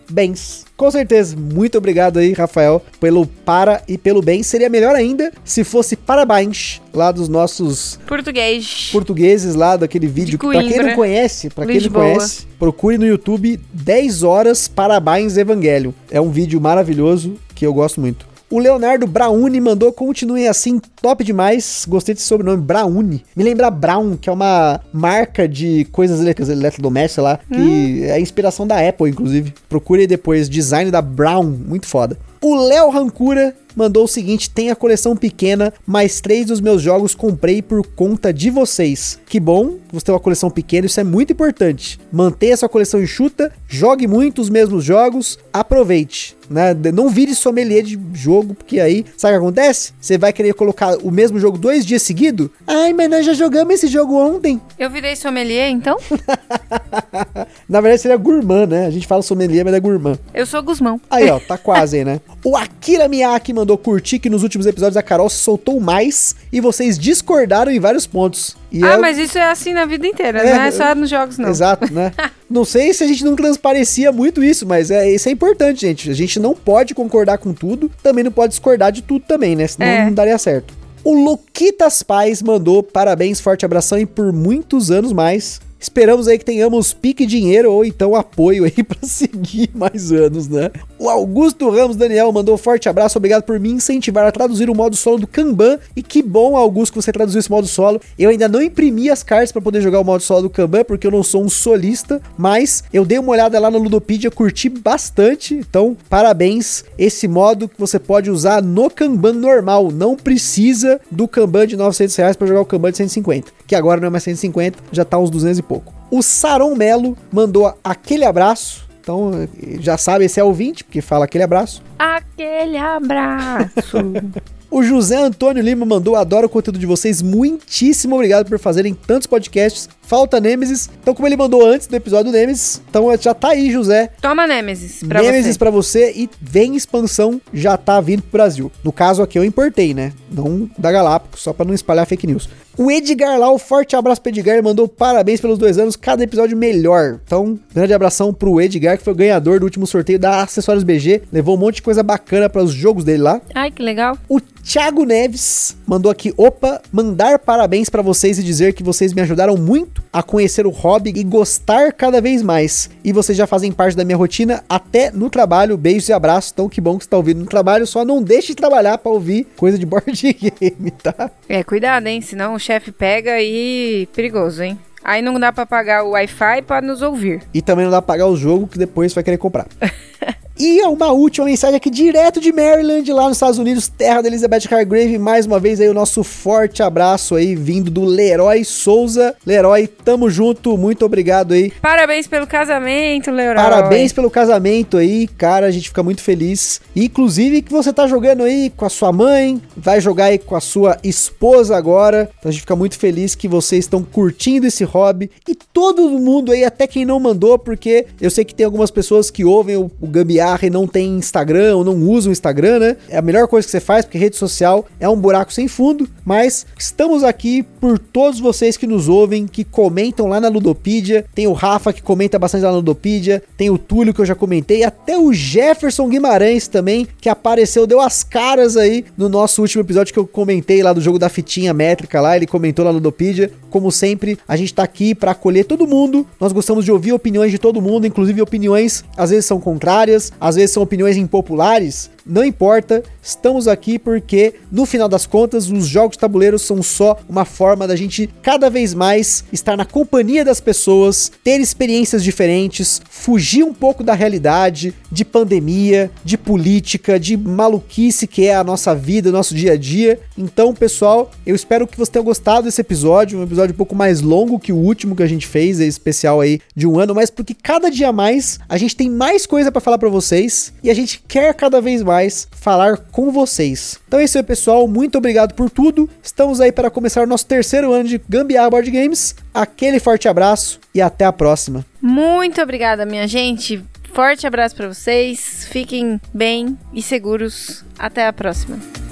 Parabéns. 0.05 0.65
Com 0.77 0.91
certeza, 0.91 1.35
muito 1.35 1.77
obrigado 1.77 2.19
aí, 2.19 2.33
Rafael, 2.33 2.81
pelo 2.99 3.25
para 3.25 3.81
e 3.87 3.97
pelo 3.97 4.21
bem. 4.21 4.43
Seria 4.43 4.69
melhor 4.69 4.95
ainda 4.95 5.31
se 5.43 5.63
fosse 5.63 5.95
parabéns 5.95 6.81
lá 6.93 7.11
dos 7.11 7.29
nossos 7.29 7.99
Português. 8.05 8.89
portugueses 8.91 9.55
lá 9.55 9.77
daquele 9.77 10.07
vídeo. 10.07 10.37
que 10.37 10.47
Pra 10.47 10.63
quem 10.63 10.77
não 10.77 10.95
conhece, 10.95 11.49
pra 11.49 11.65
quem 11.65 11.79
não 11.79 11.89
conhece, 11.89 12.45
procure 12.59 12.97
no 12.97 13.05
YouTube 13.05 13.59
10 13.73 14.23
horas 14.23 14.67
Parabéns 14.67 15.37
Evangelho. 15.37 15.93
É 16.11 16.19
um 16.19 16.29
vídeo 16.29 16.59
maravilhoso 16.59 17.35
que 17.53 17.65
eu 17.65 17.73
gosto 17.73 18.01
muito. 18.01 18.34
O 18.49 18.59
Leonardo 18.59 19.07
Brauni 19.07 19.59
mandou, 19.59 19.91
continuem 19.91 20.47
assim, 20.47 20.79
top 21.01 21.23
demais. 21.23 21.83
Gostei 21.89 22.13
desse 22.13 22.27
sobrenome, 22.27 22.61
Brauni. 22.61 23.23
Me 23.35 23.43
lembra 23.43 23.71
Brown, 23.71 24.15
que 24.15 24.29
é 24.29 24.31
uma 24.31 24.79
marca 24.93 25.47
de 25.47 25.85
coisas 25.91 26.19
ele- 26.21 26.51
eletrodomésticas 26.51 27.23
lá, 27.23 27.39
que 27.51 28.03
é 28.03 28.11
a 28.13 28.19
inspiração 28.19 28.67
da 28.67 28.87
Apple, 28.87 29.09
inclusive. 29.09 29.53
Procure 29.67 30.05
depois, 30.05 30.47
design 30.47 30.91
da 30.91 31.01
Brown, 31.01 31.43
muito 31.43 31.87
foda. 31.87 32.17
O 32.41 32.55
Léo 32.55 32.89
Rancura 32.91 33.55
mandou 33.75 34.05
o 34.05 34.07
seguinte: 34.07 34.49
tem 34.49 34.71
a 34.71 34.75
coleção 34.75 35.15
pequena, 35.15 35.73
mas 35.85 36.21
três 36.21 36.47
dos 36.47 36.61
meus 36.61 36.81
jogos 36.81 37.13
comprei 37.13 37.61
por 37.61 37.85
conta 37.85 38.33
de 38.33 38.49
vocês. 38.49 39.19
Que 39.25 39.39
bom, 39.39 39.77
você 39.91 40.05
tem 40.05 40.13
uma 40.13 40.19
coleção 40.19 40.49
pequena, 40.49 40.85
isso 40.85 40.99
é 40.99 41.03
muito 41.03 41.33
importante. 41.33 41.99
Mantenha 42.11 42.57
sua 42.57 42.69
coleção 42.69 43.01
enxuta, 43.01 43.51
jogue 43.67 44.07
muito 44.07 44.41
os 44.41 44.49
mesmos 44.49 44.83
jogos, 44.83 45.37
aproveite. 45.51 46.35
Né? 46.49 46.75
Não 46.93 47.09
vire 47.09 47.33
sommelier 47.33 47.83
de 47.83 47.99
jogo, 48.13 48.53
porque 48.53 48.79
aí, 48.79 49.03
sabe 49.17 49.35
o 49.35 49.39
que 49.39 49.45
acontece? 49.45 49.93
Você 49.99 50.17
vai 50.17 50.31
querer 50.31 50.53
colocar 50.53 50.95
o 50.97 51.09
mesmo 51.09 51.39
jogo 51.39 51.57
dois 51.57 51.85
dias 51.85 52.03
seguidos? 52.03 52.49
Ai, 52.67 52.93
mas 52.93 53.09
nós 53.09 53.25
já 53.25 53.33
jogamos 53.33 53.73
esse 53.73 53.87
jogo 53.87 54.15
ontem. 54.15 54.61
Eu 54.77 54.89
virei 54.89 55.15
sommelier, 55.15 55.69
então? 55.69 55.97
Na 57.67 57.81
verdade, 57.81 58.01
seria 58.01 58.17
gourmand, 58.17 58.67
né? 58.67 58.85
A 58.85 58.91
gente 58.91 59.07
fala 59.07 59.21
sommelier, 59.21 59.65
mas 59.65 59.73
é 59.73 59.79
gourmand. 59.79 60.19
Eu 60.33 60.45
sou 60.45 60.61
Guzmão. 60.61 61.01
Aí, 61.09 61.29
ó, 61.29 61.39
tá 61.39 61.57
quase 61.57 61.97
aí, 61.97 62.05
né? 62.05 62.21
O 62.47 62.55
Akira 62.55 63.07
Miyake 63.07 63.51
mandou 63.51 63.75
curtir 63.75 64.19
que 64.19 64.29
nos 64.29 64.43
últimos 64.43 64.67
episódios 64.67 64.95
a 64.95 65.01
Carol 65.01 65.27
se 65.31 65.37
soltou 65.37 65.79
mais 65.79 66.35
e 66.53 66.61
vocês 66.61 66.95
discordaram 66.99 67.71
em 67.71 67.79
vários 67.79 68.05
pontos. 68.05 68.55
E 68.71 68.83
ah, 68.83 68.93
é- 68.93 68.97
mas 68.97 69.17
isso 69.17 69.35
é 69.39 69.49
assim 69.49 69.73
na 69.73 69.83
vida 69.85 70.05
inteira, 70.05 70.41
É, 70.41 70.53
não 70.53 70.61
é 70.61 70.69
só 70.69 70.93
nos 70.93 71.09
jogos, 71.09 71.39
não. 71.39 71.49
Exato, 71.49 71.91
né? 71.91 72.11
não 72.47 72.63
sei 72.63 72.93
se 72.93 73.03
a 73.03 73.07
gente 73.07 73.25
não 73.25 73.35
transparecia 73.35 74.11
muito 74.11 74.43
isso, 74.43 74.63
mas 74.67 74.91
é, 74.91 75.09
isso 75.09 75.27
é 75.27 75.31
importante, 75.31 75.81
gente. 75.81 76.07
A 76.11 76.13
gente 76.13 76.39
não 76.39 76.53
pode 76.53 76.93
concordar 76.93 77.39
com 77.39 77.51
tudo, 77.51 77.89
também 78.03 78.23
não 78.23 78.31
pode 78.31 78.51
discordar 78.51 78.91
de 78.91 79.01
tudo 79.01 79.25
também, 79.27 79.55
né? 79.55 79.65
Senão 79.65 79.87
É. 79.87 80.05
não 80.05 80.13
daria 80.13 80.37
certo. 80.37 80.71
O 81.03 81.13
Luquitas 81.15 82.03
Paz 82.03 82.43
mandou 82.43 82.83
parabéns, 82.83 83.39
forte 83.39 83.65
abração 83.65 83.97
e 83.97 84.05
por 84.05 84.31
muitos 84.31 84.91
anos 84.91 85.11
mais. 85.13 85.59
Esperamos 85.79 86.27
aí 86.27 86.39
que 86.39 86.45
tenhamos 86.45 86.93
pique 86.93 87.27
dinheiro 87.27 87.71
ou 87.71 87.85
então 87.85 88.15
apoio 88.15 88.63
aí 88.63 88.71
pra 88.83 88.97
seguir 89.03 89.69
mais 89.75 90.11
anos, 90.11 90.47
né? 90.47 90.71
O 91.05 91.09
Augusto 91.09 91.69
Ramos 91.69 91.95
Daniel 91.95 92.31
mandou 92.31 92.55
um 92.55 92.57
forte 92.57 92.89
abraço, 92.89 93.19
obrigado 93.19 93.43
por 93.43 93.59
me 93.59 93.69
incentivar 93.69 94.25
a 94.25 94.31
traduzir 94.31 94.71
o 94.71 94.75
modo 94.75 94.95
solo 94.95 95.19
do 95.19 95.27
Kanban. 95.27 95.77
E 95.95 96.01
que 96.01 96.23
bom, 96.23 96.57
Augusto, 96.57 96.93
que 96.93 96.99
você 97.03 97.11
traduziu 97.11 97.37
esse 97.37 97.51
modo 97.51 97.67
solo. 97.67 98.01
Eu 98.17 98.31
ainda 98.31 98.47
não 98.47 98.59
imprimi 98.59 99.11
as 99.11 99.21
cartas 99.21 99.51
pra 99.51 99.61
poder 99.61 99.81
jogar 99.81 99.99
o 99.99 100.03
modo 100.03 100.23
solo 100.23 100.41
do 100.41 100.49
Kanban, 100.49 100.83
porque 100.83 101.05
eu 101.05 101.11
não 101.11 101.21
sou 101.21 101.43
um 101.43 101.47
solista, 101.47 102.19
mas 102.35 102.83
eu 102.91 103.05
dei 103.05 103.19
uma 103.19 103.33
olhada 103.33 103.59
lá 103.59 103.69
no 103.69 103.77
Ludopedia, 103.77 104.31
curti 104.31 104.67
bastante. 104.67 105.53
Então, 105.53 105.95
parabéns. 106.09 106.83
Esse 106.97 107.27
modo 107.27 107.69
que 107.69 107.79
você 107.79 107.99
pode 107.99 108.31
usar 108.31 108.63
no 108.63 108.89
Kanban 108.89 109.33
normal, 109.33 109.91
não 109.91 110.15
precisa 110.15 110.99
do 111.11 111.27
Kanban 111.27 111.67
de 111.67 111.77
900 111.77 112.15
reais 112.15 112.35
pra 112.35 112.47
jogar 112.47 112.61
o 112.61 112.65
Kanban 112.65 112.89
de 112.89 112.97
150, 112.97 113.51
que 113.67 113.75
agora 113.75 114.01
não 114.01 114.07
é 114.07 114.09
mais 114.09 114.23
150, 114.23 114.79
já 114.91 115.05
tá 115.05 115.19
uns 115.19 115.29
200 115.29 115.59
e 115.59 115.61
pouco. 115.61 115.93
O 116.09 116.23
Saron 116.23 116.73
Melo 116.73 117.15
mandou 117.31 117.71
aquele 117.83 118.25
abraço. 118.25 118.84
Então, 119.05 119.47
já 119.79 119.99
sabe, 119.99 120.25
esse 120.25 120.39
é 120.39 120.43
ouvinte, 120.43 120.83
porque 120.83 120.99
fala 120.99 121.25
aquele 121.25 121.43
abraço. 121.43 121.83
Aquele 121.99 122.77
abraço. 122.77 123.97
O 124.67 124.83
José 124.83 125.15
Antônio 125.15 125.63
Lima 125.63 125.85
mandou, 125.85 126.17
adoro 126.17 126.47
o 126.47 126.49
conteúdo 126.49 126.77
de 126.77 126.85
vocês, 126.85 127.21
muitíssimo 127.21 128.15
obrigado 128.15 128.49
por 128.49 128.59
fazerem 128.59 128.93
tantos 128.93 129.25
podcasts. 129.25 129.87
Falta 130.05 130.39
Nemesis. 130.39 130.89
Então, 131.01 131.13
como 131.13 131.27
ele 131.27 131.35
mandou 131.35 131.65
antes 131.65 131.87
do 131.87 131.95
episódio 131.95 132.31
do 132.31 132.37
Nemesis, 132.37 132.81
então 132.89 133.07
já 133.19 133.33
tá 133.33 133.49
aí, 133.49 133.71
José. 133.71 134.09
Toma 134.21 134.45
Nemesis 134.45 135.03
pra 135.03 135.21
Nemesis 135.21 135.53
você. 135.53 135.59
pra 135.59 135.69
você 135.69 136.11
e 136.15 136.29
vem 136.39 136.75
expansão, 136.75 137.41
já 137.53 137.75
tá 137.77 137.99
vindo 137.99 138.21
pro 138.21 138.31
Brasil. 138.33 138.71
No 138.83 138.91
caso 138.91 139.21
aqui 139.21 139.37
eu 139.37 139.43
importei, 139.43 139.93
né? 139.93 140.13
Não 140.31 140.69
da 140.77 140.91
Galápagos, 140.91 141.41
só 141.41 141.53
pra 141.53 141.65
não 141.65 141.73
espalhar 141.73 142.05
fake 142.05 142.27
news. 142.27 142.49
O 142.77 142.91
Edgar 142.91 143.39
lá, 143.39 143.49
um 143.53 143.57
forte 143.57 143.95
abraço 143.95 144.21
pro 144.21 144.29
Edgar, 144.29 144.61
mandou 144.61 144.85
parabéns 144.85 145.39
pelos 145.39 145.57
dois 145.57 145.77
anos, 145.77 145.95
cada 145.95 146.23
episódio 146.23 146.57
melhor. 146.57 147.21
Então, 147.25 147.57
grande 147.73 147.93
abração 147.93 148.33
pro 148.33 148.59
Edgar, 148.59 148.97
que 148.97 149.03
foi 149.03 149.13
o 149.13 149.15
ganhador 149.15 149.59
do 149.61 149.63
último 149.63 149.87
sorteio 149.87 150.19
da 150.19 150.41
Acessórios 150.43 150.83
BG. 150.83 151.21
Levou 151.31 151.55
um 151.55 151.59
monte 151.59 151.75
de 151.75 151.83
coisa 151.83 152.03
bacana 152.03 152.49
para 152.49 152.61
os 152.61 152.73
jogos 152.73 153.05
dele 153.05 153.23
lá. 153.23 153.41
Ai, 153.53 153.71
que 153.71 153.81
legal. 153.81 154.17
O 154.27 154.41
Thiago 154.41 155.05
Neves 155.05 155.77
mandou 155.87 156.11
aqui, 156.11 156.33
opa, 156.35 156.81
mandar 156.91 157.39
parabéns 157.39 157.89
pra 157.89 158.01
vocês 158.01 158.39
e 158.39 158.43
dizer 158.43 158.73
que 158.73 158.83
vocês 158.83 159.13
me 159.13 159.21
ajudaram 159.21 159.55
muito 159.55 159.94
a 160.11 160.23
conhecer 160.23 160.65
o 160.65 160.69
hobby 160.69 161.11
e 161.15 161.23
gostar 161.23 161.91
cada 161.91 162.21
vez 162.21 162.41
mais. 162.41 162.89
E 163.03 163.11
vocês 163.11 163.37
já 163.37 163.45
fazem 163.45 163.71
parte 163.71 163.97
da 163.97 164.05
minha 164.05 164.17
rotina 164.17 164.63
até 164.69 165.11
no 165.11 165.29
trabalho. 165.29 165.77
Beijos 165.77 166.09
e 166.09 166.13
abraços. 166.13 166.51
Então 166.53 166.69
que 166.69 166.79
bom 166.79 166.97
que 166.97 167.03
você 167.03 167.09
tá 167.09 167.17
ouvindo 167.17 167.39
no 167.39 167.45
trabalho, 167.45 167.85
só 167.85 168.05
não 168.05 168.23
deixe 168.23 168.49
de 168.49 168.55
trabalhar 168.55 168.97
pra 168.97 169.11
ouvir 169.11 169.45
coisa 169.57 169.77
de 169.77 169.85
board 169.85 170.11
game, 170.21 170.91
tá? 170.91 171.29
É, 171.49 171.63
cuidado, 171.63 172.07
hein? 172.07 172.21
Senão 172.21 172.53
o 172.53 172.59
chefe 172.59 172.91
pega 172.91 173.41
e 173.41 174.07
perigoso, 174.15 174.63
hein? 174.63 174.79
Aí 175.03 175.21
não 175.21 175.39
dá 175.39 175.53
pra 175.53 175.65
pagar 175.67 176.03
o 176.03 176.11
Wi-Fi 176.11 176.63
pra 176.63 176.81
nos 176.81 177.01
ouvir. 177.01 177.43
E 177.53 177.61
também 177.61 177.85
não 177.85 177.91
dá 177.91 178.01
pra 178.01 178.13
pagar 178.13 178.27
o 178.27 178.35
jogo 178.35 178.67
que 178.67 178.79
depois 178.79 179.11
você 179.11 179.15
vai 179.15 179.23
querer 179.23 179.37
comprar. 179.37 179.67
E 180.57 180.81
uma 180.83 181.11
última 181.11 181.47
mensagem 181.47 181.75
aqui 181.75 181.89
direto 181.89 182.39
de 182.39 182.53
Maryland, 182.53 183.11
lá 183.11 183.27
nos 183.27 183.35
Estados 183.35 183.59
Unidos, 183.59 183.89
terra 183.89 184.21
da 184.21 184.29
Elizabeth 184.29 184.63
Hargrave. 184.71 185.17
Mais 185.17 185.45
uma 185.45 185.59
vez 185.59 185.81
aí 185.81 185.89
o 185.89 185.93
nosso 185.93 186.23
forte 186.23 186.81
abraço 186.81 187.35
aí, 187.35 187.55
vindo 187.55 187.91
do 187.91 188.05
Leroy 188.05 188.63
Souza. 188.63 189.35
Leroy, 189.45 189.85
tamo 189.85 190.29
junto, 190.29 190.77
muito 190.77 191.03
obrigado 191.03 191.53
aí. 191.53 191.71
Parabéns 191.81 192.25
pelo 192.25 192.47
casamento, 192.47 193.31
Leroy. 193.31 193.55
Parabéns 193.55 194.13
pelo 194.13 194.31
casamento 194.31 194.95
aí, 194.95 195.27
cara, 195.27 195.65
a 195.65 195.71
gente 195.71 195.89
fica 195.89 196.01
muito 196.01 196.21
feliz. 196.21 196.79
Inclusive 196.95 197.61
que 197.61 197.71
você 197.73 197.91
tá 197.91 198.07
jogando 198.07 198.43
aí 198.43 198.69
com 198.69 198.85
a 198.85 198.89
sua 198.89 199.11
mãe, 199.11 199.61
vai 199.75 199.99
jogar 199.99 200.25
aí 200.25 200.37
com 200.37 200.55
a 200.55 200.61
sua 200.61 200.97
esposa 201.03 201.75
agora. 201.75 202.29
Então 202.39 202.47
a 202.47 202.51
gente 202.53 202.61
fica 202.61 202.77
muito 202.77 202.97
feliz 202.97 203.35
que 203.35 203.49
vocês 203.49 203.83
estão 203.83 204.01
curtindo 204.01 204.65
esse 204.65 204.85
hobby 204.85 205.29
e 205.45 205.53
todo 205.53 206.09
mundo 206.11 206.53
aí, 206.53 206.63
até 206.63 206.87
quem 206.87 207.03
não 207.03 207.19
mandou, 207.19 207.59
porque 207.59 208.05
eu 208.21 208.31
sei 208.31 208.45
que 208.45 208.55
tem 208.55 208.65
algumas 208.65 208.89
pessoas 208.89 209.29
que 209.29 209.43
ouvem 209.43 209.75
o, 209.75 209.91
o 209.99 210.07
Gambiarra 210.45 210.67
e 210.67 210.69
não 210.69 210.87
tem 210.87 211.17
Instagram 211.17 211.75
ou 211.75 211.83
não 211.83 211.95
usam 212.03 212.29
o 212.29 212.33
Instagram, 212.33 212.79
né? 212.79 212.97
É 213.09 213.17
a 213.17 213.21
melhor 213.21 213.47
coisa 213.47 213.65
que 213.65 213.71
você 213.71 213.79
faz, 213.79 214.05
porque 214.05 214.17
rede 214.17 214.35
social 214.35 214.85
é 214.99 215.09
um 215.09 215.15
buraco 215.15 215.51
sem 215.51 215.67
fundo, 215.67 216.07
mas 216.23 216.65
estamos 216.77 217.23
aqui 217.23 217.63
por 217.63 217.97
todos 217.97 218.39
vocês 218.39 218.77
que 218.77 218.85
nos 218.85 219.09
ouvem, 219.09 219.47
que 219.47 219.63
comentam 219.63 220.27
lá 220.27 220.39
na 220.39 220.47
Ludopedia. 220.47 221.25
Tem 221.33 221.47
o 221.47 221.53
Rafa 221.53 221.91
que 221.91 222.01
comenta 222.01 222.37
bastante 222.37 222.63
lá 222.63 222.69
na 222.69 222.77
Ludopedia, 222.77 223.41
tem 223.57 223.69
o 223.69 223.77
Túlio 223.77 224.13
que 224.13 224.21
eu 224.21 224.25
já 224.25 224.35
comentei, 224.35 224.83
até 224.83 225.17
o 225.17 225.33
Jefferson 225.33 226.07
Guimarães 226.07 226.67
também, 226.67 227.07
que 227.19 227.29
apareceu, 227.29 227.87
deu 227.87 227.99
as 227.99 228.23
caras 228.23 228.77
aí 228.77 229.05
no 229.17 229.27
nosso 229.27 229.61
último 229.61 229.81
episódio 229.81 230.13
que 230.13 230.19
eu 230.19 230.27
comentei 230.27 230.83
lá 230.83 230.93
do 230.93 231.01
jogo 231.01 231.17
da 231.17 231.29
fitinha 231.29 231.73
métrica 231.73 232.21
lá, 232.21 232.35
ele 232.35 232.45
comentou 232.45 232.85
lá 232.85 232.91
no 232.91 232.97
Ludopedia. 232.97 233.51
Como 233.75 233.91
sempre, 233.91 234.39
a 234.47 234.55
gente 234.55 234.73
tá 234.73 234.83
aqui 234.83 235.13
para 235.13 235.31
acolher 235.31 235.65
todo 235.65 235.85
mundo. 235.85 236.25
Nós 236.39 236.53
gostamos 236.53 236.85
de 236.85 236.93
ouvir 236.93 237.11
opiniões 237.11 237.51
de 237.51 237.57
todo 237.57 237.81
mundo, 237.81 238.07
inclusive 238.07 238.41
opiniões 238.41 239.03
às 239.17 239.31
vezes 239.31 239.45
são 239.45 239.59
contrárias, 239.59 240.31
às 240.39 240.55
vezes 240.55 240.71
são 240.71 240.81
opiniões 240.81 241.17
impopulares. 241.17 242.09
Não 242.25 242.43
importa, 242.43 243.03
estamos 243.21 243.67
aqui 243.67 243.99
porque 243.99 244.55
no 244.71 244.85
final 244.85 245.07
das 245.07 245.27
contas 245.27 245.69
os 245.69 245.85
jogos 245.85 246.15
de 246.15 246.19
tabuleiro 246.19 246.57
são 246.57 246.81
só 246.81 247.19
uma 247.29 247.45
forma 247.45 247.87
da 247.87 247.95
gente 247.95 248.27
cada 248.41 248.67
vez 248.67 248.95
mais 248.95 249.43
estar 249.53 249.77
na 249.77 249.85
companhia 249.85 250.43
das 250.43 250.59
pessoas, 250.59 251.31
ter 251.43 251.59
experiências 251.59 252.23
diferentes, 252.23 252.99
fugir 253.11 253.63
um 253.63 253.73
pouco 253.73 254.03
da 254.03 254.15
realidade, 254.15 254.91
de 255.11 255.23
pandemia, 255.23 256.09
de 256.23 256.35
política, 256.35 257.19
de 257.19 257.37
maluquice 257.37 258.25
que 258.25 258.47
é 258.47 258.55
a 258.55 258.63
nossa 258.63 258.95
vida, 258.95 259.31
nosso 259.31 259.53
dia 259.53 259.73
a 259.73 259.77
dia. 259.77 260.19
Então, 260.35 260.73
pessoal, 260.73 261.29
eu 261.45 261.55
espero 261.55 261.85
que 261.85 261.97
você 261.97 262.11
tenha 262.11 262.25
gostado 262.25 262.63
desse 262.63 262.81
episódio, 262.81 263.37
um 263.37 263.43
episódio 263.43 263.64
um 263.71 263.75
pouco 263.75 263.95
mais 263.95 264.21
longo 264.21 264.59
que 264.59 264.71
o 264.71 264.77
último 264.77 265.15
que 265.15 265.23
a 265.23 265.27
gente 265.27 265.47
fez, 265.47 265.79
é 265.79 265.85
especial 265.85 266.41
aí 266.41 266.59
de 266.75 266.87
um 266.87 266.99
ano, 266.99 267.15
mas 267.15 267.29
porque 267.29 267.53
cada 267.53 267.89
dia 267.89 268.11
mais 268.11 268.59
a 268.67 268.77
gente 268.77 268.95
tem 268.95 269.09
mais 269.09 269.45
coisa 269.45 269.71
para 269.71 269.81
falar 269.81 269.97
para 269.97 270.09
vocês 270.09 270.73
e 270.83 270.89
a 270.89 270.93
gente 270.93 271.23
quer 271.27 271.53
cada 271.53 271.81
vez 271.81 272.01
mais 272.03 272.47
falar 272.51 272.97
com 272.97 273.31
vocês. 273.31 273.99
Então 274.07 274.19
é 274.19 274.23
isso 274.23 274.37
aí, 274.37 274.43
pessoal. 274.43 274.87
Muito 274.87 275.17
obrigado 275.17 275.53
por 275.53 275.69
tudo. 275.69 276.09
Estamos 276.21 276.61
aí 276.61 276.71
para 276.71 276.89
começar 276.89 277.23
o 277.23 277.27
nosso 277.27 277.45
terceiro 277.45 277.91
ano 277.91 278.09
de 278.09 278.21
Gambiarra 278.29 278.69
Board 278.69 278.89
Games. 278.91 279.35
Aquele 279.53 279.99
forte 279.99 280.27
abraço 280.27 280.79
e 280.93 281.01
até 281.01 281.25
a 281.25 281.33
próxima. 281.33 281.85
Muito 282.01 282.61
obrigada, 282.61 283.05
minha 283.05 283.27
gente. 283.27 283.83
Forte 284.13 284.47
abraço 284.47 284.75
pra 284.75 284.87
vocês. 284.87 285.67
Fiquem 285.69 286.21
bem 286.33 286.77
e 286.93 287.01
seguros. 287.01 287.83
Até 287.99 288.25
a 288.25 288.31
próxima. 288.31 289.04